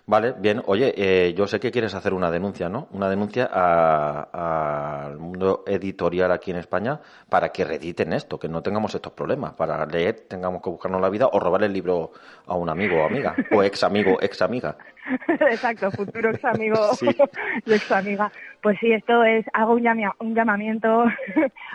Vale, 0.06 0.34
bien. 0.38 0.60
Oye, 0.66 0.92
eh, 0.96 1.34
yo 1.34 1.46
sé 1.46 1.58
que 1.58 1.70
quieres 1.70 1.94
hacer 1.94 2.12
una 2.12 2.30
denuncia, 2.30 2.68
¿no? 2.68 2.88
Una 2.92 3.08
denuncia 3.08 3.46
al 3.46 5.18
mundo 5.18 5.64
editorial 5.66 6.30
aquí 6.32 6.50
en 6.50 6.58
España 6.58 7.00
para 7.28 7.50
que 7.50 7.64
rediten 7.64 8.12
esto, 8.12 8.38
que 8.38 8.48
no 8.48 8.62
tengamos 8.62 8.94
estos 8.94 9.12
problemas. 9.12 9.54
Para 9.54 9.84
leer 9.86 10.26
tengamos 10.28 10.62
que 10.62 10.70
buscarnos 10.70 11.00
la 11.00 11.08
vida 11.08 11.28
o 11.32 11.40
robar 11.40 11.62
el 11.62 11.72
libro 11.72 12.12
a 12.46 12.56
un 12.56 12.68
amigo 12.68 13.02
o 13.02 13.06
amiga, 13.06 13.34
o 13.50 13.62
ex 13.62 13.82
amigo, 13.84 14.18
ex 14.20 14.42
amiga. 14.42 14.76
Exacto, 15.28 15.90
futuro 15.90 16.30
ex 16.30 16.44
amigo 16.44 16.76
y 17.66 17.72
ex 17.72 17.90
amiga. 17.92 18.30
Pues 18.60 18.78
sí, 18.80 18.92
esto 18.92 19.24
es, 19.24 19.46
hago 19.54 19.74
un, 19.74 19.86
un 20.20 20.34
llamamiento 20.34 21.04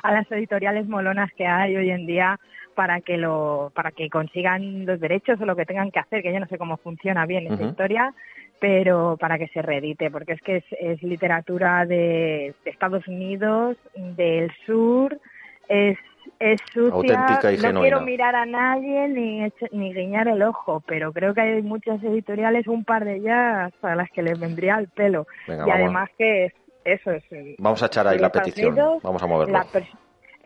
a 0.04 0.12
las 0.12 0.32
editoriales 0.32 0.88
molonas 0.88 1.30
que 1.36 1.45
hay 1.45 1.76
hoy 1.76 1.89
en 1.89 2.06
día 2.06 2.39
para 2.78 3.01
que 3.01 3.17
lo 3.17 3.71
para 3.73 3.89
que 3.89 4.07
consigan 4.07 4.86
los 4.86 4.99
derechos 4.99 5.41
o 5.41 5.45
lo 5.47 5.55
que 5.55 5.65
tengan 5.65 5.89
que 5.89 5.97
hacer 5.97 6.21
que 6.21 6.32
yo 6.32 6.39
no 6.39 6.45
sé 6.45 6.59
cómo 6.59 6.78
funciona 6.78 7.25
bien 7.25 7.51
esa 7.51 7.63
historia 7.63 8.13
pero 8.59 9.17
para 9.19 9.39
que 9.39 9.47
se 9.47 9.63
reedite 9.63 10.11
porque 10.11 10.34
es 10.34 10.41
que 10.41 10.63
es, 10.80 11.01
literatura 11.01 11.88
de, 11.88 12.53
Estados 12.65 13.07
Unidos 13.07 13.78
del 13.95 14.51
sur 14.67 15.19
es 15.67 15.97
es 16.39 16.61
sucia. 16.71 17.39
No 17.73 17.82
quiero 17.82 18.01
mirar 18.01 18.36
a 18.36 18.45
nadie 18.45 19.07
ni 19.07 19.51
ni 19.71 19.93
guiñar 19.95 20.28
el 20.28 20.43
ojo 20.43 20.84
pero 20.86 21.11
creo 21.11 21.34
que 21.34 21.41
hay 21.41 21.63
muchas 21.63 22.03
editoriales 22.03 22.67
un 22.67 22.84
par 22.84 23.05
de 23.05 23.15
ellas 23.15 23.73
a 23.82 23.95
las 23.95 24.11
que 24.11 24.21
les 24.21 24.39
vendría 24.39 24.75
al 24.75 24.88
pelo. 24.88 25.25
Y 25.47 25.71
además 25.71 26.11
que 26.15 26.53
eso 26.86 27.09
es 27.09 27.23
vamos 27.57 27.82
a 27.82 27.88
echar 27.88 28.07
ahí 28.07 28.19
la 28.19 28.32
petición. 28.32 28.75
Vamos 29.01 29.23
a 29.23 29.25
moverlo 29.25 29.59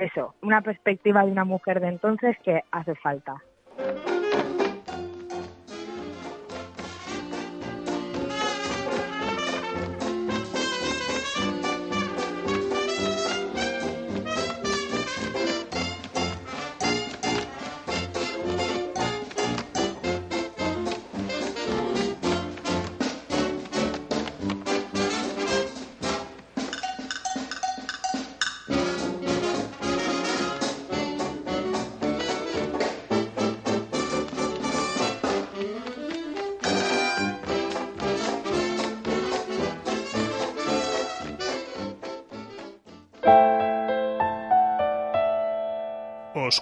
eso, 0.02 0.34
una 0.42 0.62
perspectiva 0.62 1.24
de 1.24 1.32
una 1.32 1.46
mujer 1.46 1.80
de 1.80 1.88
entonces 1.88 2.36
que 2.44 2.64
hace 2.72 2.96
falta. 2.96 3.42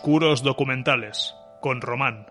Oscuros 0.10 0.42
documentales 0.42 1.36
con 1.62 1.82
Román. 1.82 2.26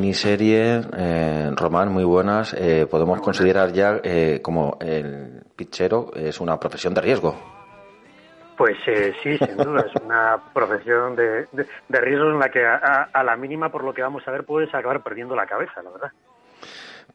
Miniserie, 0.00 0.80
eh, 0.96 1.50
Román, 1.54 1.92
muy 1.92 2.04
buenas, 2.04 2.54
eh, 2.54 2.86
podemos 2.90 3.20
considerar 3.20 3.72
ya 3.72 4.00
eh, 4.02 4.40
como 4.42 4.78
el 4.80 5.42
pichero 5.54 6.10
es 6.14 6.40
una 6.40 6.58
profesión 6.58 6.94
de 6.94 7.02
riesgo. 7.02 7.36
Pues 8.56 8.76
eh, 8.86 9.12
sí, 9.22 9.36
sin 9.38 9.56
duda, 9.56 9.84
es 9.86 10.02
una 10.02 10.38
profesión 10.54 11.16
de, 11.16 11.46
de, 11.52 12.00
riesgo 12.00 12.30
en 12.30 12.38
la 12.38 12.48
que 12.48 12.64
a, 12.64 13.22
la 13.22 13.36
mínima, 13.36 13.70
por 13.70 13.84
lo 13.84 13.92
que 13.92 14.02
vamos 14.02 14.26
a 14.26 14.30
ver, 14.30 14.44
puedes 14.44 14.74
acabar 14.74 15.02
perdiendo 15.02 15.34
la 15.36 15.46
cabeza, 15.46 15.82
la 15.82 15.90
verdad 15.90 16.12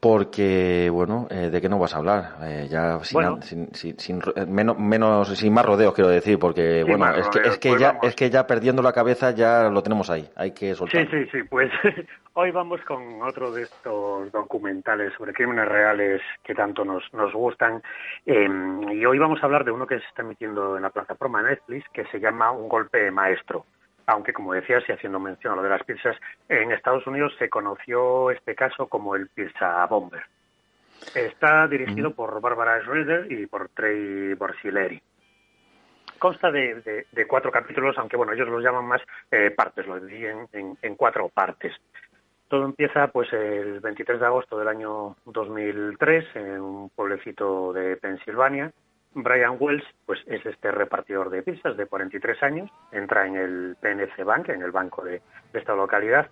porque 0.00 0.88
bueno 0.90 1.26
eh, 1.30 1.50
de 1.50 1.60
qué 1.60 1.68
no 1.68 1.78
vas 1.78 1.94
a 1.94 1.98
hablar 1.98 2.36
eh, 2.42 2.66
ya 2.68 2.98
sin, 3.00 3.72
sin, 3.72 4.20
eh, 4.34 4.46
menos, 4.46 4.78
menos 4.78 5.28
sin 5.36 5.52
más 5.52 5.64
rodeos 5.64 5.94
quiero 5.94 6.10
decir 6.10 6.38
porque 6.38 6.84
bueno 6.84 7.14
es 7.14 7.28
que 7.28 7.40
es 7.40 7.58
que 7.58 7.68
pues 7.70 7.80
ya 7.80 7.98
es 8.02 8.14
que 8.14 8.30
ya 8.30 8.46
perdiendo 8.46 8.82
la 8.82 8.92
cabeza 8.92 9.30
ya 9.30 9.68
lo 9.70 9.82
tenemos 9.82 10.10
ahí 10.10 10.28
hay 10.36 10.52
que 10.52 10.74
soltar. 10.74 11.02
sí 11.02 11.08
sí 11.10 11.30
sí 11.32 11.42
pues 11.48 11.70
hoy 12.34 12.50
vamos 12.50 12.80
con 12.82 13.22
otro 13.22 13.50
de 13.52 13.62
estos 13.62 14.30
documentales 14.32 15.12
sobre 15.16 15.32
crímenes 15.32 15.68
reales 15.68 16.20
que 16.42 16.54
tanto 16.54 16.84
nos 16.84 17.02
nos 17.12 17.32
gustan 17.32 17.82
em, 18.24 18.82
y 18.90 19.04
hoy 19.06 19.18
vamos 19.18 19.42
a 19.42 19.46
hablar 19.46 19.64
de 19.64 19.70
uno 19.70 19.86
que 19.86 19.98
se 19.98 20.06
está 20.06 20.22
emitiendo 20.22 20.76
en 20.76 20.82
la 20.82 20.90
plataforma 20.90 21.42
Netflix 21.42 21.88
que 21.92 22.04
se 22.06 22.20
llama 22.20 22.50
un 22.50 22.68
golpe 22.68 23.10
maestro 23.10 23.64
aunque 24.06 24.32
como 24.32 24.52
decías 24.52 24.84
y 24.88 24.92
haciendo 24.92 25.18
mención 25.18 25.52
a 25.52 25.56
lo 25.56 25.62
de 25.62 25.70
las 25.70 25.82
pizzas, 25.84 26.16
en 26.48 26.72
Estados 26.72 27.06
Unidos 27.06 27.34
se 27.38 27.50
conoció 27.50 28.30
este 28.30 28.54
caso 28.54 28.86
como 28.86 29.16
el 29.16 29.28
Pizza 29.28 29.84
Bomber. 29.86 30.22
Está 31.14 31.66
dirigido 31.66 32.14
por 32.14 32.40
Barbara 32.40 32.80
Schroeder 32.80 33.30
y 33.30 33.46
por 33.46 33.68
Trey 33.70 34.34
Borsileri. 34.34 35.02
Consta 36.18 36.50
de, 36.50 37.04
cuatro 37.28 37.50
capítulos, 37.50 37.96
aunque 37.98 38.16
bueno, 38.16 38.32
ellos 38.32 38.48
los 38.48 38.62
llaman 38.62 38.86
más 38.86 39.02
eh, 39.30 39.50
partes, 39.50 39.86
lo 39.86 40.00
dividen 40.00 40.48
en, 40.52 40.78
en, 40.80 40.94
cuatro 40.94 41.28
partes. 41.28 41.74
Todo 42.48 42.64
empieza 42.64 43.08
pues 43.08 43.30
el 43.32 43.80
23 43.80 44.20
de 44.20 44.26
agosto 44.26 44.58
del 44.58 44.68
año 44.68 45.16
2003 45.26 46.36
en 46.36 46.60
un 46.60 46.88
pueblecito 46.90 47.72
de 47.72 47.96
Pensilvania, 47.96 48.72
Brian 49.16 49.56
Wells 49.58 49.84
pues 50.04 50.20
es 50.26 50.44
este 50.44 50.70
repartidor 50.70 51.30
de 51.30 51.42
pizzas 51.42 51.74
de 51.76 51.86
43 51.86 52.42
años, 52.42 52.70
entra 52.92 53.26
en 53.26 53.36
el 53.36 53.76
PNC 53.80 54.24
Bank, 54.24 54.50
en 54.50 54.60
el 54.60 54.70
banco 54.70 55.02
de, 55.02 55.22
esta 55.54 55.74
localidad, 55.74 56.28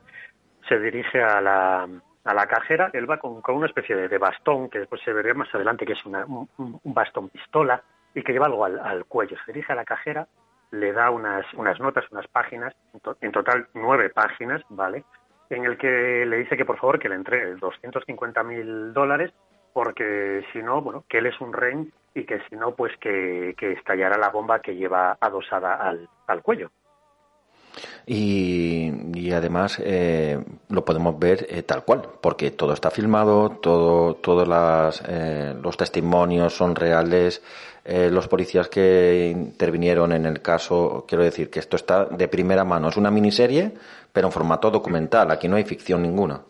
se 0.68 0.78
dirige 0.78 1.22
a 1.22 1.40
la, 1.40 1.88
a 2.24 2.34
la 2.34 2.46
cajera, 2.46 2.90
él 2.92 3.10
va 3.10 3.16
con, 3.16 3.40
una 3.48 3.66
especie 3.66 3.96
de, 3.96 4.18
bastón, 4.18 4.68
que 4.68 4.80
después 4.80 5.00
se 5.02 5.14
vería 5.14 5.32
más 5.32 5.52
adelante 5.54 5.86
que 5.86 5.94
es 5.94 6.04
un, 6.04 6.48
bastón 6.84 7.30
pistola, 7.30 7.82
y 8.14 8.22
que 8.22 8.32
lleva 8.32 8.46
algo 8.46 8.66
al, 8.66 9.06
cuello. 9.06 9.36
Se 9.44 9.52
dirige 9.52 9.72
a 9.72 9.76
la 9.76 9.86
cajera, 9.86 10.28
le 10.70 10.92
da 10.92 11.10
unas, 11.10 11.46
unas 11.54 11.80
notas, 11.80 12.04
unas 12.12 12.28
páginas, 12.28 12.74
en, 13.22 13.32
total 13.32 13.66
nueve 13.72 14.10
páginas, 14.10 14.62
¿vale? 14.68 15.04
En 15.48 15.64
el 15.64 15.78
que 15.78 16.26
le 16.26 16.36
dice 16.36 16.56
que 16.56 16.66
por 16.66 16.78
favor 16.78 16.98
que 16.98 17.08
le 17.08 17.14
entregue 17.14 17.54
250 17.54 18.42
mil 18.42 18.92
dólares 18.92 19.32
porque 19.74 20.42
si 20.52 20.62
no, 20.62 20.80
bueno, 20.80 21.04
que 21.08 21.18
él 21.18 21.26
es 21.26 21.38
un 21.40 21.52
rey 21.52 21.90
y 22.14 22.24
que 22.24 22.38
si 22.48 22.56
no, 22.56 22.74
pues 22.76 22.92
que, 22.98 23.54
estallará 23.60 24.16
la 24.16 24.30
bomba 24.30 24.60
que 24.60 24.76
lleva 24.76 25.18
adosada 25.20 25.74
al, 25.74 26.42
cuello. 26.42 26.70
Y, 28.06 29.32
además 29.32 29.82
eh, 29.84 30.38
lo 30.68 30.84
podemos 30.84 31.18
ver 31.18 31.44
eh, 31.50 31.64
tal 31.64 31.84
cual, 31.84 32.02
porque 32.20 32.52
todo 32.52 32.72
está 32.72 32.90
filmado, 32.90 33.58
todo, 33.60 34.14
todos 34.14 34.46
las, 34.46 35.02
eh, 35.08 35.56
los 35.60 35.76
testimonios 35.76 36.54
son 36.54 36.76
reales, 36.76 37.42
los 37.84 38.28
policías 38.28 38.68
que 38.68 39.30
intervinieron 39.30 40.12
en 40.12 40.24
el 40.24 40.40
caso, 40.40 41.04
quiero 41.06 41.22
decir 41.22 41.50
que 41.50 41.58
esto 41.58 41.76
está 41.76 42.06
de 42.06 42.28
primera 42.28 42.64
mano, 42.64 42.88
es 42.88 42.96
una 42.96 43.10
miniserie, 43.10 43.72
pero 44.10 44.28
en 44.28 44.32
formato 44.32 44.70
documental, 44.70 45.30
aquí 45.30 45.48
no 45.48 45.56
hay 45.56 45.64
ficción 45.64 46.00
ninguna. 46.00 46.40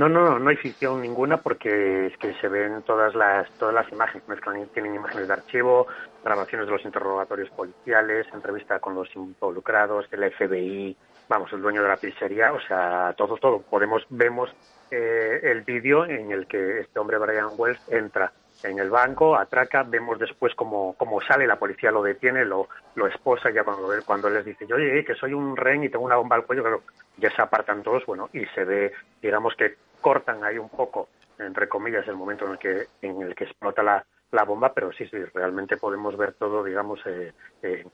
No, 0.00 0.08
no, 0.08 0.38
no 0.38 0.48
hay 0.48 0.56
ficción 0.56 1.02
ninguna 1.02 1.36
porque 1.42 2.06
es 2.06 2.16
que 2.16 2.32
se 2.40 2.48
ven 2.48 2.80
todas 2.86 3.14
las 3.14 3.50
todas 3.58 3.74
las 3.74 3.92
imágenes, 3.92 4.24
tienen 4.72 4.94
imágenes 4.94 5.28
de 5.28 5.34
archivo, 5.34 5.88
grabaciones 6.24 6.68
de 6.68 6.72
los 6.72 6.82
interrogatorios 6.86 7.50
policiales, 7.50 8.26
entrevista 8.32 8.78
con 8.78 8.94
los 8.94 9.14
involucrados, 9.14 10.06
el 10.10 10.32
FBI, 10.32 10.96
vamos, 11.28 11.52
el 11.52 11.60
dueño 11.60 11.82
de 11.82 11.88
la 11.88 11.98
pizzería, 11.98 12.50
o 12.54 12.60
sea, 12.62 13.12
todo, 13.14 13.36
todo. 13.36 13.60
Podemos, 13.60 14.06
vemos 14.08 14.48
eh, 14.90 15.40
el 15.42 15.60
vídeo 15.60 16.06
en 16.06 16.32
el 16.32 16.46
que 16.46 16.80
este 16.80 16.98
hombre 16.98 17.18
Brian 17.18 17.50
Wells 17.58 17.86
entra 17.90 18.32
en 18.62 18.78
el 18.78 18.88
banco, 18.88 19.36
atraca, 19.36 19.82
vemos 19.82 20.18
después 20.18 20.54
cómo, 20.54 20.94
cómo 20.96 21.20
sale, 21.20 21.46
la 21.46 21.58
policía 21.58 21.90
lo 21.90 22.02
detiene, 22.02 22.46
lo, 22.46 22.70
lo 22.94 23.06
esposa 23.06 23.50
ya 23.50 23.64
cuando, 23.64 23.90
cuando 24.06 24.30
les 24.30 24.46
dice, 24.46 24.64
oye, 24.72 25.04
que 25.04 25.14
soy 25.14 25.34
un 25.34 25.58
rehén 25.58 25.84
y 25.84 25.90
tengo 25.90 26.06
una 26.06 26.16
bomba 26.16 26.36
al 26.36 26.46
cuello, 26.46 26.62
claro, 26.62 26.82
ya 27.18 27.30
se 27.30 27.42
apartan 27.42 27.82
todos, 27.82 28.06
bueno, 28.06 28.30
y 28.32 28.46
se 28.54 28.64
ve, 28.64 28.92
digamos 29.20 29.54
que 29.56 29.89
cortan 30.00 30.44
ahí 30.44 30.58
un 30.58 30.68
poco, 30.68 31.08
entre 31.38 31.68
comillas, 31.68 32.06
el 32.08 32.16
momento 32.16 32.46
en 32.46 32.52
el 32.52 32.58
que, 32.58 32.86
en 33.02 33.22
el 33.22 33.34
que 33.34 33.44
explota 33.44 33.82
la, 33.82 34.04
la 34.32 34.44
bomba, 34.44 34.72
pero 34.72 34.92
sí, 34.92 35.06
sí, 35.06 35.18
realmente 35.34 35.76
podemos 35.76 36.16
ver 36.16 36.34
todo, 36.34 36.64
digamos, 36.64 37.00
eh, 37.06 37.32
eh, 37.62 37.86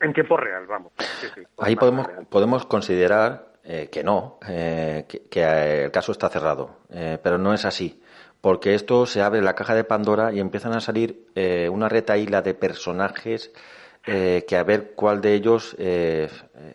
en 0.00 0.12
tiempo 0.12 0.36
real, 0.36 0.66
vamos. 0.66 0.92
ahí 1.58 1.76
podemos, 1.76 2.08
podemos 2.28 2.66
considerar 2.66 3.52
eh, 3.64 3.88
que 3.90 4.02
no, 4.02 4.38
que, 4.40 5.28
que, 5.30 5.84
el 5.84 5.90
caso 5.90 6.12
está 6.12 6.28
cerrado, 6.28 6.78
pero 7.22 7.38
no 7.38 7.54
es 7.54 7.64
así 7.64 8.02
porque 8.40 8.74
esto 8.74 9.06
se 9.06 9.22
abre 9.22 9.42
la 9.42 9.54
caja 9.54 9.74
de 9.74 9.84
Pandora 9.84 10.32
y 10.32 10.40
empiezan 10.40 10.72
a 10.72 10.80
salir 10.80 11.26
eh, 11.34 11.68
una 11.68 11.88
retaíla 11.88 12.42
de 12.42 12.54
personajes 12.54 13.52
eh, 14.08 14.44
que 14.48 14.56
a 14.56 14.64
ver 14.64 14.92
cuál 14.94 15.20
de 15.20 15.34
ellos 15.34 15.76
eh, 15.78 16.28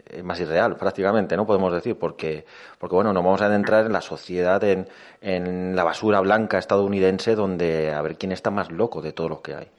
es 0.10 0.24
más 0.24 0.40
irreal, 0.40 0.76
prácticamente, 0.78 1.36
¿no? 1.36 1.46
Podemos 1.46 1.74
decir, 1.74 1.98
porque, 2.00 2.46
porque 2.80 2.96
bueno, 2.96 3.12
nos 3.14 3.24
vamos 3.24 3.42
a 3.42 3.46
adentrar 3.46 3.86
en 3.86 3.94
la 3.94 4.02
sociedad, 4.02 4.64
en, 4.64 4.88
en 5.22 5.76
la 5.76 5.84
basura 5.84 6.20
blanca 6.22 6.58
estadounidense, 6.58 7.36
donde 7.36 7.92
a 7.92 8.02
ver 8.02 8.18
quién 8.18 8.32
está 8.32 8.52
más 8.52 8.72
loco 8.72 9.02
de 9.02 9.14
todos 9.14 9.30
los 9.30 9.42
que 9.42 9.56
hay. 9.56 9.72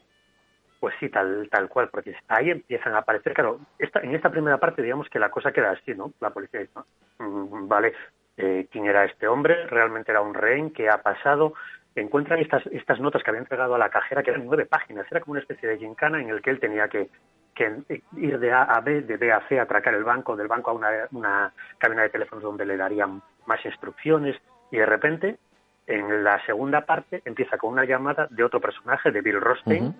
Pues 0.85 0.95
sí, 1.01 1.09
tal, 1.09 1.49
tal 1.51 1.67
cual, 1.71 1.89
porque 1.89 2.15
ahí 2.29 2.51
empiezan 2.51 2.93
a 2.95 2.99
aparecer, 2.99 3.33
claro, 3.33 3.59
esta, 3.79 4.01
en 4.01 4.15
esta 4.15 4.29
primera 4.29 4.59
parte 4.59 4.83
digamos 4.83 5.09
que 5.09 5.19
la 5.19 5.31
cosa 5.31 5.51
queda 5.51 5.71
así, 5.71 5.95
¿no? 5.95 6.13
La 6.21 6.29
policía 6.29 6.61
dice, 6.61 6.73
mm, 7.21 7.67
vale, 7.67 7.95
eh, 8.37 8.67
quién 8.71 8.85
era 8.85 9.07
este 9.07 9.27
hombre, 9.27 9.67
realmente 9.67 10.11
era 10.11 10.21
un 10.21 10.35
rehén, 10.35 10.73
qué 10.73 10.91
ha 10.91 10.99
pasado. 10.99 11.55
Encuentran 11.95 12.41
estas, 12.41 12.67
estas 12.67 13.01
notas 13.01 13.23
que 13.23 13.31
había 13.31 13.41
entregado 13.41 13.75
a 13.75 13.79
la 13.79 13.89
cajera, 13.89 14.23
que 14.23 14.31
eran 14.31 14.45
nueve 14.45 14.67
páginas, 14.67 15.07
era 15.11 15.21
como 15.21 15.33
una 15.33 15.41
especie 15.41 15.69
de 15.69 15.79
gincana 15.79 16.21
en 16.21 16.29
el 16.29 16.43
que 16.43 16.51
él 16.51 16.61
tenía 16.61 16.89
que, 16.89 17.09
ir 18.17 18.39
de 18.39 18.53
A 18.53 18.63
a 18.63 18.81
B, 18.81 19.03
de 19.03 19.17
B 19.17 19.33
a 19.33 19.47
C, 19.49 19.59
atracar 19.59 19.95
el 19.95 20.05
banco, 20.05 20.37
del 20.37 20.49
banco 20.49 20.71
a 20.71 20.75
una, 20.75 20.89
una 21.13 21.53
cabina 21.79 22.03
de 22.03 22.11
teléfonos 22.11 22.43
donde 22.43 22.67
le 22.67 22.77
darían 22.77 23.23
más 23.47 23.65
instrucciones, 23.65 24.37
y 24.71 24.79
de 24.79 24.87
repente, 24.87 25.39
en 25.87 26.25
la 26.25 26.45
segunda 26.47 26.83
parte, 26.83 27.23
empieza 27.25 27.59
con 27.59 27.73
una 27.73 27.85
llamada 27.85 28.27
de 28.31 28.43
otro 28.43 28.61
personaje, 28.61 29.11
de 29.11 29.21
Bill 29.21 29.41
Rostein, 29.41 29.95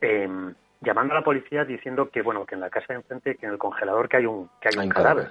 em, 0.00 0.54
llamando 0.80 1.14
a 1.14 1.18
la 1.18 1.24
policía 1.24 1.64
diciendo 1.64 2.10
que, 2.10 2.22
bueno, 2.22 2.46
que 2.46 2.54
en 2.54 2.60
la 2.60 2.70
casa 2.70 2.86
de 2.88 3.00
enfrente, 3.00 3.36
que 3.36 3.46
en 3.46 3.52
el 3.52 3.58
congelador 3.58 4.08
que 4.08 4.16
hay 4.16 4.26
un, 4.26 4.50
que 4.60 4.68
hay 4.68 4.84
un 4.84 4.88
cadáver. 4.88 5.28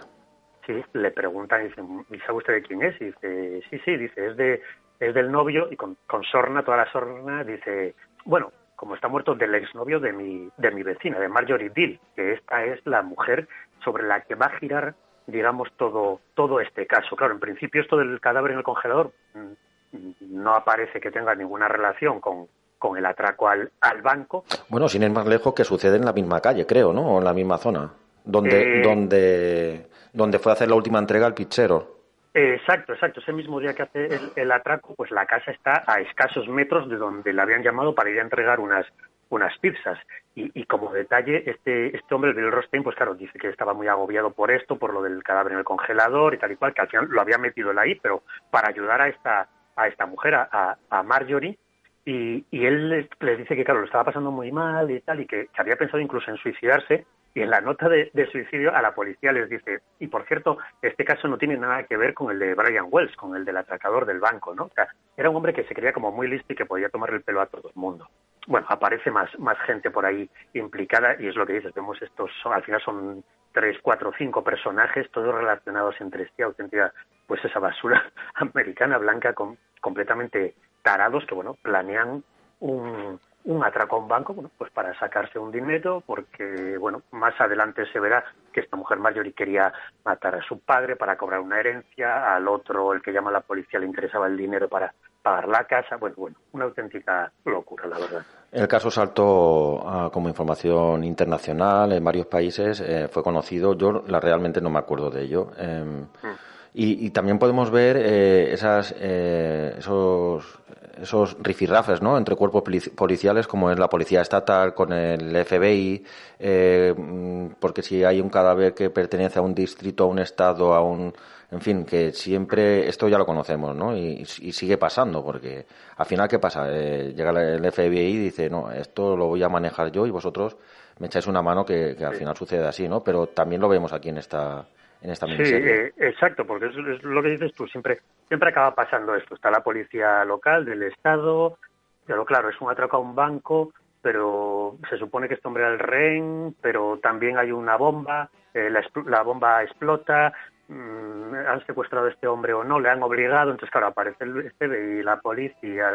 Sí, 0.65 0.83
le 0.93 1.09
preguntan 1.11 1.61
y 1.61 1.69
dicen, 1.69 2.05
¿y 2.11 2.19
sabe 2.19 2.37
usted 2.37 2.53
de 2.53 2.61
quién 2.61 2.83
es? 2.83 3.01
Y 3.01 3.05
dice, 3.05 3.61
sí, 3.69 3.81
sí, 3.83 3.97
dice, 3.97 4.27
es 4.27 4.37
de 4.37 4.61
es 4.99 5.13
del 5.13 5.31
novio 5.31 5.67
y 5.71 5.75
con, 5.75 5.97
sorna, 6.29 6.63
toda 6.63 6.77
la 6.77 6.91
sorna, 6.91 7.43
dice, 7.43 7.95
bueno, 8.25 8.51
como 8.79 8.95
está 8.95 9.09
muerto 9.09 9.35
del 9.35 9.53
exnovio 9.55 9.99
de 9.99 10.13
mi, 10.13 10.49
de 10.55 10.71
mi 10.71 10.83
vecina, 10.83 11.19
de 11.19 11.27
Marjorie 11.27 11.69
Dill, 11.69 11.99
que 12.15 12.31
esta 12.31 12.63
es 12.63 12.79
la 12.85 13.01
mujer 13.01 13.45
sobre 13.83 14.07
la 14.07 14.21
que 14.21 14.35
va 14.35 14.45
a 14.45 14.57
girar, 14.57 14.95
digamos, 15.27 15.67
todo, 15.75 16.21
todo 16.33 16.61
este 16.61 16.87
caso. 16.87 17.17
Claro, 17.17 17.33
en 17.33 17.41
principio 17.41 17.81
esto 17.81 17.97
del 17.97 18.21
cadáver 18.21 18.51
en 18.51 18.59
el 18.59 18.63
congelador 18.63 19.11
mm, 19.33 20.11
no 20.21 20.55
aparece 20.55 21.01
que 21.01 21.11
tenga 21.11 21.35
ninguna 21.35 21.67
relación 21.67 22.21
con, 22.21 22.47
con 22.77 22.97
el 22.97 23.05
atraco 23.05 23.49
al, 23.49 23.69
al 23.81 24.01
banco. 24.01 24.45
Bueno, 24.69 24.87
sin 24.87 25.03
ir 25.03 25.11
más 25.11 25.27
lejos, 25.27 25.53
que 25.53 25.65
sucede 25.65 25.97
en 25.97 26.05
la 26.05 26.13
misma 26.13 26.39
calle, 26.39 26.65
creo, 26.65 26.93
¿no? 26.93 27.15
O 27.15 27.17
en 27.17 27.25
la 27.25 27.33
misma 27.33 27.57
zona, 27.57 27.91
donde, 28.23 28.79
eh, 28.79 28.81
donde 28.81 29.89
donde 30.13 30.39
fue 30.39 30.53
a 30.53 30.55
hacer 30.55 30.69
la 30.69 30.75
última 30.75 30.99
entrega 30.99 31.25
al 31.25 31.33
pichero. 31.33 31.98
Exacto, 32.33 32.93
exacto. 32.93 33.19
Ese 33.19 33.33
mismo 33.33 33.59
día 33.59 33.73
que 33.73 33.83
hace 33.83 34.09
el, 34.35 34.51
atraco, 34.51 34.93
pues 34.95 35.11
la 35.11 35.25
casa 35.25 35.51
está 35.51 35.83
a 35.87 35.99
escasos 35.99 36.47
metros 36.47 36.87
de 36.89 36.97
donde 36.97 37.33
le 37.33 37.41
habían 37.41 37.63
llamado 37.63 37.95
para 37.95 38.09
ir 38.09 38.19
a 38.19 38.23
entregar 38.23 38.59
unas 38.59 38.85
unas 39.29 39.55
pizzas. 39.59 39.99
Y, 40.35 40.63
como 40.65 40.93
detalle, 40.93 41.43
este, 41.49 41.95
este 41.95 42.15
hombre, 42.15 42.31
Bill 42.31 42.49
Rostein, 42.49 42.81
pues 42.81 42.95
claro, 42.95 43.13
dice 43.13 43.37
que 43.37 43.49
estaba 43.49 43.73
muy 43.73 43.87
agobiado 43.87 44.31
por 44.31 44.51
esto, 44.51 44.77
por 44.77 44.93
lo 44.93 45.01
del 45.01 45.21
cadáver 45.21 45.51
en 45.51 45.59
el 45.59 45.65
congelador 45.65 46.33
y 46.33 46.37
tal 46.37 46.53
y 46.53 46.55
cual, 46.55 46.73
que 46.73 46.81
al 46.81 46.87
final 46.87 47.07
lo 47.09 47.19
había 47.19 47.37
metido 47.37 47.71
él 47.71 47.77
ahí, 47.77 47.95
pero 47.95 48.23
para 48.49 48.69
ayudar 48.69 49.01
a 49.01 49.09
esta, 49.09 49.49
a 49.75 49.87
esta 49.87 50.05
mujer, 50.05 50.35
a, 50.35 50.77
a 50.89 51.03
Marjorie, 51.03 51.57
y, 52.05 52.45
y 52.51 52.65
él 52.65 52.89
les, 52.89 53.37
dice 53.37 53.55
que, 53.55 53.65
claro, 53.65 53.81
lo 53.81 53.85
estaba 53.85 54.05
pasando 54.05 54.31
muy 54.31 54.51
mal 54.51 54.89
y 54.89 55.01
tal, 55.01 55.19
y 55.19 55.27
que 55.27 55.49
había 55.57 55.75
pensado 55.75 55.99
incluso 55.99 56.31
en 56.31 56.37
suicidarse, 56.37 57.05
y 57.39 57.41
en 57.41 57.51
la 57.51 57.61
nota 57.61 57.87
de, 57.87 58.11
suicidio 58.33 58.75
a 58.75 58.81
la 58.81 58.93
policía 58.93 59.31
les 59.31 59.49
dice, 59.49 59.79
y 59.97 60.07
por 60.07 60.25
cierto, 60.27 60.57
este 60.81 61.05
caso 61.05 61.25
no 61.29 61.37
tiene 61.37 61.55
nada 61.55 61.83
que 61.83 61.95
ver 61.95 62.13
con 62.13 62.31
el 62.31 62.37
de 62.37 62.53
Brian 62.53 62.87
Wells, 62.91 63.15
con 63.15 63.33
el 63.33 63.45
del 63.45 63.55
atracador 63.55 64.05
del 64.05 64.19
banco, 64.19 64.53
¿no? 64.53 64.65
O 64.65 64.71
sea, 64.75 64.89
era 65.15 65.29
un 65.29 65.37
hombre 65.37 65.53
que 65.53 65.63
se 65.63 65.73
creía 65.73 65.93
como 65.93 66.11
muy 66.11 66.27
listo 66.27 66.51
y 66.51 66.55
que 66.57 66.65
podía 66.65 66.89
tomar 66.89 67.11
el 67.11 67.21
pelo 67.21 67.39
a 67.39 67.45
todo 67.45 67.69
el 67.69 67.75
mundo. 67.75 68.09
Bueno, 68.45 68.67
aparece 68.69 69.09
más, 69.09 69.29
más 69.39 69.57
gente 69.59 69.89
por 69.89 70.05
ahí 70.05 70.29
implicada 70.53 71.15
y 71.17 71.27
es 71.27 71.35
lo 71.37 71.45
que 71.45 71.53
dices, 71.53 71.73
vemos 71.73 72.01
estos, 72.01 72.29
son, 72.43 72.51
al 72.51 72.63
final 72.63 72.81
son 72.81 73.23
tres, 73.53 73.77
cuatro, 73.81 74.11
cinco 74.17 74.43
personajes, 74.43 75.09
todos 75.11 75.33
relacionados 75.33 75.95
entre 76.01 76.25
sí, 76.35 76.41
auténtica, 76.41 76.91
pues 77.25 77.43
esa 77.45 77.59
basura 77.59 78.11
americana, 78.35 78.97
blanca, 78.97 79.31
con, 79.31 79.57
completamente 79.79 80.55
tarados 80.83 81.25
que, 81.25 81.35
bueno, 81.35 81.55
planean 81.61 82.21
un, 82.59 83.17
un 83.45 83.63
atraco 83.63 83.95
a 83.95 83.99
un 83.99 84.07
banco, 84.07 84.33
bueno, 84.33 84.51
pues 84.57 84.71
para 84.71 84.97
sacarse 84.99 85.39
un 85.39 85.51
dinero, 85.51 86.03
porque, 86.05 86.77
bueno, 86.77 87.01
más 87.11 87.39
adelante 87.39 87.83
se 87.91 87.99
verá 87.99 88.23
que 88.51 88.59
esta 88.59 88.75
mujer 88.75 88.99
mayor 88.99 89.25
y 89.27 89.33
quería 89.33 89.73
matar 90.03 90.35
a 90.35 90.43
su 90.43 90.59
padre 90.59 90.95
para 90.95 91.17
cobrar 91.17 91.39
una 91.39 91.59
herencia, 91.59 92.35
al 92.35 92.47
otro, 92.47 92.93
el 92.93 93.01
que 93.01 93.11
llama 93.11 93.29
a 93.29 93.33
la 93.33 93.41
policía, 93.41 93.79
le 93.79 93.85
interesaba 93.85 94.27
el 94.27 94.37
dinero 94.37 94.67
para 94.67 94.93
pagar 95.21 95.47
la 95.47 95.63
casa, 95.65 95.97
bueno, 95.97 96.15
bueno, 96.17 96.37
una 96.51 96.65
auténtica 96.65 97.31
locura, 97.45 97.87
la 97.87 97.99
verdad. 97.99 98.25
El 98.51 98.67
caso 98.67 98.89
saltó 98.89 99.81
ah, 99.85 100.09
como 100.11 100.27
información 100.27 101.03
internacional 101.03 101.93
en 101.93 102.03
varios 102.03 102.25
países, 102.27 102.81
eh, 102.81 103.07
fue 103.09 103.23
conocido, 103.23 103.75
yo 103.75 104.03
la, 104.07 104.19
realmente 104.19 104.59
no 104.59 104.69
me 104.69 104.79
acuerdo 104.79 105.09
de 105.09 105.21
ello. 105.21 105.51
Em, 105.57 106.01
mm. 106.01 106.48
Y, 106.73 107.09
también 107.09 107.39
podemos 107.39 107.71
ver 107.71 107.97
eh, 107.97 108.53
esas, 108.53 108.93
eh, 108.97 109.75
esos 109.77 110.59
esos 111.01 111.37
rifirrafes 111.39 112.01
¿no? 112.01 112.17
entre 112.17 112.35
cuerpos 112.35 112.63
policiales 112.95 113.47
como 113.47 113.71
es 113.71 113.79
la 113.79 113.89
policía 113.89 114.21
estatal 114.21 114.73
con 114.73 114.91
el 114.93 115.45
FBI, 115.45 116.03
eh, 116.39 116.93
mm, 116.95 117.47
porque 117.59 117.81
si 117.81 118.03
hay 118.03 118.19
un 118.21 118.29
cadáver 118.29 118.73
que 118.73 118.89
pertenece 118.89 119.39
a 119.39 119.41
un 119.41 119.53
distrito, 119.53 120.03
a 120.03 120.07
un 120.07 120.19
estado, 120.19 120.73
a 120.73 120.81
un... 120.81 121.13
En 121.51 121.61
fin, 121.61 121.83
que 121.83 122.11
siempre 122.13 122.87
esto 122.87 123.07
ya 123.07 123.17
lo 123.17 123.25
conocemos, 123.25 123.75
¿no? 123.75 123.97
Y, 123.97 124.23
sigue 124.25 124.77
pasando, 124.77 125.23
porque 125.23 125.65
al 125.97 126.05
final, 126.05 126.27
¿qué 126.27 126.37
pasa? 126.37 126.67
Eh, 126.69 127.11
llega 127.15 127.31
el 127.31 127.71
FBI 127.71 127.97
y 127.97 128.17
dice, 128.19 128.51
no, 128.51 128.69
esto 128.71 129.17
lo 129.17 129.25
voy 129.27 129.41
a 129.41 129.49
manejar 129.49 129.91
yo 129.91 130.05
y 130.05 130.11
vosotros 130.11 130.57
me 130.99 131.07
echáis 131.07 131.25
una 131.25 131.41
mano 131.41 131.65
que, 131.65 131.95
que 131.97 132.05
al 132.05 132.13
final 132.13 132.37
sucede 132.37 132.67
así, 132.67 132.87
¿no? 132.87 133.03
Pero 133.03 133.27
también 133.27 133.61
lo 133.61 133.67
vemos 133.67 133.93
aquí 133.93 134.09
en 134.09 134.19
esta, 134.19 134.67
en 135.01 135.11
esta 135.11 135.25
miniserie. 135.25 135.61
Sí, 135.61 135.93
eh, 135.97 136.09
exacto, 136.09 136.45
porque 136.45 136.67
es, 136.67 136.75
es, 136.75 137.03
lo 137.03 137.21
que 137.21 137.29
dices 137.29 137.53
tú, 137.53 137.67
siempre, 137.67 137.99
siempre 138.27 138.49
acaba 138.49 138.75
pasando 138.75 139.15
esto. 139.15 139.35
Está 139.35 139.49
la 139.51 139.63
policía 139.63 140.23
local 140.25 140.65
del 140.65 140.83
Estado, 140.83 141.57
pero 142.05 142.25
claro, 142.25 142.49
es 142.49 142.59
un 142.59 142.69
atraco 142.69 142.97
a 142.97 142.99
un 142.99 143.15
banco, 143.15 143.73
pero 144.01 144.77
se 144.89 144.97
supone 144.97 145.27
que 145.27 145.35
este 145.35 145.47
hombre 145.47 145.63
era 145.63 145.73
el 145.73 145.79
rehén, 145.79 146.55
pero 146.61 146.99
también 147.01 147.37
hay 147.37 147.51
una 147.51 147.75
bomba, 147.75 148.29
eh, 148.53 148.69
la, 148.69 148.83
la, 149.05 149.23
bomba 149.23 149.63
explota, 149.63 150.33
mmm, 150.67 151.33
han 151.33 151.65
secuestrado 151.65 152.07
a 152.07 152.09
este 152.09 152.27
hombre 152.27 152.53
o 152.53 152.63
no, 152.63 152.79
le 152.79 152.89
han 152.89 153.03
obligado, 153.03 153.51
entonces 153.51 153.71
claro, 153.71 153.87
aparece 153.87 154.23
el 154.23 154.37
este 154.45 154.65
y 154.65 155.03
la 155.03 155.17
policía, 155.19 155.91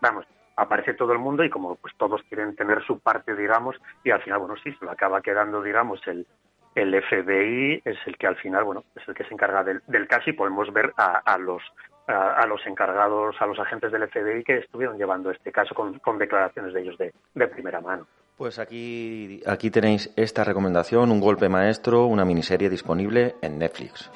vamos, 0.00 0.26
aparece 0.56 0.94
todo 0.94 1.12
el 1.12 1.18
mundo 1.18 1.44
y 1.44 1.50
como 1.50 1.76
pues 1.76 1.94
todos 1.96 2.22
quieren 2.28 2.54
tener 2.54 2.84
su 2.84 3.00
parte, 3.00 3.34
digamos, 3.34 3.76
y 4.04 4.10
al 4.10 4.22
final, 4.22 4.40
bueno, 4.40 4.54
sí, 4.62 4.72
se 4.72 4.84
lo 4.84 4.90
acaba 4.92 5.20
quedando, 5.20 5.62
digamos, 5.62 6.00
el, 6.06 6.26
el 6.74 6.94
FBI 7.02 7.82
es 7.84 7.98
el 8.06 8.16
que 8.16 8.26
al 8.26 8.36
final, 8.36 8.64
bueno, 8.64 8.84
es 8.96 9.06
el 9.08 9.14
que 9.14 9.24
se 9.24 9.34
encarga 9.34 9.64
del, 9.64 10.08
caso 10.08 10.30
y 10.30 10.32
podemos 10.32 10.72
ver 10.72 10.92
a, 10.96 11.38
los 11.38 11.62
a, 12.06 12.46
los 12.46 12.64
encargados, 12.66 13.36
a 13.40 13.46
los 13.46 13.58
agentes 13.58 13.92
del 13.92 14.08
FBI 14.08 14.44
que 14.44 14.58
estuvieron 14.58 14.96
llevando 14.96 15.30
este 15.30 15.52
caso 15.52 15.74
con, 15.74 16.18
declaraciones 16.18 16.72
de 16.72 16.80
ellos 16.82 16.98
de, 16.98 17.12
de, 17.34 17.48
primera 17.48 17.80
mano. 17.80 18.06
Pues 18.36 18.58
aquí, 18.58 19.42
aquí 19.46 19.70
tenéis 19.70 20.12
esta 20.16 20.44
recomendación, 20.44 21.10
un 21.10 21.20
golpe 21.20 21.48
maestro, 21.48 22.06
una 22.06 22.24
miniserie 22.24 22.70
disponible 22.70 23.34
en 23.42 23.58
Netflix. 23.58 24.10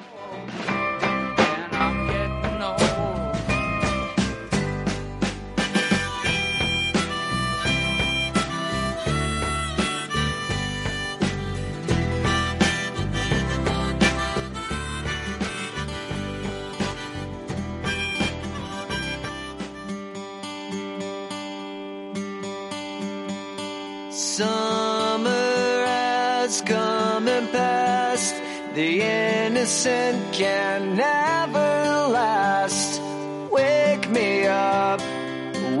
Innocent 29.65 30.31
can 30.31 30.95
never 30.95 32.09
last. 32.13 33.01
Wake 33.49 34.07
me 34.11 34.45
up 34.45 35.01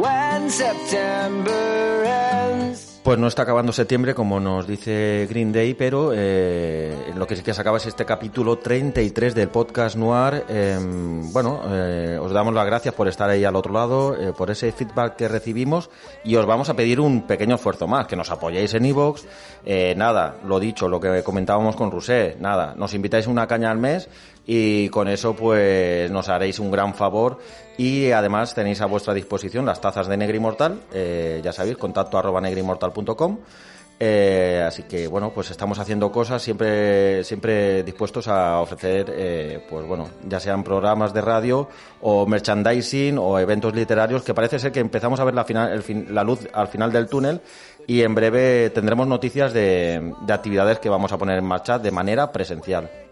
when 0.01 0.49
September 0.49 2.03
ends. 2.03 2.34
Pues 3.05 3.19
no 3.19 3.27
está 3.27 3.43
acabando 3.43 3.71
septiembre, 3.71 4.15
como 4.15 4.39
nos 4.39 4.65
dice 4.65 5.27
Green 5.29 5.53
Day, 5.53 5.75
pero 5.75 6.09
eh, 6.11 7.13
lo 7.15 7.27
que 7.27 7.35
sí 7.35 7.43
que 7.43 7.53
se 7.53 7.61
acaba 7.61 7.77
es 7.77 7.85
este 7.85 8.03
capítulo 8.03 8.57
33 8.57 9.35
del 9.35 9.49
podcast 9.49 9.95
Noir. 9.95 10.43
Em, 10.49 11.31
bueno, 11.31 11.61
eh, 11.69 12.17
os 12.19 12.31
damos 12.31 12.55
las 12.55 12.65
gracias 12.65 12.95
por 12.95 13.07
estar 13.07 13.29
ahí 13.29 13.45
al 13.45 13.55
otro 13.55 13.71
lado, 13.71 14.19
eh, 14.19 14.33
por 14.35 14.49
ese 14.49 14.71
feedback 14.71 15.17
que 15.17 15.27
recibimos 15.27 15.91
y 16.23 16.35
os 16.35 16.47
vamos 16.47 16.69
a 16.69 16.73
pedir 16.73 16.99
un 16.99 17.27
pequeño 17.27 17.57
esfuerzo 17.57 17.85
más, 17.85 18.07
que 18.07 18.15
nos 18.15 18.31
apoyéis 18.31 18.73
en 18.73 18.87
iVoox. 18.87 19.21
nada, 19.95 20.37
lo 20.43 20.59
dicho, 20.59 20.89
lo 20.89 20.99
que 20.99 21.21
comentábamos 21.21 21.75
con 21.75 21.91
Rusé, 21.91 22.37
nada, 22.39 22.73
nos 22.75 22.95
invitáis 22.95 23.27
una 23.27 23.45
caña 23.45 23.69
al 23.69 23.77
mes 23.77 24.09
y 24.45 24.89
con 24.89 25.07
eso 25.07 25.35
pues 25.35 26.09
nos 26.11 26.29
haréis 26.29 26.59
un 26.59 26.71
gran 26.71 26.93
favor 26.93 27.39
y 27.77 28.11
además 28.11 28.53
tenéis 28.53 28.81
a 28.81 28.85
vuestra 28.85 29.13
disposición 29.13 29.65
las 29.65 29.81
tazas 29.81 30.07
de 30.07 30.17
Negrimortal, 30.17 30.81
eh, 30.93 31.41
ya 31.43 31.51
sabéis, 31.51 31.77
contacto 31.77 32.17
arroba 32.17 32.41
negrimortal.com. 32.41 33.39
Eh, 33.97 34.61
así 34.67 34.83
que 34.83 35.07
bueno, 35.07 35.31
pues 35.33 35.51
estamos 35.51 35.79
haciendo 35.79 36.11
cosas 36.11 36.41
siempre, 36.41 37.23
siempre 37.23 37.81
dispuestos 37.83 38.27
a 38.27 38.59
ofrecer, 38.59 39.13
eh, 39.15 39.65
pues 39.69 39.87
bueno, 39.87 40.09
ya 40.27 40.37
sean 40.41 40.65
programas 40.65 41.13
de 41.13 41.21
radio 41.21 41.69
o 42.01 42.25
merchandising 42.25 43.17
o 43.17 43.39
eventos 43.39 43.73
literarios, 43.73 44.21
que 44.23 44.33
parece 44.33 44.59
ser 44.59 44.73
que 44.73 44.81
empezamos 44.81 45.21
a 45.21 45.23
ver 45.23 45.33
la, 45.33 45.45
final, 45.45 45.81
la 46.09 46.23
luz 46.25 46.45
al 46.51 46.67
final 46.67 46.91
del 46.91 47.07
túnel 47.07 47.39
y 47.87 48.01
en 48.01 48.13
breve 48.13 48.69
tendremos 48.71 49.07
noticias 49.07 49.53
de 49.53 50.13
actividades 50.27 50.79
que 50.79 50.89
vamos 50.89 51.13
a 51.13 51.17
poner 51.17 51.37
en 51.37 51.45
marcha 51.45 51.79
de 51.79 51.91
manera 51.91 52.33
presencial. 52.33 53.04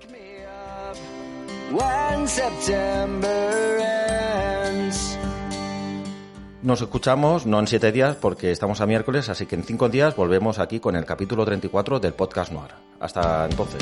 Nos 6.62 6.82
escuchamos, 6.82 7.46
no 7.46 7.60
en 7.60 7.68
siete 7.68 7.92
días, 7.92 8.16
porque 8.16 8.52
estamos 8.52 8.80
a 8.80 8.86
miércoles, 8.86 9.28
así 9.28 9.46
que 9.46 9.56
en 9.56 9.64
cinco 9.64 9.90
días 9.90 10.16
volvemos 10.16 10.60
aquí 10.60 10.80
con 10.80 10.96
el 10.96 11.04
capítulo 11.04 11.44
34 11.46 12.00
del 12.00 12.14
podcast 12.14 12.52
Noir. 12.52 12.72
Hasta 13.00 13.46
entonces. 13.50 13.82